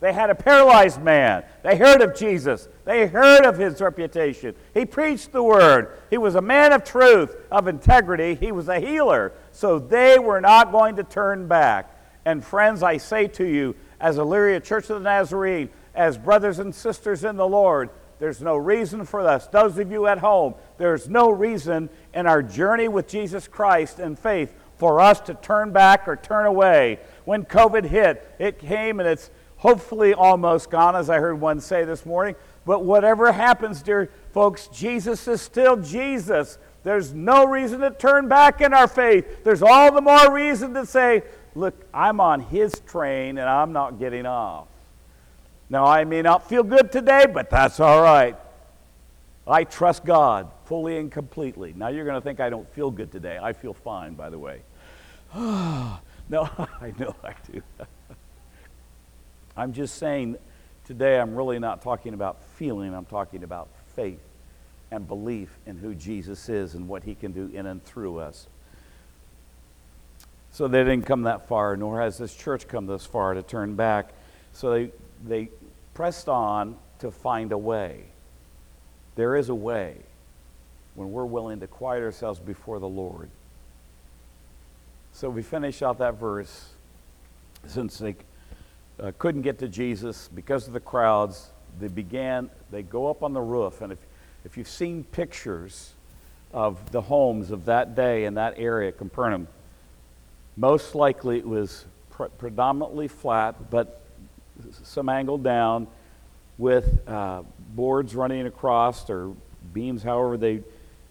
They 0.00 0.12
had 0.12 0.30
a 0.30 0.34
paralyzed 0.34 1.00
man. 1.00 1.44
They 1.62 1.76
heard 1.76 2.00
of 2.02 2.16
Jesus. 2.16 2.68
They 2.84 3.06
heard 3.06 3.44
of 3.46 3.56
his 3.56 3.80
reputation. 3.80 4.56
He 4.74 4.84
preached 4.84 5.30
the 5.30 5.44
word. 5.44 5.96
He 6.10 6.18
was 6.18 6.34
a 6.34 6.42
man 6.42 6.72
of 6.72 6.82
truth, 6.82 7.36
of 7.52 7.68
integrity. 7.68 8.34
He 8.34 8.50
was 8.50 8.68
a 8.68 8.80
healer. 8.80 9.32
So 9.52 9.78
they 9.78 10.18
were 10.18 10.40
not 10.40 10.72
going 10.72 10.96
to 10.96 11.04
turn 11.04 11.46
back. 11.46 11.96
And 12.24 12.44
friends, 12.44 12.82
I 12.82 12.96
say 12.96 13.28
to 13.28 13.44
you, 13.44 13.76
as 14.00 14.18
Elyria 14.18 14.62
Church 14.62 14.90
of 14.90 15.00
the 15.00 15.08
Nazarene, 15.08 15.70
as 15.94 16.18
brothers 16.18 16.58
and 16.58 16.74
sisters 16.74 17.22
in 17.22 17.36
the 17.36 17.46
Lord, 17.46 17.90
there's 18.22 18.40
no 18.40 18.56
reason 18.56 19.04
for 19.04 19.26
us. 19.26 19.48
Those 19.48 19.78
of 19.78 19.90
you 19.90 20.06
at 20.06 20.18
home, 20.18 20.54
there's 20.78 21.08
no 21.08 21.28
reason 21.28 21.90
in 22.14 22.28
our 22.28 22.40
journey 22.40 22.86
with 22.86 23.08
Jesus 23.08 23.48
Christ 23.48 23.98
and 23.98 24.16
faith 24.16 24.54
for 24.76 25.00
us 25.00 25.18
to 25.22 25.34
turn 25.34 25.72
back 25.72 26.06
or 26.06 26.14
turn 26.14 26.46
away. 26.46 27.00
When 27.24 27.44
COVID 27.44 27.82
hit, 27.82 28.32
it 28.38 28.60
came 28.60 29.00
and 29.00 29.08
it's 29.08 29.28
hopefully 29.56 30.14
almost 30.14 30.70
gone, 30.70 30.94
as 30.94 31.10
I 31.10 31.18
heard 31.18 31.40
one 31.40 31.60
say 31.60 31.84
this 31.84 32.06
morning. 32.06 32.36
But 32.64 32.84
whatever 32.84 33.32
happens, 33.32 33.82
dear 33.82 34.08
folks, 34.30 34.68
Jesus 34.68 35.26
is 35.26 35.42
still 35.42 35.76
Jesus. 35.76 36.58
There's 36.84 37.12
no 37.12 37.44
reason 37.44 37.80
to 37.80 37.90
turn 37.90 38.28
back 38.28 38.60
in 38.60 38.72
our 38.72 38.86
faith. 38.86 39.42
There's 39.42 39.64
all 39.64 39.90
the 39.90 40.00
more 40.00 40.32
reason 40.32 40.74
to 40.74 40.86
say, 40.86 41.24
look, 41.56 41.74
I'm 41.92 42.20
on 42.20 42.38
his 42.38 42.72
train 42.86 43.38
and 43.38 43.48
I'm 43.48 43.72
not 43.72 43.98
getting 43.98 44.26
off. 44.26 44.68
Now, 45.72 45.86
I 45.86 46.04
may 46.04 46.20
not 46.20 46.50
feel 46.50 46.62
good 46.62 46.92
today, 46.92 47.24
but 47.24 47.48
that's 47.48 47.80
all 47.80 48.02
right. 48.02 48.36
I 49.46 49.64
trust 49.64 50.04
God 50.04 50.50
fully 50.66 50.98
and 50.98 51.10
completely. 51.10 51.72
Now, 51.74 51.88
you're 51.88 52.04
going 52.04 52.14
to 52.14 52.20
think 52.20 52.40
I 52.40 52.50
don't 52.50 52.70
feel 52.74 52.90
good 52.90 53.10
today. 53.10 53.38
I 53.42 53.54
feel 53.54 53.72
fine, 53.72 54.12
by 54.12 54.28
the 54.28 54.38
way. 54.38 54.60
no, 55.34 55.98
I 56.28 56.92
know 56.98 57.16
I 57.24 57.34
do. 57.50 57.62
I'm 59.56 59.72
just 59.72 59.96
saying 59.96 60.36
today 60.84 61.18
I'm 61.18 61.34
really 61.34 61.58
not 61.58 61.80
talking 61.80 62.12
about 62.12 62.44
feeling, 62.56 62.94
I'm 62.94 63.06
talking 63.06 63.42
about 63.42 63.70
faith 63.96 64.20
and 64.90 65.08
belief 65.08 65.56
in 65.64 65.78
who 65.78 65.94
Jesus 65.94 66.50
is 66.50 66.74
and 66.74 66.86
what 66.86 67.02
he 67.02 67.14
can 67.14 67.32
do 67.32 67.50
in 67.54 67.64
and 67.64 67.82
through 67.82 68.18
us. 68.18 68.46
So 70.50 70.68
they 70.68 70.84
didn't 70.84 71.06
come 71.06 71.22
that 71.22 71.48
far, 71.48 71.78
nor 71.78 72.02
has 72.02 72.18
this 72.18 72.34
church 72.34 72.68
come 72.68 72.84
this 72.84 73.06
far 73.06 73.32
to 73.32 73.42
turn 73.42 73.74
back. 73.74 74.10
So 74.52 74.70
they, 74.70 74.90
they 75.24 75.48
pressed 75.94 76.28
on 76.28 76.76
to 76.98 77.10
find 77.10 77.52
a 77.52 77.58
way. 77.58 78.04
There 79.14 79.36
is 79.36 79.48
a 79.48 79.54
way 79.54 79.96
when 80.94 81.12
we're 81.12 81.24
willing 81.24 81.60
to 81.60 81.66
quiet 81.66 82.02
ourselves 82.02 82.38
before 82.38 82.78
the 82.78 82.88
Lord. 82.88 83.28
So 85.12 85.28
we 85.28 85.42
finish 85.42 85.82
out 85.82 85.98
that 85.98 86.14
verse. 86.14 86.70
Since 87.66 87.98
they 87.98 88.16
uh, 89.00 89.12
couldn't 89.18 89.42
get 89.42 89.58
to 89.60 89.68
Jesus 89.68 90.28
because 90.34 90.66
of 90.66 90.72
the 90.72 90.80
crowds, 90.80 91.50
they 91.78 91.88
began, 91.88 92.50
they 92.70 92.82
go 92.82 93.08
up 93.08 93.22
on 93.22 93.32
the 93.32 93.40
roof. 93.40 93.80
And 93.80 93.92
if, 93.92 93.98
if 94.44 94.56
you've 94.56 94.68
seen 94.68 95.04
pictures 95.04 95.92
of 96.52 96.90
the 96.92 97.00
homes 97.00 97.50
of 97.50 97.66
that 97.66 97.94
day 97.94 98.24
in 98.24 98.34
that 98.34 98.54
area, 98.56 98.92
Capernaum, 98.92 99.48
most 100.56 100.94
likely 100.94 101.38
it 101.38 101.46
was 101.46 101.84
pr- 102.10 102.24
predominantly 102.24 103.08
flat, 103.08 103.70
but 103.70 104.01
some 104.84 105.08
angle 105.08 105.38
down 105.38 105.86
with 106.58 107.06
uh, 107.08 107.42
boards 107.74 108.14
running 108.14 108.46
across 108.46 109.08
or 109.10 109.34
beams, 109.72 110.02
however 110.02 110.36
they 110.36 110.62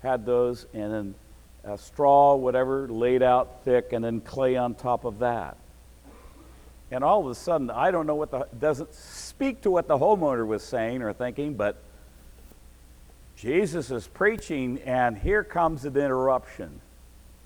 had 0.02 0.26
those, 0.26 0.66
and 0.74 0.92
then 0.94 1.78
straw, 1.78 2.36
whatever, 2.36 2.88
laid 2.88 3.22
out 3.22 3.64
thick, 3.64 3.94
and 3.94 4.04
then 4.04 4.22
clay 4.22 4.56
on 4.56 4.76
top 4.76 5.06
of 5.06 5.20
that. 5.20 5.58
And 6.92 7.06
all 7.06 7.22
of 7.22 7.28
a 7.28 7.36
sudden, 7.36 7.70
I 7.70 7.90
don't 7.90 8.06
know 8.06 8.16
what 8.16 8.32
the, 8.32 8.48
doesn't 8.60 8.94
speak 8.94 9.62
to 9.62 9.72
what 9.72 9.88
the 9.88 9.98
homeowner 9.98 10.46
was 10.46 10.62
saying 10.62 11.02
or 11.02 11.14
thinking, 11.14 11.54
but 11.54 11.82
Jesus 13.38 13.90
is 13.92 14.08
preaching, 14.08 14.80
and 14.86 15.18
here 15.18 15.44
comes 15.44 15.86
an 15.86 15.96
interruption. 15.96 16.82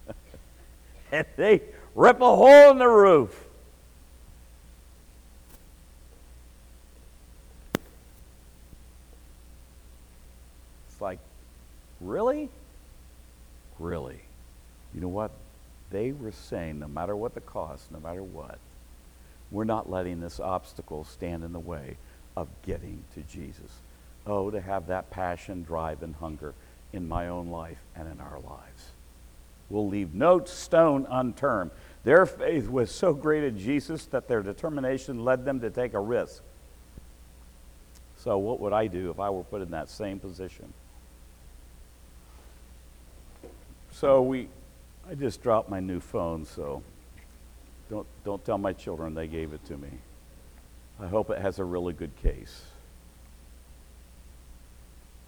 and 1.11 1.25
they 1.37 1.61
rip 1.93 2.19
a 2.21 2.35
hole 2.35 2.71
in 2.71 2.79
the 2.79 2.87
roof. 2.87 3.45
It's 10.89 10.99
like, 10.99 11.19
really? 12.05 12.49
Really? 13.79 14.19
You 14.93 15.01
know 15.01 15.07
what? 15.07 15.31
They 15.91 16.11
were 16.11 16.31
saying, 16.31 16.79
no 16.79 16.87
matter 16.87 17.15
what 17.15 17.33
the 17.33 17.41
cost, 17.41 17.91
no 17.91 17.99
matter 17.99 18.23
what, 18.23 18.57
we're 19.51 19.63
not 19.63 19.89
letting 19.89 20.21
this 20.21 20.39
obstacle 20.39 21.03
stand 21.03 21.43
in 21.43 21.53
the 21.53 21.59
way 21.59 21.97
of 22.35 22.47
getting 22.65 23.03
to 23.13 23.21
Jesus. 23.21 23.71
Oh, 24.25 24.49
to 24.49 24.59
have 24.59 24.87
that 24.87 25.11
passion, 25.11 25.63
drive, 25.63 26.01
and 26.01 26.15
hunger 26.15 26.53
in 26.93 27.07
my 27.07 27.27
own 27.27 27.49
life 27.49 27.77
and 27.95 28.11
in 28.11 28.19
our 28.19 28.39
lives. 28.39 28.89
We'll 29.69 29.87
leave 29.87 30.13
no 30.13 30.43
stone 30.45 31.07
unturned. 31.09 31.71
Their 32.03 32.25
faith 32.25 32.69
was 32.69 32.91
so 32.91 33.13
great 33.13 33.43
in 33.43 33.57
Jesus 33.57 34.05
that 34.05 34.27
their 34.27 34.41
determination 34.41 35.23
led 35.23 35.45
them 35.45 35.59
to 35.61 35.69
take 35.69 35.93
a 35.93 35.99
risk. 35.99 36.41
So, 38.17 38.37
what 38.37 38.59
would 38.59 38.73
I 38.73 38.87
do 38.87 39.11
if 39.11 39.19
I 39.19 39.29
were 39.29 39.43
put 39.43 39.61
in 39.61 39.71
that 39.71 39.89
same 39.89 40.19
position? 40.19 40.73
So, 43.95 44.21
we, 44.21 44.49
I 45.09 45.15
just 45.15 45.41
dropped 45.41 45.69
my 45.69 45.79
new 45.79 46.01
phone, 46.01 46.43
so 46.43 46.83
don't, 47.89 48.05
don't 48.25 48.43
tell 48.43 48.57
my 48.57 48.73
children 48.73 49.13
they 49.13 49.27
gave 49.27 49.53
it 49.53 49.63
to 49.67 49.77
me. 49.77 49.87
I 50.99 51.07
hope 51.07 51.29
it 51.29 51.39
has 51.39 51.59
a 51.59 51.63
really 51.63 51.93
good 51.93 52.13
case. 52.21 52.63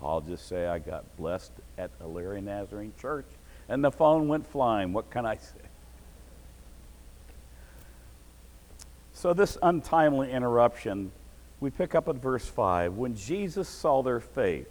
I'll 0.03 0.19
just 0.19 0.49
say 0.49 0.65
I 0.65 0.79
got 0.79 1.05
blessed 1.15 1.53
at 1.77 1.97
Elyria 2.01 2.43
Nazarene 2.43 2.91
Church, 2.99 3.25
and 3.69 3.81
the 3.81 3.89
phone 3.89 4.27
went 4.27 4.45
flying. 4.45 4.91
What 4.91 5.09
can 5.11 5.25
I 5.25 5.37
say? 5.37 5.65
So, 9.13 9.33
this 9.33 9.57
untimely 9.63 10.29
interruption, 10.29 11.13
we 11.61 11.69
pick 11.69 11.95
up 11.95 12.09
at 12.09 12.15
verse 12.15 12.45
5. 12.45 12.95
When 12.95 13.15
Jesus 13.15 13.69
saw 13.69 14.03
their 14.03 14.19
faith, 14.19 14.67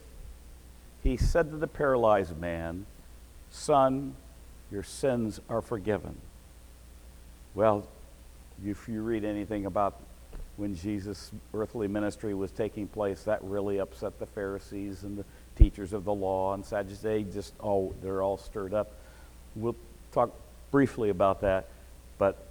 he 1.03 1.17
said 1.17 1.51
to 1.51 1.57
the 1.57 1.67
paralyzed 1.67 2.37
man, 2.37 2.85
Son, 3.57 4.15
your 4.71 4.83
sins 4.83 5.41
are 5.49 5.63
forgiven. 5.63 6.17
Well, 7.55 7.89
if 8.65 8.87
you 8.87 9.01
read 9.01 9.25
anything 9.25 9.65
about 9.65 9.99
when 10.57 10.77
Jesus' 10.77 11.33
earthly 11.55 11.89
ministry 11.89 12.35
was 12.35 12.51
taking 12.51 12.87
place, 12.87 13.23
that 13.23 13.43
really 13.43 13.79
upset 13.79 14.19
the 14.19 14.27
Pharisees 14.27 15.05
and 15.05 15.19
the 15.19 15.25
teachers 15.57 15.95
of 15.95 16.05
the 16.05 16.13
law 16.13 16.53
and 16.53 16.65
Sadducees. 16.65 17.33
Just 17.33 17.55
oh, 17.61 17.95
they're 18.03 18.23
all 18.23 18.37
stirred 18.37 18.75
up. 18.75 18.93
We'll 19.55 19.77
talk 20.13 20.33
briefly 20.71 21.09
about 21.09 21.41
that, 21.41 21.69
but 22.19 22.47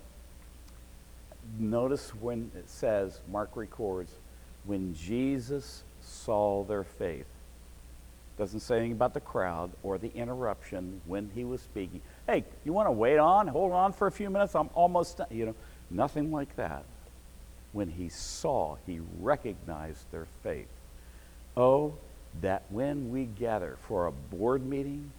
notice 1.59 2.09
when 2.15 2.51
it 2.55 2.67
says, 2.67 3.19
Mark 3.31 3.55
records, 3.55 4.11
when 4.65 4.95
Jesus 4.95 5.83
saw 6.01 6.63
their 6.63 6.83
faith. 6.83 7.27
Doesn't 8.37 8.59
say 8.59 8.77
anything 8.77 8.91
about 8.91 9.13
the 9.13 9.21
crowd 9.21 9.71
or 9.81 9.97
the 9.97 10.11
interruption 10.13 10.99
when 11.05 11.29
he 11.33 11.45
was 11.45 11.61
speaking. 11.61 12.01
Hey, 12.27 12.43
you 12.65 12.73
want 12.73 12.87
to 12.87 12.91
wait 12.91 13.17
on, 13.17 13.47
hold 13.47 13.71
on 13.71 13.93
for 13.93 14.07
a 14.07 14.11
few 14.11 14.29
minutes? 14.29 14.55
I'm 14.55 14.69
almost 14.73 15.17
done. 15.17 15.27
You 15.31 15.47
know, 15.47 15.55
nothing 15.89 16.31
like 16.31 16.53
that. 16.57 16.83
When 17.71 17.89
he 17.89 18.09
saw, 18.09 18.77
he 18.85 18.99
recognized 19.19 20.11
their 20.11 20.27
faith. 20.43 20.67
Oh, 21.55 21.95
that 22.41 22.63
when 22.69 23.09
we 23.09 23.25
gather 23.25 23.77
for 23.87 24.07
a 24.07 24.11
board 24.11 24.65
meeting 24.65 25.11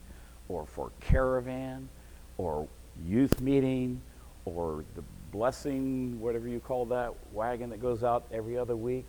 or 0.48 0.66
for 0.66 0.90
caravan 1.00 1.88
or 2.36 2.68
youth 3.04 3.40
meeting 3.40 4.00
or 4.44 4.84
the 4.94 5.02
blessing, 5.32 6.20
whatever 6.20 6.48
you 6.48 6.60
call 6.60 6.84
that 6.86 7.12
wagon 7.32 7.70
that 7.70 7.80
goes 7.80 8.04
out 8.04 8.26
every 8.30 8.58
other 8.58 8.76
week, 8.76 9.06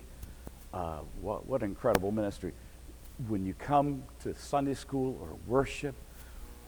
uh, 0.73 0.99
what, 1.21 1.45
what 1.45 1.63
incredible 1.63 2.11
ministry. 2.11 2.53
When 3.27 3.45
you 3.45 3.53
come 3.55 4.03
to 4.21 4.35
Sunday 4.35 4.75
school 4.75 5.17
or 5.21 5.29
worship, 5.47 5.95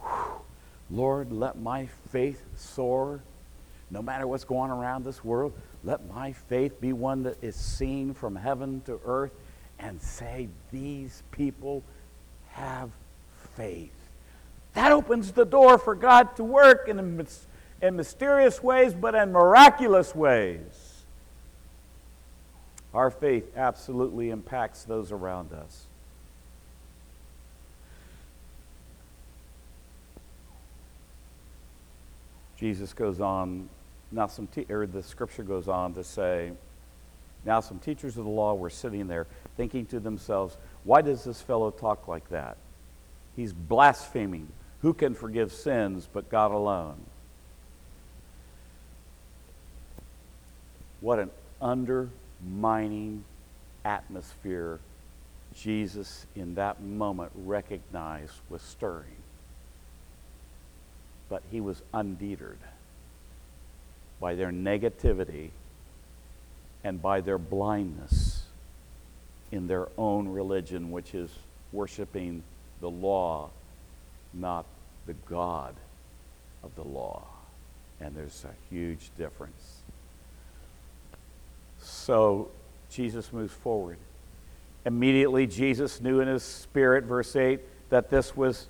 whew, 0.02 0.42
Lord, 0.90 1.32
let 1.32 1.60
my 1.60 1.88
faith 2.12 2.44
soar. 2.56 3.22
No 3.92 4.02
matter 4.02 4.28
what's 4.28 4.44
going 4.44 4.72
around 4.72 5.04
this 5.04 5.24
world, 5.24 5.54
let 5.84 6.08
my 6.08 6.32
faith 6.32 6.80
be 6.82 6.94
one 6.94 7.24
that 7.24 7.44
is 7.44 7.56
seen 7.56 8.14
from 8.14 8.36
heaven 8.36 8.82
to 8.86 9.00
earth 9.06 9.32
and 9.78 10.02
say, 10.02 10.50
These 10.72 11.24
people 11.32 11.84
have 12.52 12.90
faith. 13.56 13.94
That 14.74 14.92
opens 14.92 15.32
the 15.32 15.46
door 15.46 15.78
for 15.78 15.96
God 15.96 16.36
to 16.36 16.44
work 16.44 16.88
in, 16.88 17.28
in 17.82 17.96
mysterious 17.96 18.62
ways, 18.62 18.94
but 18.94 19.16
in 19.16 19.32
miraculous 19.32 20.16
ways. 20.16 21.04
Our 22.94 23.12
faith 23.12 23.56
absolutely 23.56 24.32
impacts 24.32 24.84
those 24.84 25.12
around 25.12 25.54
us. 25.54 25.89
Jesus 32.60 32.92
goes 32.92 33.22
on, 33.22 33.70
now 34.12 34.28
some 34.28 34.48
te- 34.48 34.66
or 34.70 34.86
the 34.86 35.02
scripture 35.02 35.44
goes 35.44 35.70
on 35.70 35.94
to 35.94 36.04
say, 36.04 36.52
now 37.46 37.62
some 37.62 37.80
teachers 37.80 38.18
of 38.18 38.26
the 38.26 38.30
law 38.30 38.54
were 38.54 38.70
sitting 38.70 39.08
there 39.08 39.28
thinking 39.56 39.86
to 39.88 40.00
themselves, 40.00 40.58
why 40.84 41.02
does 41.02 41.24
this 41.24 41.42
fellow 41.42 41.72
talk 41.72 42.08
like 42.08 42.28
that? 42.30 42.58
He's 43.36 43.54
blaspheming. 43.54 44.50
Who 44.82 44.94
can 44.94 45.14
forgive 45.14 45.54
sins 45.54 46.08
but 46.12 46.30
God 46.30 46.52
alone? 46.52 46.98
What 51.00 51.20
an 51.20 51.30
undermining 51.62 53.24
atmosphere 53.86 54.80
Jesus 55.56 56.26
in 56.36 56.56
that 56.56 56.82
moment 56.82 57.32
recognized 57.36 58.34
was 58.50 58.62
stirring. 58.62 59.19
But 61.30 61.44
he 61.52 61.62
was 61.62 61.82
undeterred 61.94 62.58
by 64.20 64.36
their 64.36 64.52
negativity 64.52 65.52
and 66.84 67.02
by 67.02 67.22
their 67.22 67.38
blindness 67.38 68.44
in 69.52 69.68
their 69.68 69.88
own 69.98 70.28
religion, 70.28 70.92
which 70.92 71.14
is 71.14 71.30
worshiping 71.72 72.44
the 72.82 72.90
law, 72.90 73.50
not 74.34 74.66
the 75.06 75.14
God 75.14 75.76
of 76.64 76.74
the 76.76 76.84
law. 76.84 77.26
And 78.02 78.16
there's 78.16 78.46
a 78.46 78.74
huge 78.74 79.10
difference. 79.18 79.82
So 81.80 82.50
Jesus 82.90 83.32
moves 83.34 83.54
forward. 83.54 83.98
Immediately, 84.86 85.48
Jesus 85.48 86.00
knew 86.02 86.20
in 86.22 86.28
his 86.28 86.44
spirit, 86.44 87.04
verse 87.04 87.36
8, 87.36 87.60
that 87.90 88.10
this 88.10 88.36
was 88.36 88.68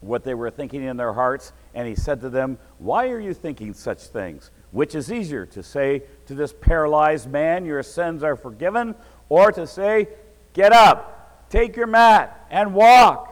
what 0.00 0.24
they 0.24 0.34
were 0.34 0.50
thinking 0.50 0.82
in 0.82 0.96
their 0.96 1.12
hearts. 1.12 1.52
And 1.74 1.86
he 1.86 1.94
said 1.94 2.20
to 2.22 2.30
them, 2.30 2.58
Why 2.78 3.08
are 3.08 3.20
you 3.20 3.34
thinking 3.34 3.74
such 3.74 4.02
things? 4.04 4.50
Which 4.72 4.94
is 4.94 5.12
easier, 5.12 5.46
to 5.46 5.62
say 5.62 6.02
to 6.26 6.34
this 6.34 6.52
paralyzed 6.52 7.30
man, 7.30 7.64
Your 7.64 7.82
sins 7.82 8.22
are 8.22 8.36
forgiven, 8.36 8.94
or 9.28 9.52
to 9.52 9.66
say, 9.66 10.08
Get 10.52 10.72
up, 10.72 11.48
take 11.50 11.76
your 11.76 11.86
mat, 11.86 12.46
and 12.50 12.74
walk? 12.74 13.30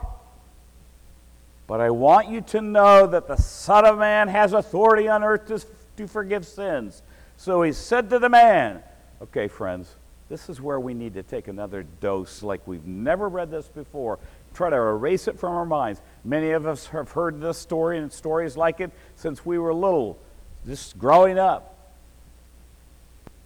But 1.66 1.80
I 1.80 1.90
want 1.90 2.28
you 2.28 2.40
to 2.40 2.60
know 2.62 3.06
that 3.06 3.28
the 3.28 3.36
Son 3.36 3.84
of 3.84 3.98
Man 3.98 4.28
has 4.28 4.52
authority 4.54 5.06
on 5.08 5.22
earth 5.22 5.46
to, 5.48 5.64
to 5.98 6.08
forgive 6.08 6.46
sins. 6.46 7.02
So 7.36 7.62
he 7.62 7.72
said 7.72 8.08
to 8.10 8.18
the 8.18 8.28
man, 8.28 8.82
Okay, 9.20 9.48
friends, 9.48 9.96
this 10.28 10.48
is 10.48 10.60
where 10.60 10.78
we 10.78 10.94
need 10.94 11.14
to 11.14 11.22
take 11.22 11.48
another 11.48 11.84
dose 12.00 12.42
like 12.42 12.66
we've 12.66 12.86
never 12.86 13.28
read 13.28 13.50
this 13.50 13.68
before. 13.68 14.18
Try 14.54 14.70
to 14.70 14.76
erase 14.76 15.28
it 15.28 15.38
from 15.38 15.54
our 15.54 15.66
minds. 15.66 16.00
Many 16.24 16.50
of 16.50 16.66
us 16.66 16.86
have 16.88 17.12
heard 17.12 17.40
this 17.40 17.58
story 17.58 17.98
and 17.98 18.12
stories 18.12 18.56
like 18.56 18.80
it 18.80 18.90
since 19.16 19.44
we 19.44 19.58
were 19.58 19.72
little, 19.72 20.18
just 20.66 20.98
growing 20.98 21.38
up. 21.38 21.74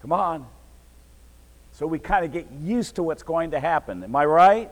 Come 0.00 0.12
on. 0.12 0.46
So 1.72 1.86
we 1.86 1.98
kind 1.98 2.24
of 2.24 2.32
get 2.32 2.50
used 2.60 2.96
to 2.96 3.02
what's 3.02 3.22
going 3.22 3.52
to 3.52 3.60
happen. 3.60 4.02
Am 4.02 4.14
I 4.14 4.24
right? 4.24 4.70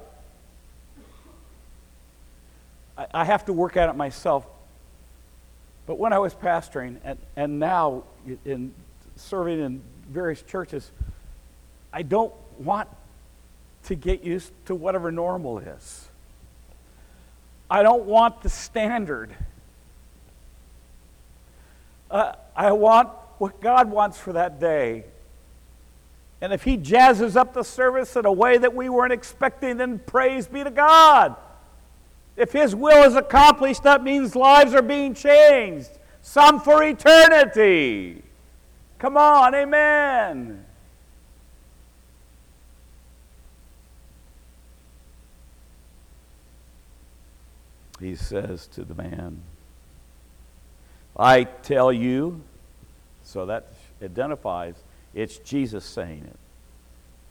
I, 2.98 3.06
I 3.14 3.24
have 3.24 3.46
to 3.46 3.52
work 3.52 3.76
at 3.76 3.88
it 3.88 3.96
myself. 3.96 4.46
But 5.86 5.98
when 5.98 6.12
I 6.12 6.18
was 6.18 6.34
pastoring 6.34 6.98
and, 7.04 7.18
and 7.36 7.58
now 7.58 8.04
in 8.44 8.74
serving 9.16 9.60
in 9.60 9.82
various 10.08 10.42
churches, 10.42 10.90
I 11.92 12.02
don't 12.02 12.34
want 12.58 12.88
to 13.84 13.94
get 13.94 14.22
used 14.22 14.52
to 14.66 14.74
whatever 14.74 15.10
normal 15.10 15.58
is. 15.58 16.09
I 17.70 17.82
don't 17.84 18.04
want 18.04 18.42
the 18.42 18.48
standard. 18.48 19.34
Uh, 22.10 22.32
I 22.56 22.72
want 22.72 23.10
what 23.38 23.60
God 23.60 23.88
wants 23.88 24.18
for 24.18 24.32
that 24.32 24.58
day. 24.58 25.04
And 26.40 26.52
if 26.52 26.64
He 26.64 26.76
jazzes 26.76 27.36
up 27.36 27.54
the 27.54 27.62
service 27.62 28.16
in 28.16 28.26
a 28.26 28.32
way 28.32 28.58
that 28.58 28.74
we 28.74 28.88
weren't 28.88 29.12
expecting, 29.12 29.76
then 29.76 30.00
praise 30.00 30.48
be 30.48 30.64
to 30.64 30.70
God. 30.70 31.36
If 32.36 32.52
His 32.52 32.74
will 32.74 33.04
is 33.04 33.14
accomplished, 33.14 33.84
that 33.84 34.02
means 34.02 34.34
lives 34.34 34.74
are 34.74 34.82
being 34.82 35.14
changed, 35.14 35.90
some 36.22 36.60
for 36.60 36.82
eternity. 36.82 38.22
Come 38.98 39.16
on, 39.16 39.54
amen. 39.54 40.64
He 48.00 48.14
says 48.14 48.66
to 48.68 48.84
the 48.84 48.94
man, 48.94 49.42
I 51.16 51.44
tell 51.44 51.92
you, 51.92 52.40
so 53.22 53.46
that 53.46 53.66
identifies 54.02 54.76
it's 55.14 55.38
Jesus 55.38 55.84
saying 55.84 56.24
it. 56.24 56.38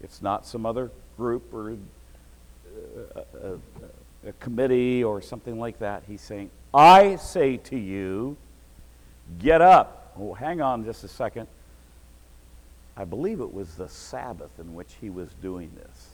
It's 0.02 0.22
not 0.22 0.46
some 0.46 0.66
other 0.66 0.92
group 1.18 1.54
or 1.54 1.72
uh, 1.72 3.22
a, 3.42 3.54
a, 3.54 4.30
a 4.30 4.34
committee 4.34 5.04
or 5.04 5.22
something 5.22 5.60
like 5.60 5.80
that. 5.80 6.04
He's 6.08 6.22
saying, 6.22 6.50
I 6.74 7.16
say 7.16 7.58
to 7.58 7.78
you, 7.78 8.38
get 9.40 9.62
up. 9.62 10.14
Oh, 10.20 10.34
hang 10.34 10.62
on 10.62 10.84
just 10.84 11.04
a 11.04 11.08
second. 11.08 11.48
I 12.98 13.06
believe 13.06 13.40
it 13.40 13.54
was 13.54 13.76
the 13.76 13.88
Sabbath 13.88 14.52
in 14.60 14.74
which 14.76 14.94
he 15.00 15.10
was 15.10 15.30
doing 15.42 15.72
this. 15.76 16.08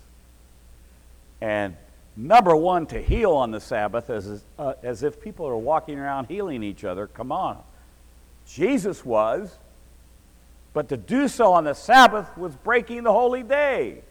And 1.41 1.75
number 2.15 2.55
one, 2.55 2.85
to 2.87 3.01
heal 3.01 3.31
on 3.31 3.51
the 3.51 3.59
Sabbath 3.59 4.09
as, 4.09 4.43
uh, 4.57 4.73
as 4.83 5.03
if 5.03 5.21
people 5.21 5.45
are 5.47 5.57
walking 5.57 5.99
around 5.99 6.25
healing 6.25 6.63
each 6.63 6.83
other. 6.83 7.07
Come 7.07 7.31
on. 7.31 7.61
Jesus 8.47 9.03
was. 9.03 9.57
But 10.73 10.89
to 10.89 10.97
do 10.97 11.27
so 11.27 11.53
on 11.53 11.63
the 11.63 11.73
Sabbath 11.73 12.37
was 12.37 12.55
breaking 12.55 13.03
the 13.03 13.11
holy 13.11 13.43
day. 13.43 14.01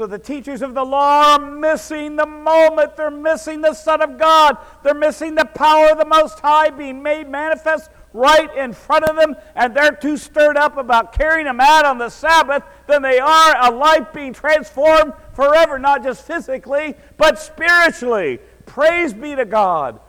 So 0.00 0.06
the 0.06 0.18
teachers 0.18 0.62
of 0.62 0.72
the 0.72 0.82
law 0.82 1.34
are 1.34 1.38
missing 1.38 2.16
the 2.16 2.24
moment. 2.24 2.96
They're 2.96 3.10
missing 3.10 3.60
the 3.60 3.74
Son 3.74 4.00
of 4.00 4.16
God. 4.16 4.56
They're 4.82 4.94
missing 4.94 5.34
the 5.34 5.44
power 5.44 5.90
of 5.90 5.98
the 5.98 6.06
Most 6.06 6.40
High 6.40 6.70
being 6.70 7.02
made 7.02 7.28
manifest 7.28 7.90
right 8.14 8.50
in 8.56 8.72
front 8.72 9.04
of 9.04 9.16
them. 9.16 9.36
And 9.54 9.76
they're 9.76 9.94
too 9.94 10.16
stirred 10.16 10.56
up 10.56 10.78
about 10.78 11.12
carrying 11.12 11.44
them 11.44 11.60
out 11.60 11.84
on 11.84 11.98
the 11.98 12.08
Sabbath 12.08 12.62
than 12.86 13.02
they 13.02 13.18
are 13.18 13.70
a 13.70 13.70
life 13.76 14.10
being 14.14 14.32
transformed 14.32 15.12
forever, 15.34 15.78
not 15.78 16.02
just 16.02 16.26
physically, 16.26 16.96
but 17.18 17.38
spiritually. 17.38 18.38
Praise 18.64 19.12
be 19.12 19.36
to 19.36 19.44
God. 19.44 20.00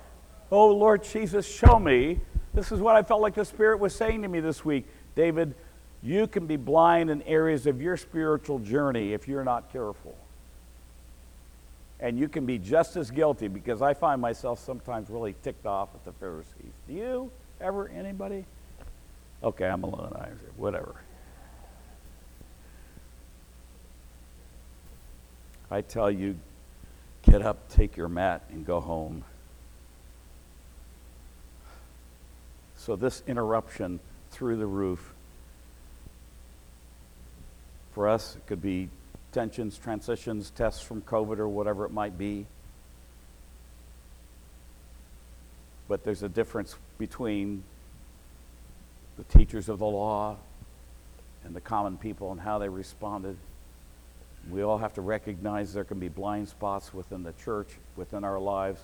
Oh, 0.52 0.70
Lord 0.70 1.04
Jesus, 1.04 1.46
show 1.46 1.78
me. 1.78 2.22
This 2.54 2.72
is 2.72 2.80
what 2.80 2.96
I 2.96 3.04
felt 3.04 3.20
like 3.20 3.36
the 3.36 3.44
Spirit 3.44 3.82
was 3.82 3.94
saying 3.94 4.22
to 4.22 4.30
me 4.30 4.40
this 4.40 4.64
week. 4.64 4.88
David, 5.16 5.54
you 6.04 6.28
can 6.28 6.48
be 6.48 6.58
blind 6.58 7.10
in 7.10 7.22
areas 7.24 7.68
of 7.68 7.82
your 7.82 7.98
spiritual 7.98 8.60
journey 8.60 9.14
if 9.14 9.28
you're 9.28 9.44
not 9.44 9.72
careful. 9.72 10.16
And 12.00 12.18
you 12.18 12.28
can 12.28 12.48
be 12.48 12.58
just 12.58 12.96
as 12.96 13.12
guilty 13.12 13.48
because 13.48 13.84
I 13.84 13.94
find 13.94 14.20
myself 14.20 14.60
sometimes 14.60 15.10
really 15.10 15.36
ticked 15.44 15.68
off 15.68 15.90
at 15.94 16.04
the 16.04 16.12
Pharisees. 16.14 16.74
Do 16.88 16.94
you 16.94 17.32
ever, 17.60 17.90
anybody? 17.90 18.46
Okay, 19.44 19.68
I'm 19.68 19.84
alone. 19.84 20.14
I, 20.16 20.30
whatever. 20.58 20.96
I 25.70 25.82
tell 25.82 26.12
you, 26.12 26.38
get 27.22 27.42
up, 27.42 27.70
take 27.70 27.96
your 27.96 28.10
mat, 28.10 28.44
and 28.50 28.66
go 28.66 28.80
home. 28.80 29.24
So, 32.76 32.96
this 32.96 33.24
interruption 33.28 34.00
through 34.32 34.58
the 34.58 34.66
roof, 34.66 35.14
for 37.92 38.08
us, 38.08 38.36
it 38.36 38.48
could 38.48 38.62
be 38.62 38.90
tensions, 39.32 39.78
transitions, 39.78 40.50
tests 40.52 40.82
from 40.82 41.02
COVID 41.02 41.40
or 41.40 41.48
whatever 41.48 41.86
it 41.86 41.92
might 41.92 42.18
be. 42.18 42.46
But 45.88 46.04
there's 46.04 46.24
a 46.24 46.30
difference 46.30 46.76
between 46.98 47.64
the 49.18 49.24
teachers 49.26 49.68
of 49.70 49.80
the 49.80 49.86
law 49.86 50.38
and 51.44 51.56
the 51.56 51.62
common 51.62 51.98
people 51.98 52.32
and 52.32 52.40
how 52.40 52.60
they 52.60 52.70
responded. 52.70 53.38
We 54.50 54.62
all 54.62 54.78
have 54.78 54.94
to 54.94 55.02
recognize 55.02 55.74
there 55.74 55.84
can 55.84 56.00
be 56.00 56.08
blind 56.08 56.48
spots 56.48 56.94
within 56.94 57.24
the 57.24 57.34
church, 57.34 57.68
within 57.96 58.24
our 58.24 58.40
lives, 58.40 58.82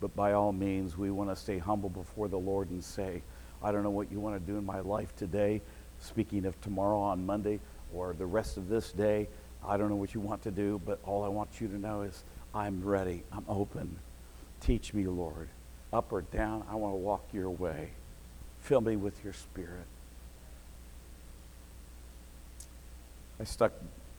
but 0.00 0.14
by 0.16 0.32
all 0.32 0.52
means, 0.52 0.96
we 0.96 1.10
want 1.10 1.30
to 1.30 1.36
stay 1.36 1.58
humble 1.58 1.88
before 1.88 2.28
the 2.28 2.38
Lord 2.38 2.70
and 2.70 2.82
say, 2.82 3.22
I 3.62 3.72
don't 3.72 3.82
know 3.82 3.90
what 3.90 4.10
you 4.10 4.20
want 4.20 4.40
to 4.40 4.52
do 4.52 4.58
in 4.58 4.64
my 4.64 4.80
life 4.80 5.14
today, 5.16 5.60
speaking 6.00 6.46
of 6.46 6.60
tomorrow 6.60 6.98
on 6.98 7.26
Monday 7.26 7.60
or 7.94 8.14
the 8.14 8.26
rest 8.26 8.56
of 8.56 8.68
this 8.68 8.92
day. 8.92 9.28
I 9.66 9.76
don't 9.76 9.88
know 9.88 9.96
what 9.96 10.14
you 10.14 10.20
want 10.20 10.42
to 10.42 10.50
do, 10.50 10.80
but 10.84 10.98
all 11.04 11.24
I 11.24 11.28
want 11.28 11.60
you 11.60 11.68
to 11.68 11.78
know 11.78 12.02
is 12.02 12.22
I'm 12.54 12.82
ready, 12.82 13.24
I'm 13.32 13.44
open. 13.48 13.98
Teach 14.60 14.94
me, 14.94 15.06
Lord. 15.06 15.48
Up 15.92 16.12
or 16.12 16.22
down, 16.22 16.64
I 16.70 16.74
want 16.74 16.92
to 16.92 16.98
walk 16.98 17.24
your 17.32 17.50
way. 17.50 17.90
Fill 18.60 18.80
me 18.80 18.96
with 18.96 19.22
your 19.24 19.32
spirit. 19.32 19.86
I 23.40 23.44
stuck 23.44 23.72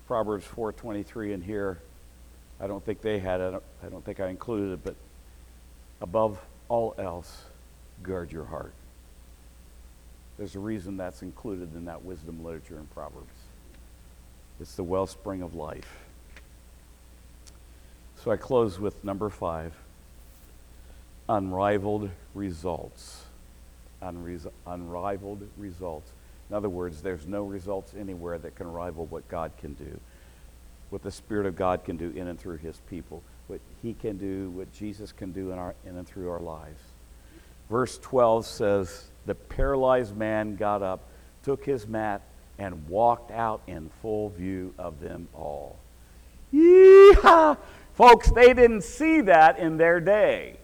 Proverbs 0.08 0.46
4:23 0.46 1.34
in 1.34 1.42
here. 1.42 1.80
I 2.60 2.68
don't 2.68 2.84
think 2.84 3.02
they 3.02 3.20
had 3.20 3.42
it. 3.42 3.64
I 3.84 3.90
don't 3.90 4.04
think 4.04 4.20
I 4.20 4.28
included 4.28 4.74
it, 4.74 4.84
but 4.84 4.96
above 6.02 6.40
all 6.68 6.96
else, 6.98 7.46
guard 8.02 8.32
your 8.32 8.46
heart. 8.46 8.74
There's 10.38 10.56
a 10.56 10.60
reason 10.60 10.98
that's 10.98 11.22
included 11.22 11.76
in 11.76 11.86
that 11.86 12.04
wisdom 12.04 12.44
literature 12.44 12.78
in 12.80 12.86
Proverbs. 12.88 13.28
It's 14.60 14.76
the 14.76 14.84
wellspring 14.84 15.42
of 15.42 15.56
life. 15.56 16.00
So 18.24 18.32
I 18.32 18.38
close 18.38 18.80
with 18.80 19.04
number 19.04 19.30
five 19.30 19.74
unrivaled 21.30 22.10
results. 22.34 23.24
Unrivaled 24.02 25.48
results. 25.58 26.12
In 26.50 26.56
other 26.56 26.70
words, 26.70 27.02
there's 27.02 27.28
no 27.28 27.44
results 27.44 27.94
anywhere 27.98 28.38
that 28.40 28.56
can 28.56 28.72
rival 28.72 29.06
what 29.06 29.28
God 29.30 29.52
can 29.60 29.74
do, 29.74 30.00
what 30.90 31.04
the 31.04 31.12
Spirit 31.12 31.46
of 31.46 31.56
God 31.56 31.86
can 31.86 31.96
do 31.96 32.10
in 32.16 32.28
and 32.28 32.40
through 32.40 32.58
His 32.58 32.82
people, 32.90 33.22
what 33.48 33.60
He 33.82 33.94
can 33.94 34.18
do, 34.18 34.50
what 34.50 34.74
Jesus 34.74 35.12
can 35.12 35.32
do 35.32 35.52
in, 35.52 35.60
our, 35.60 35.76
in 35.86 35.96
and 35.96 36.08
through 36.08 36.30
our 36.30 36.40
lives. 36.40 36.82
Verse 37.70 38.00
12 38.00 38.46
says, 38.46 39.10
The 39.28 39.36
paralyzed 39.36 40.18
man 40.18 40.56
got 40.56 40.82
up, 40.82 41.02
took 41.44 41.64
his 41.64 41.88
mat, 41.88 42.22
and 42.60 42.88
walked 42.88 43.32
out 43.32 43.62
in 43.66 43.90
full 44.02 44.30
view 44.30 44.74
of 44.78 45.00
them 45.00 45.28
all. 45.34 45.78
Yeehaw! 46.54 47.58
Folks, 47.96 48.30
they 48.32 48.54
didn't 48.54 48.84
see 48.84 49.22
that 49.22 49.58
in 49.58 49.78
their 49.78 50.00
day. 50.00 50.58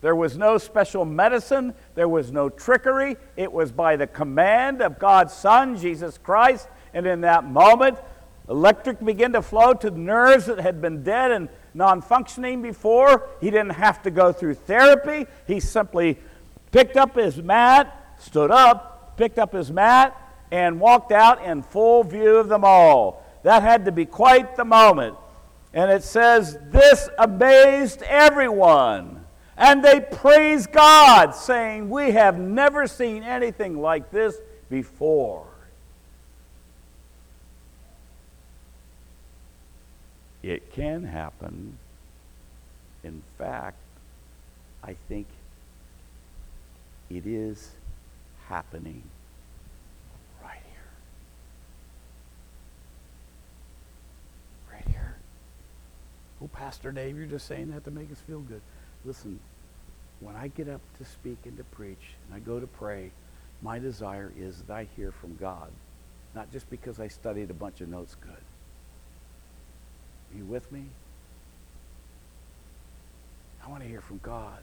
There 0.00 0.14
was 0.14 0.36
no 0.36 0.56
special 0.56 1.04
medicine. 1.04 1.74
There 1.94 2.08
was 2.08 2.32
no 2.32 2.48
trickery. 2.48 3.16
It 3.36 3.52
was 3.52 3.70
by 3.70 3.96
the 3.96 4.06
command 4.06 4.80
of 4.80 4.98
God's 4.98 5.34
Son, 5.34 5.76
Jesus 5.76 6.16
Christ. 6.16 6.68
And 6.94 7.06
in 7.06 7.20
that 7.20 7.44
moment, 7.44 7.98
electric 8.48 9.04
began 9.04 9.32
to 9.32 9.42
flow 9.42 9.74
to 9.74 9.90
the 9.90 9.98
nerves 9.98 10.46
that 10.46 10.58
had 10.58 10.80
been 10.80 11.02
dead 11.02 11.30
and 11.32 11.48
non 11.74 12.00
functioning 12.00 12.62
before. 12.62 13.28
He 13.40 13.50
didn't 13.50 13.74
have 13.74 14.02
to 14.02 14.10
go 14.10 14.32
through 14.32 14.54
therapy. 14.54 15.26
He 15.46 15.60
simply 15.60 16.18
picked 16.72 16.96
up 16.96 17.16
his 17.16 17.36
mat, 17.42 18.16
stood 18.18 18.50
up, 18.50 18.89
picked 19.20 19.38
up 19.38 19.52
his 19.52 19.70
mat, 19.70 20.16
and 20.50 20.80
walked 20.80 21.12
out 21.12 21.44
in 21.44 21.62
full 21.62 22.02
view 22.02 22.38
of 22.38 22.48
them 22.48 22.64
all. 22.64 23.22
That 23.42 23.62
had 23.62 23.84
to 23.84 23.92
be 23.92 24.06
quite 24.06 24.56
the 24.56 24.64
moment. 24.64 25.14
And 25.74 25.90
it 25.90 26.02
says, 26.02 26.58
This 26.70 27.10
amazed 27.18 28.02
everyone. 28.02 29.24
And 29.58 29.84
they 29.84 30.00
praised 30.00 30.72
God, 30.72 31.34
saying, 31.34 31.90
We 31.90 32.12
have 32.12 32.38
never 32.38 32.86
seen 32.86 33.22
anything 33.22 33.78
like 33.78 34.10
this 34.10 34.36
before. 34.70 35.46
It 40.42 40.72
can 40.72 41.04
happen. 41.04 41.76
In 43.04 43.22
fact, 43.36 43.76
I 44.82 44.96
think 45.08 45.26
it 47.10 47.26
is 47.26 47.72
happening 48.50 49.02
right 50.42 50.60
here. 50.72 50.82
Right 54.72 54.88
here. 54.88 55.16
Oh, 56.42 56.48
Pastor 56.48 56.90
Dave, 56.90 57.16
you're 57.16 57.26
just 57.26 57.46
saying 57.46 57.70
that 57.70 57.84
to 57.84 57.90
make 57.90 58.10
us 58.10 58.20
feel 58.26 58.40
good. 58.40 58.62
Listen, 59.04 59.38
when 60.20 60.36
I 60.36 60.48
get 60.48 60.68
up 60.68 60.80
to 60.98 61.04
speak 61.04 61.38
and 61.44 61.56
to 61.56 61.64
preach 61.64 62.14
and 62.26 62.34
I 62.34 62.38
go 62.40 62.58
to 62.60 62.66
pray, 62.66 63.10
my 63.62 63.78
desire 63.78 64.32
is 64.38 64.62
that 64.62 64.74
I 64.74 64.86
hear 64.96 65.12
from 65.12 65.36
God, 65.36 65.70
not 66.34 66.50
just 66.50 66.68
because 66.70 66.98
I 66.98 67.08
studied 67.08 67.50
a 67.50 67.54
bunch 67.54 67.80
of 67.80 67.88
notes 67.88 68.16
good. 68.20 68.30
Are 70.32 70.38
you 70.38 70.44
with 70.44 70.70
me? 70.72 70.84
I 73.64 73.68
want 73.68 73.82
to 73.82 73.88
hear 73.88 74.00
from 74.00 74.20
God. 74.22 74.60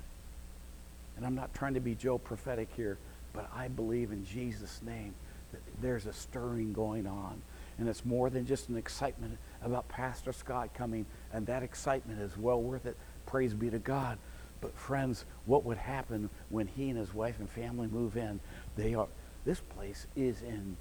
And 1.15 1.25
I'm 1.25 1.35
not 1.35 1.53
trying 1.53 1.73
to 1.75 1.79
be 1.79 1.95
Joe 1.95 2.17
prophetic 2.17 2.69
here, 2.75 2.97
but 3.33 3.49
I 3.55 3.67
believe 3.67 4.11
in 4.11 4.25
Jesus' 4.25 4.81
name 4.85 5.13
that 5.51 5.61
there's 5.81 6.05
a 6.05 6.13
stirring 6.13 6.73
going 6.73 7.05
on. 7.05 7.41
And 7.77 7.87
it's 7.87 8.05
more 8.05 8.29
than 8.29 8.45
just 8.45 8.69
an 8.69 8.77
excitement 8.77 9.37
about 9.63 9.88
Pastor 9.88 10.31
Scott 10.31 10.73
coming, 10.73 11.05
and 11.34 11.45
that 11.47 11.63
excitement 11.63 12.21
is 12.21 12.38
well 12.38 12.61
worth 12.61 12.85
it. 12.85 12.95
Praise 13.25 13.53
be 13.53 13.69
to 13.69 13.79
God. 13.79 14.17
But 14.61 14.77
friends, 14.77 15.25
what 15.45 15.63
would 15.65 15.77
happen 15.77 16.29
when 16.49 16.67
he 16.67 16.89
and 16.89 16.97
his 16.97 17.13
wife 17.13 17.39
and 17.39 17.49
family 17.49 17.88
move 17.88 18.17
in? 18.17 18.39
They 18.75 18.95
are 18.95 19.07
this 19.45 19.61
place 19.61 20.07
is 20.15 20.41
in 20.41 20.75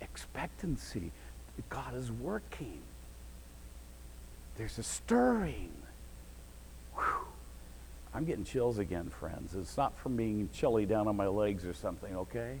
expectancy. 0.00 1.12
God 1.68 1.94
is 1.94 2.10
working. 2.10 2.80
There's 4.56 4.78
a 4.78 4.82
stirring. 4.82 5.70
Whew. 6.94 7.26
I'm 8.12 8.24
getting 8.24 8.44
chills 8.44 8.78
again, 8.78 9.10
friends. 9.10 9.54
It's 9.54 9.76
not 9.76 9.96
from 9.98 10.16
being 10.16 10.48
chilly 10.52 10.86
down 10.86 11.06
on 11.06 11.16
my 11.16 11.26
legs 11.26 11.64
or 11.64 11.74
something, 11.74 12.16
okay? 12.16 12.58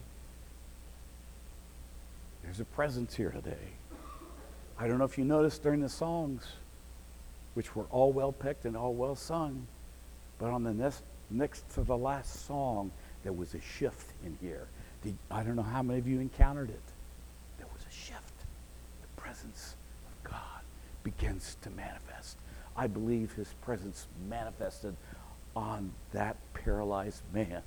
There's 2.44 2.60
a 2.60 2.64
presence 2.64 3.14
here 3.14 3.30
today. 3.30 3.72
I 4.78 4.88
don't 4.88 4.98
know 4.98 5.04
if 5.04 5.16
you 5.16 5.24
noticed 5.24 5.62
during 5.62 5.80
the 5.80 5.88
songs, 5.88 6.44
which 7.54 7.76
were 7.76 7.86
all 7.90 8.12
well 8.12 8.32
picked 8.32 8.64
and 8.64 8.76
all 8.76 8.92
well 8.92 9.14
sung, 9.14 9.66
but 10.38 10.50
on 10.50 10.64
the 10.64 10.74
next, 10.74 11.02
next 11.30 11.68
to 11.74 11.82
the 11.82 11.96
last 11.96 12.46
song, 12.46 12.90
there 13.22 13.32
was 13.32 13.54
a 13.54 13.60
shift 13.60 14.12
in 14.24 14.36
here. 14.40 14.66
I 15.30 15.42
don't 15.42 15.56
know 15.56 15.62
how 15.62 15.82
many 15.82 15.98
of 15.98 16.08
you 16.08 16.18
encountered 16.18 16.70
it. 16.70 16.82
There 17.58 17.66
was 17.72 17.82
a 17.88 17.92
shift. 17.92 18.32
The 19.02 19.20
presence 19.20 19.76
of 20.06 20.30
God 20.30 20.62
begins 21.02 21.56
to 21.62 21.70
manifest. 21.70 22.38
I 22.76 22.86
believe 22.86 23.32
his 23.32 23.48
presence 23.62 24.08
manifested 24.28 24.96
on 25.54 25.92
that 26.12 26.36
paralyzed 26.54 27.22
man. 27.32 27.62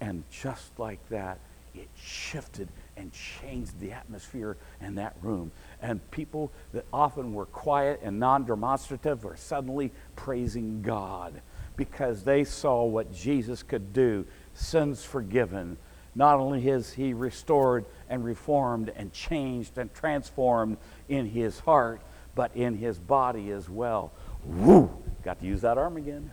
And 0.00 0.24
just 0.30 0.78
like 0.78 0.98
that, 1.10 1.38
it 1.74 1.88
shifted 1.94 2.68
and 2.96 3.12
changed 3.12 3.78
the 3.80 3.92
atmosphere 3.92 4.56
in 4.80 4.94
that 4.96 5.16
room. 5.22 5.50
And 5.80 6.08
people 6.10 6.52
that 6.72 6.84
often 6.92 7.34
were 7.34 7.46
quiet 7.46 8.00
and 8.02 8.18
non 8.18 8.44
demonstrative 8.44 9.24
were 9.24 9.36
suddenly 9.36 9.92
praising 10.16 10.82
God 10.82 11.40
because 11.76 12.22
they 12.22 12.44
saw 12.44 12.84
what 12.84 13.12
Jesus 13.12 13.62
could 13.62 13.92
do 13.92 14.26
sins 14.54 15.04
forgiven. 15.04 15.78
Not 16.14 16.38
only 16.38 16.60
has 16.62 16.92
he 16.92 17.14
restored 17.14 17.86
and 18.08 18.24
reformed 18.24 18.92
and 18.94 19.12
changed 19.12 19.78
and 19.78 19.92
transformed 19.94 20.76
in 21.08 21.26
his 21.26 21.58
heart, 21.60 22.02
but 22.34 22.54
in 22.54 22.76
his 22.76 22.98
body 22.98 23.50
as 23.50 23.68
well. 23.68 24.12
Woo! 24.44 24.90
Got 25.22 25.40
to 25.40 25.46
use 25.46 25.62
that 25.62 25.78
arm 25.78 25.96
again. 25.96 26.30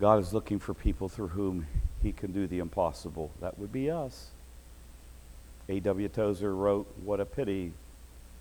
God 0.00 0.18
is 0.18 0.32
looking 0.32 0.58
for 0.58 0.72
people 0.72 1.10
through 1.10 1.28
whom 1.28 1.66
he 2.02 2.10
can 2.10 2.32
do 2.32 2.46
the 2.46 2.58
impossible. 2.58 3.30
That 3.42 3.58
would 3.58 3.70
be 3.70 3.90
us. 3.90 4.30
A.W. 5.68 6.08
Tozer 6.08 6.54
wrote, 6.54 6.86
What 7.04 7.20
a 7.20 7.26
pity 7.26 7.72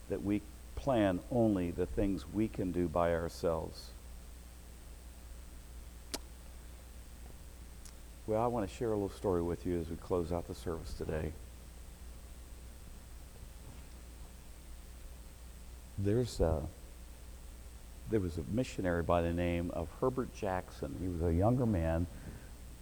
that 0.08 0.24
we 0.24 0.42
plan 0.76 1.20
only 1.30 1.70
the 1.72 1.86
things 1.86 2.24
we 2.34 2.48
can 2.48 2.72
do 2.72 2.88
by 2.88 3.14
ourselves. 3.14 3.90
Well, 8.26 8.42
I 8.42 8.48
want 8.48 8.70
to 8.70 8.74
share 8.74 8.90
a 8.90 8.94
little 8.94 9.10
story 9.10 9.42
with 9.42 9.66
you 9.66 9.80
as 9.80 9.90
we 9.90 9.98
close 9.98 10.32
out 10.32 10.48
the 10.48 10.56
service 10.56 10.94
today. 10.94 11.34
There's 15.98 16.40
a, 16.40 16.62
there 18.10 18.20
was 18.20 18.38
a 18.38 18.44
missionary 18.52 19.04
by 19.04 19.22
the 19.22 19.34
name 19.34 19.72
of 19.74 19.88
Herbert 20.02 20.34
Jackson. 20.36 20.96
He 21.02 21.08
was 21.08 21.22
a 21.22 21.34
younger 21.34 21.66
man, 21.66 22.08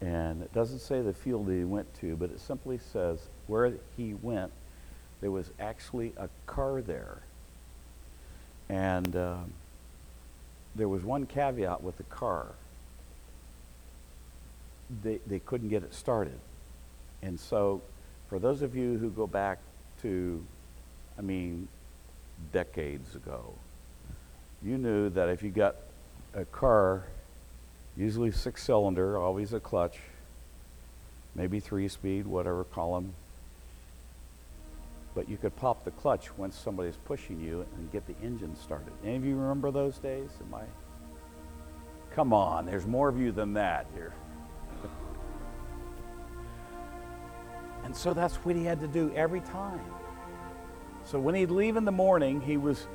and 0.01 0.41
it 0.41 0.53
doesn't 0.53 0.79
say 0.79 1.01
the 1.01 1.13
field 1.13 1.47
that 1.47 1.53
he 1.53 1.63
went 1.63 1.93
to, 2.01 2.15
but 2.15 2.29
it 2.29 2.39
simply 2.39 2.79
says 2.93 3.19
where 3.47 3.73
he 3.95 4.13
went, 4.13 4.51
there 5.21 5.31
was 5.31 5.49
actually 5.59 6.13
a 6.17 6.29
car 6.45 6.81
there. 6.81 7.17
And 8.69 9.15
um, 9.15 9.53
there 10.75 10.87
was 10.87 11.03
one 11.03 11.25
caveat 11.25 11.81
with 11.81 11.97
the 11.97 12.03
car 12.03 12.47
they, 15.03 15.19
they 15.27 15.39
couldn't 15.39 15.69
get 15.69 15.83
it 15.83 15.93
started. 15.93 16.39
And 17.21 17.39
so, 17.39 17.81
for 18.29 18.39
those 18.39 18.61
of 18.61 18.75
you 18.75 18.97
who 18.97 19.09
go 19.09 19.27
back 19.27 19.59
to, 20.01 20.43
I 21.17 21.21
mean, 21.21 21.67
decades 22.51 23.15
ago, 23.15 23.53
you 24.63 24.77
knew 24.77 25.09
that 25.09 25.29
if 25.29 25.43
you 25.43 25.49
got 25.49 25.75
a 26.34 26.45
car, 26.45 27.03
usually 27.95 28.31
six 28.31 28.63
cylinder, 28.63 29.17
always 29.17 29.53
a 29.53 29.59
clutch, 29.59 29.97
maybe 31.35 31.59
three 31.59 31.88
speed, 31.88 32.25
whatever, 32.25 32.65
them, 32.75 33.13
but 35.15 35.29
you 35.29 35.38
could 35.38 35.55
pop 35.55 35.84
the 35.84 35.91
clutch 35.91 36.35
once 36.38 36.55
somebody's 36.55 36.97
pushing 37.05 37.39
you 37.39 37.65
and 37.77 37.91
get 37.91 38.05
the 38.07 38.15
engine 38.23 38.55
started. 38.55 38.93
Any 39.03 39.15
of 39.15 39.25
you 39.25 39.35
remember 39.35 39.71
those 39.71 39.97
days? 39.97 40.29
Am 40.47 40.53
I? 40.53 40.63
Come 42.13 42.34
on, 42.34 42.65
there's 42.65 42.85
more 42.85 43.09
of 43.09 43.19
you 43.19 43.31
than 43.31 43.53
that 43.53 43.85
here. 43.93 44.13
And 47.84 47.95
so 47.95 48.13
that's 48.13 48.35
what 48.38 48.55
he 48.57 48.65
had 48.65 48.81
to 48.81 48.88
do 48.88 49.13
every 49.15 49.39
time. 49.39 49.79
So 51.05 51.17
when 51.19 51.35
he'd 51.35 51.51
leave 51.51 51.77
in 51.77 51.85
the 51.85 51.91
morning, 51.91 52.41
he 52.41 52.57
was 52.57 52.85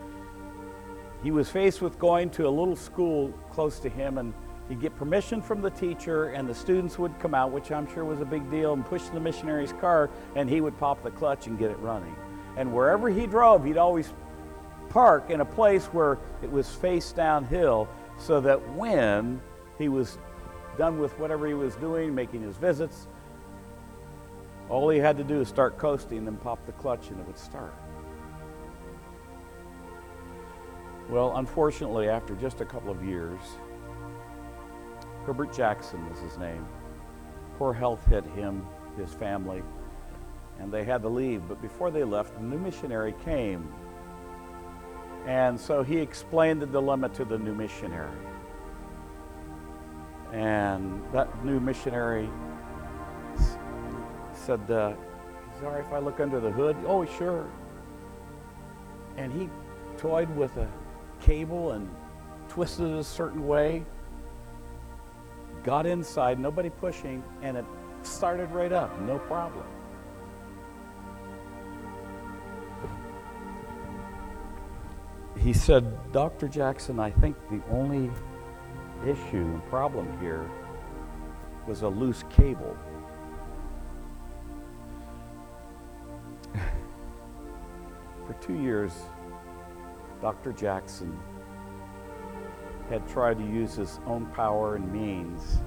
he 1.22 1.30
was 1.30 1.48
faced 1.48 1.80
with 1.80 1.98
going 1.98 2.30
to 2.30 2.48
a 2.48 2.50
little 2.50 2.76
school 2.76 3.28
close 3.50 3.78
to 3.80 3.88
him 3.88 4.18
and 4.18 4.34
he'd 4.68 4.80
get 4.80 4.96
permission 4.96 5.40
from 5.40 5.60
the 5.60 5.70
teacher 5.70 6.26
and 6.30 6.48
the 6.48 6.54
students 6.54 6.98
would 6.98 7.16
come 7.20 7.34
out, 7.34 7.52
which 7.52 7.70
I'm 7.70 7.92
sure 7.92 8.04
was 8.04 8.20
a 8.20 8.24
big 8.24 8.50
deal, 8.50 8.72
and 8.72 8.84
push 8.84 9.02
the 9.04 9.20
missionary's 9.20 9.72
car 9.74 10.10
and 10.34 10.48
he 10.48 10.60
would 10.60 10.76
pop 10.78 11.02
the 11.02 11.10
clutch 11.10 11.46
and 11.46 11.58
get 11.58 11.70
it 11.70 11.78
running. 11.78 12.14
And 12.56 12.74
wherever 12.74 13.08
he 13.08 13.26
drove, 13.26 13.64
he'd 13.64 13.76
always 13.76 14.12
park 14.88 15.30
in 15.30 15.40
a 15.40 15.44
place 15.44 15.86
where 15.86 16.18
it 16.42 16.50
was 16.50 16.68
face 16.68 17.12
downhill 17.12 17.88
so 18.18 18.40
that 18.40 18.58
when 18.74 19.40
he 19.78 19.88
was 19.88 20.18
done 20.76 20.98
with 20.98 21.18
whatever 21.18 21.46
he 21.46 21.54
was 21.54 21.74
doing, 21.76 22.14
making 22.14 22.42
his 22.42 22.56
visits, 22.56 23.06
all 24.68 24.88
he 24.88 24.98
had 24.98 25.16
to 25.16 25.24
do 25.24 25.40
is 25.40 25.48
start 25.48 25.78
coasting 25.78 26.26
and 26.26 26.40
pop 26.42 26.64
the 26.66 26.72
clutch 26.72 27.08
and 27.08 27.20
it 27.20 27.26
would 27.26 27.38
start. 27.38 27.72
Well, 31.08 31.36
unfortunately, 31.36 32.08
after 32.08 32.34
just 32.36 32.60
a 32.60 32.64
couple 32.64 32.90
of 32.90 33.04
years, 33.04 33.40
Herbert 35.26 35.52
Jackson 35.52 36.08
was 36.08 36.18
his 36.20 36.38
name. 36.38 36.66
Poor 37.58 37.72
health 37.72 38.04
hit 38.06 38.24
him, 38.24 38.66
his 38.96 39.12
family, 39.12 39.62
and 40.58 40.72
they 40.72 40.84
had 40.84 41.02
to 41.02 41.08
leave. 41.08 41.46
But 41.48 41.60
before 41.60 41.90
they 41.90 42.04
left, 42.04 42.36
a 42.38 42.42
new 42.42 42.58
missionary 42.58 43.14
came. 43.24 43.72
And 45.26 45.58
so 45.60 45.82
he 45.82 45.98
explained 45.98 46.62
the 46.62 46.66
dilemma 46.66 47.08
to 47.10 47.24
the 47.24 47.38
new 47.38 47.54
missionary. 47.54 48.10
And 50.32 51.02
that 51.12 51.44
new 51.44 51.60
missionary 51.60 52.28
said, 54.34 54.68
uh, 54.70 54.94
Sorry 55.60 55.80
if 55.80 55.92
I 55.92 55.98
look 55.98 56.18
under 56.18 56.40
the 56.40 56.50
hood? 56.50 56.76
Oh, 56.86 57.04
sure. 57.04 57.48
And 59.16 59.32
he 59.32 59.48
toyed 59.98 60.34
with 60.36 60.56
a 60.56 60.66
cable 61.22 61.72
and 61.72 61.88
twisted 62.48 62.86
it 62.86 62.98
a 62.98 63.04
certain 63.04 63.46
way, 63.46 63.82
got 65.64 65.86
inside, 65.86 66.38
nobody 66.38 66.68
pushing, 66.68 67.22
and 67.42 67.56
it 67.56 67.64
started 68.02 68.50
right 68.50 68.72
up, 68.72 69.00
no 69.02 69.18
problem. 69.20 69.64
He 75.38 75.52
said, 75.52 76.12
Dr. 76.12 76.48
Jackson, 76.48 76.98
I 77.00 77.10
think 77.10 77.36
the 77.48 77.60
only 77.70 78.10
issue 79.04 79.38
and 79.38 79.64
problem 79.66 80.08
here 80.20 80.48
was 81.66 81.82
a 81.82 81.88
loose 81.88 82.24
cable. 82.30 82.76
For 88.26 88.34
two 88.40 88.54
years, 88.54 88.92
Dr. 90.22 90.52
Jackson 90.52 91.18
had 92.88 93.06
tried 93.08 93.38
to 93.38 93.44
use 93.44 93.74
his 93.74 93.98
own 94.06 94.26
power 94.26 94.76
and 94.76 94.92
means 94.92 95.58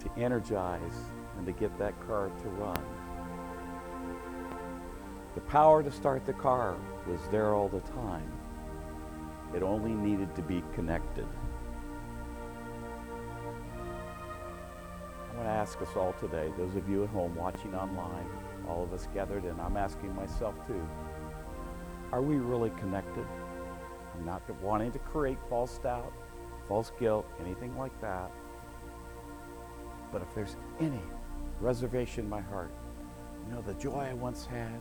to 0.00 0.10
energize 0.20 0.98
and 1.38 1.46
to 1.46 1.52
get 1.52 1.76
that 1.78 1.98
car 2.06 2.30
to 2.42 2.48
run. 2.50 2.84
The 5.34 5.40
power 5.40 5.82
to 5.82 5.90
start 5.90 6.26
the 6.26 6.34
car 6.34 6.76
was 7.08 7.20
there 7.30 7.54
all 7.54 7.70
the 7.70 7.80
time. 7.80 8.30
It 9.56 9.62
only 9.62 9.92
needed 9.92 10.34
to 10.36 10.42
be 10.42 10.62
connected. 10.74 11.26
I 15.32 15.36
want 15.36 15.48
to 15.48 15.52
ask 15.52 15.80
us 15.80 15.96
all 15.96 16.12
today, 16.20 16.52
those 16.58 16.76
of 16.76 16.86
you 16.86 17.04
at 17.04 17.08
home 17.10 17.34
watching 17.34 17.74
online, 17.74 18.28
all 18.68 18.84
of 18.84 18.92
us 18.92 19.08
gathered, 19.14 19.44
and 19.44 19.58
I'm 19.58 19.78
asking 19.78 20.14
myself 20.14 20.54
too, 20.66 20.86
are 22.14 22.22
we 22.22 22.36
really 22.36 22.70
connected? 22.78 23.26
I'm 24.14 24.24
not 24.24 24.40
wanting 24.62 24.92
to 24.92 25.00
create 25.00 25.36
false 25.50 25.78
doubt, 25.78 26.12
false 26.68 26.92
guilt, 27.00 27.26
anything 27.44 27.76
like 27.76 28.00
that. 28.00 28.30
But 30.12 30.22
if 30.22 30.32
there's 30.32 30.54
any 30.78 31.00
reservation 31.60 32.22
in 32.22 32.30
my 32.30 32.40
heart, 32.40 32.70
you 33.48 33.52
know, 33.56 33.62
the 33.62 33.74
joy 33.74 34.06
I 34.10 34.14
once 34.14 34.46
had, 34.46 34.78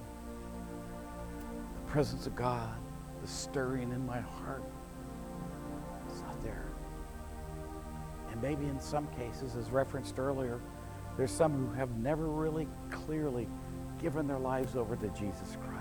the 1.84 1.92
presence 1.92 2.28
of 2.28 2.36
God, 2.36 2.70
the 3.24 3.28
stirring 3.28 3.92
in 3.92 4.06
my 4.06 4.20
heart, 4.20 4.62
it's 6.12 6.22
not 6.22 6.44
there. 6.44 6.68
And 8.32 8.40
maybe 8.44 8.66
in 8.66 8.80
some 8.80 9.08
cases, 9.18 9.56
as 9.56 9.72
referenced 9.72 10.20
earlier, 10.20 10.60
there's 11.18 11.32
some 11.32 11.52
who 11.52 11.74
have 11.74 11.98
never 11.98 12.28
really 12.28 12.68
clearly 12.92 13.48
given 14.00 14.28
their 14.28 14.38
lives 14.38 14.76
over 14.76 14.96
to 14.98 15.08
Jesus 15.20 15.58
Christ. 15.66 15.73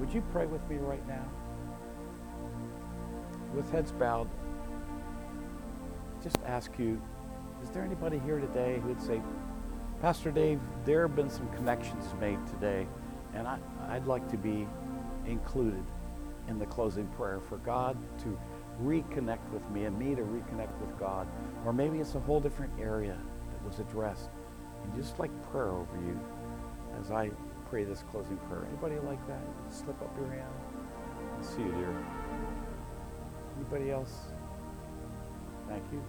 Would 0.00 0.14
you 0.14 0.22
pray 0.32 0.46
with 0.46 0.66
me 0.70 0.78
right 0.78 1.06
now? 1.06 1.24
With 3.54 3.70
heads 3.70 3.92
bowed, 3.92 4.28
just 6.22 6.38
ask 6.46 6.70
you, 6.78 7.00
is 7.62 7.68
there 7.70 7.84
anybody 7.84 8.18
here 8.20 8.38
today 8.38 8.80
who 8.80 8.88
would 8.88 9.02
say, 9.02 9.20
Pastor 10.00 10.30
Dave, 10.30 10.58
there 10.86 11.06
have 11.06 11.14
been 11.14 11.28
some 11.28 11.46
connections 11.50 12.06
made 12.18 12.38
today, 12.46 12.86
and 13.34 13.46
I, 13.46 13.58
I'd 13.88 14.06
like 14.06 14.26
to 14.30 14.38
be 14.38 14.66
included 15.26 15.84
in 16.48 16.58
the 16.58 16.66
closing 16.66 17.06
prayer 17.08 17.38
for 17.38 17.58
God 17.58 17.94
to 18.22 18.38
reconnect 18.82 19.46
with 19.52 19.68
me 19.70 19.84
and 19.84 19.98
me 19.98 20.14
to 20.14 20.22
reconnect 20.22 20.80
with 20.80 20.98
God. 20.98 21.26
Or 21.66 21.74
maybe 21.74 21.98
it's 21.98 22.14
a 22.14 22.20
whole 22.20 22.40
different 22.40 22.72
area 22.80 23.18
that 23.52 23.68
was 23.68 23.78
addressed. 23.78 24.30
And 24.82 24.94
just 24.96 25.18
like 25.18 25.30
prayer 25.52 25.68
over 25.68 25.96
you 26.06 26.18
as 26.98 27.10
I 27.10 27.30
pray 27.70 27.84
this 27.84 28.02
closing 28.10 28.36
prayer. 28.48 28.64
Anybody 28.66 28.96
like 29.06 29.24
that? 29.28 29.40
Slip 29.70 30.02
up 30.02 30.12
your 30.18 30.28
hand. 30.28 30.42
I 31.38 31.44
see 31.44 31.62
you, 31.62 31.70
dear. 31.70 31.94
Anybody 33.60 33.92
else? 33.92 34.12
Thank 35.68 35.84
you. 35.92 36.02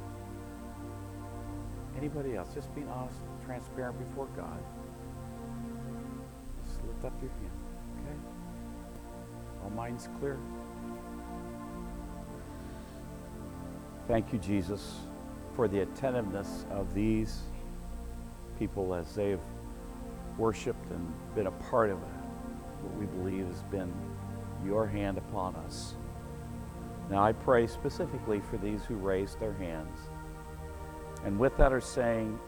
Anybody 1.95 2.35
else? 2.35 2.47
Just 2.55 2.73
being 2.73 2.89
honest, 2.89 3.15
transparent 3.45 3.99
before 3.99 4.25
God. 4.35 4.57
Just 6.65 6.79
lift 6.87 7.05
up 7.05 7.13
your 7.21 7.29
hand, 7.29 7.51
okay? 7.99 8.17
All 9.63 9.69
minds 9.69 10.09
clear? 10.19 10.37
Thank 14.07 14.33
you, 14.33 14.39
Jesus, 14.39 14.95
for 15.55 15.67
the 15.67 15.81
attentiveness 15.81 16.65
of 16.71 16.91
these 16.95 17.41
people 18.57 18.95
as 18.95 19.13
they've 19.13 19.39
worshiped 20.41 20.89
and 20.89 21.35
been 21.35 21.45
a 21.45 21.51
part 21.69 21.91
of 21.91 21.99
what 21.99 22.95
we 22.99 23.05
believe 23.05 23.45
has 23.45 23.61
been 23.63 23.93
your 24.65 24.87
hand 24.87 25.19
upon 25.19 25.55
us. 25.67 25.93
Now 27.11 27.23
I 27.23 27.31
pray 27.31 27.67
specifically 27.67 28.41
for 28.49 28.57
these 28.57 28.83
who 28.83 28.95
raised 28.95 29.39
their 29.39 29.53
hands 29.53 29.95
and 31.23 31.37
with 31.37 31.55
that 31.57 31.71
are 31.71 31.81
saying, 31.81 32.39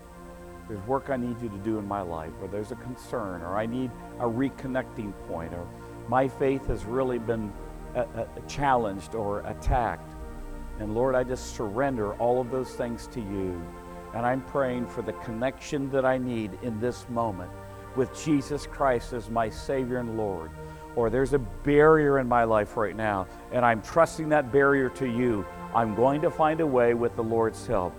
there's 0.68 0.84
work 0.88 1.10
I 1.10 1.18
need 1.18 1.40
you 1.42 1.50
to 1.50 1.58
do 1.58 1.78
in 1.78 1.88
my 1.88 2.02
life, 2.02 2.32
or 2.42 2.48
there's 2.48 2.72
a 2.72 2.76
concern, 2.76 3.42
or 3.42 3.58
I 3.58 3.66
need 3.66 3.92
a 4.20 4.24
reconnecting 4.26 5.14
point, 5.28 5.54
or 5.54 5.68
my 6.08 6.28
faith 6.28 6.66
has 6.68 6.86
really 6.86 7.20
been 7.20 7.54
a, 7.94 8.02
a, 8.02 8.28
challenged 8.48 9.14
or 9.14 9.42
attacked. 9.42 10.10
And 10.80 10.96
Lord, 10.96 11.14
I 11.14 11.24
just 11.24 11.56
surrender 11.56 12.14
all 12.14 12.42
of 12.42 12.50
those 12.50 12.72
things 12.72 13.08
to 13.08 13.20
you. 13.20 13.62
And 14.16 14.26
I'm 14.26 14.42
praying 14.42 14.88
for 14.88 15.02
the 15.02 15.14
connection 15.14 15.92
that 15.92 16.06
I 16.06 16.18
need 16.18 16.58
in 16.64 16.80
this 16.80 17.08
moment 17.10 17.52
with 17.96 18.24
Jesus 18.24 18.68
Christ 18.68 19.14
as 19.14 19.30
my 19.30 19.50
Savior 19.50 19.98
and 19.98 20.18
Lord. 20.18 20.52
or 20.96 21.10
there's 21.10 21.34
a 21.34 21.40
barrier 21.40 22.20
in 22.20 22.28
my 22.28 22.44
life 22.44 22.78
right 22.78 22.96
now, 22.96 23.28
and 23.52 23.66
I'm 23.66 23.82
trusting 23.82 24.30
that 24.30 24.52
barrier 24.52 24.90
to 24.90 25.08
you, 25.08 25.46
I'm 25.74 25.96
going 25.96 26.22
to 26.22 26.30
find 26.30 26.62
a 26.62 26.68
way 26.68 26.94
with 26.94 27.16
the 27.16 27.24
Lord's 27.24 27.66
help. 27.66 27.96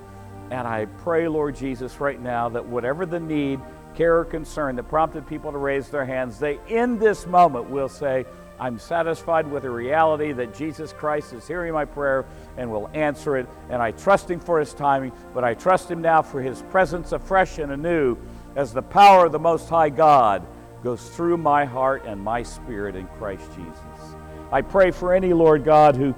And 0.51 0.69
I 0.69 0.85
pray, 0.85 1.27
Lord 1.27 1.57
Jesus, 1.57 2.01
right 2.01 2.21
now 2.21 2.49
that 2.51 2.65
whatever 2.65 3.07
the 3.07 3.19
need, 3.19 3.61
care, 3.95 4.19
or 4.19 4.25
concern 4.25 4.77
that 4.77 4.85
prompted 4.85 5.27
people 5.27 5.51
to 5.51 5.59
raise 5.59 5.89
their 5.89 6.05
hands, 6.05 6.39
they 6.39 6.59
in 6.69 6.99
this 6.99 7.27
moment 7.27 7.69
will 7.71 7.89
say, 7.89 8.27
I'm 8.61 8.79
satisfied 8.79 9.51
with 9.51 9.65
the 9.65 9.71
reality 9.71 10.31
that 10.33 10.55
Jesus 10.55 10.93
Christ 10.93 11.33
is 11.33 11.49
hearing 11.49 11.73
my 11.73 11.85
prayer 11.85 12.25
and 12.57 12.71
will 12.71 12.89
answer 12.95 13.37
it. 13.37 13.49
And 13.69 13.83
I 13.83 13.91
trust 13.91 14.31
Him 14.31 14.39
for 14.39 14.61
His 14.61 14.73
timing, 14.75 15.11
but 15.33 15.43
I 15.43 15.55
trust 15.55 15.91
Him 15.91 16.01
now 16.01 16.23
for 16.23 16.41
His 16.41 16.63
presence 16.63 17.11
afresh 17.11 17.59
and 17.59 17.73
anew 17.73 18.17
as 18.57 18.73
the 18.73 18.83
power 18.83 19.27
of 19.27 19.33
the 19.33 19.39
Most 19.39 19.69
High 19.69 19.91
God 19.91 20.47
goes 20.83 21.09
through 21.11 21.39
my 21.39 21.65
heart 21.65 22.05
and 22.07 22.21
my 22.21 22.43
spirit 22.43 22.95
in 22.95 23.07
Christ 23.19 23.49
Jesus. 23.57 24.17
I 24.53 24.63
pray 24.63 24.91
for 24.91 25.15
any, 25.15 25.33
Lord 25.33 25.65
God, 25.65 25.97
who 25.97 26.15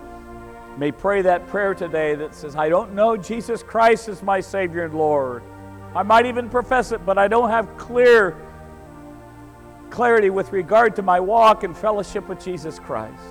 may 0.77 0.93
pray 0.93 1.23
that 1.23 1.47
prayer 1.47 1.75
today 1.75 2.15
that 2.17 2.35
says, 2.35 2.57
I 2.57 2.69
don't 2.69 2.95
know 2.95 3.17
Jesus 3.17 3.63
Christ 3.63 4.09
as 4.09 4.23
my 4.23 4.41
Savior 4.41 4.85
and 4.85 4.95
Lord. 4.95 5.43
I 5.95 6.03
might 6.03 6.27
even 6.27 6.51
profess 6.51 6.93
it, 6.93 7.07
but 7.07 7.17
I 7.17 7.29
don't 7.29 7.49
have 7.49 7.79
clear 7.79 8.37
clarity 9.89 10.29
with 10.31 10.53
regard 10.53 10.97
to 10.97 11.03
my 11.03 11.21
walk 11.21 11.65
and 11.65 11.75
fellowship 11.75 12.29
with 12.29 12.45
Jesus 12.45 12.79
Christ. 12.79 13.23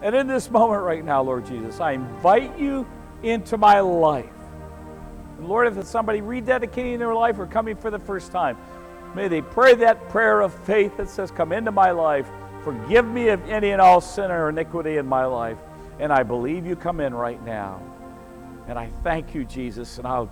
And 0.00 0.14
in 0.14 0.26
this 0.26 0.50
moment 0.50 0.82
right 0.82 1.04
now, 1.04 1.22
Lord 1.22 1.44
Jesus, 1.44 1.80
I 1.80 1.92
invite 1.92 2.58
you 2.58 2.86
into 3.22 3.58
my 3.58 3.80
life. 3.80 4.30
Lord, 5.40 5.66
if 5.68 5.76
it's 5.76 5.90
somebody 5.90 6.20
rededicating 6.20 6.98
their 6.98 7.14
life 7.14 7.38
or 7.38 7.46
coming 7.46 7.76
for 7.76 7.90
the 7.90 7.98
first 7.98 8.32
time, 8.32 8.56
may 9.14 9.28
they 9.28 9.40
pray 9.42 9.74
that 9.76 10.08
prayer 10.08 10.40
of 10.40 10.52
faith 10.64 10.96
that 10.96 11.08
says, 11.08 11.30
Come 11.30 11.52
into 11.52 11.70
my 11.70 11.90
life, 11.90 12.26
forgive 12.64 13.06
me 13.06 13.28
of 13.28 13.48
any 13.48 13.70
and 13.70 13.80
all 13.80 14.00
sin 14.00 14.30
or 14.30 14.48
iniquity 14.48 14.96
in 14.96 15.06
my 15.06 15.24
life. 15.24 15.58
And 16.00 16.12
I 16.12 16.22
believe 16.22 16.66
you 16.66 16.76
come 16.76 17.00
in 17.00 17.14
right 17.14 17.42
now. 17.44 17.80
And 18.68 18.78
I 18.78 18.90
thank 19.02 19.34
you, 19.34 19.44
Jesus, 19.44 19.98
and 19.98 20.06
I'll, 20.06 20.30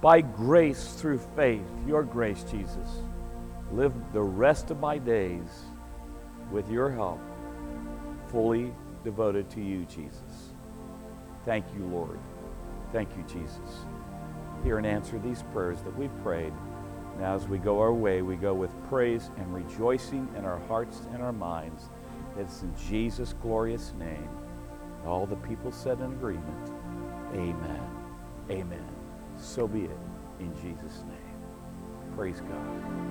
by 0.00 0.20
grace 0.20 0.94
through 0.98 1.18
faith, 1.36 1.64
your 1.86 2.02
grace, 2.02 2.44
Jesus, 2.50 2.88
live 3.72 3.92
the 4.12 4.20
rest 4.20 4.70
of 4.70 4.80
my 4.80 4.98
days 4.98 5.62
with 6.50 6.70
your 6.70 6.90
help, 6.90 7.20
fully 8.28 8.72
devoted 9.04 9.48
to 9.50 9.60
you, 9.60 9.84
Jesus. 9.86 10.50
Thank 11.44 11.64
you, 11.76 11.84
Lord. 11.86 12.18
Thank 12.92 13.08
you, 13.16 13.24
Jesus. 13.24 13.84
Hear 14.62 14.78
and 14.78 14.86
answer 14.86 15.18
these 15.18 15.42
prayers 15.52 15.80
that 15.82 15.96
we've 15.96 16.22
prayed. 16.22 16.52
Now, 17.18 17.34
as 17.34 17.48
we 17.48 17.58
go 17.58 17.80
our 17.80 17.92
way, 17.92 18.22
we 18.22 18.36
go 18.36 18.54
with 18.54 18.70
praise 18.88 19.30
and 19.36 19.54
rejoicing 19.54 20.28
in 20.36 20.44
our 20.44 20.58
hearts 20.60 21.02
and 21.12 21.22
our 21.22 21.32
minds. 21.32 21.84
It's 22.38 22.62
in 22.62 22.74
Jesus' 22.88 23.34
glorious 23.42 23.92
name. 23.98 24.28
All 25.06 25.26
the 25.26 25.36
people 25.36 25.72
said 25.72 26.00
in 26.00 26.12
agreement, 26.12 26.70
Amen. 27.34 27.80
Amen. 28.50 28.86
So 29.38 29.68
be 29.68 29.84
it 29.84 29.98
in 30.40 30.52
Jesus' 30.56 31.02
name. 31.08 32.16
Praise 32.16 32.40
God. 32.40 33.10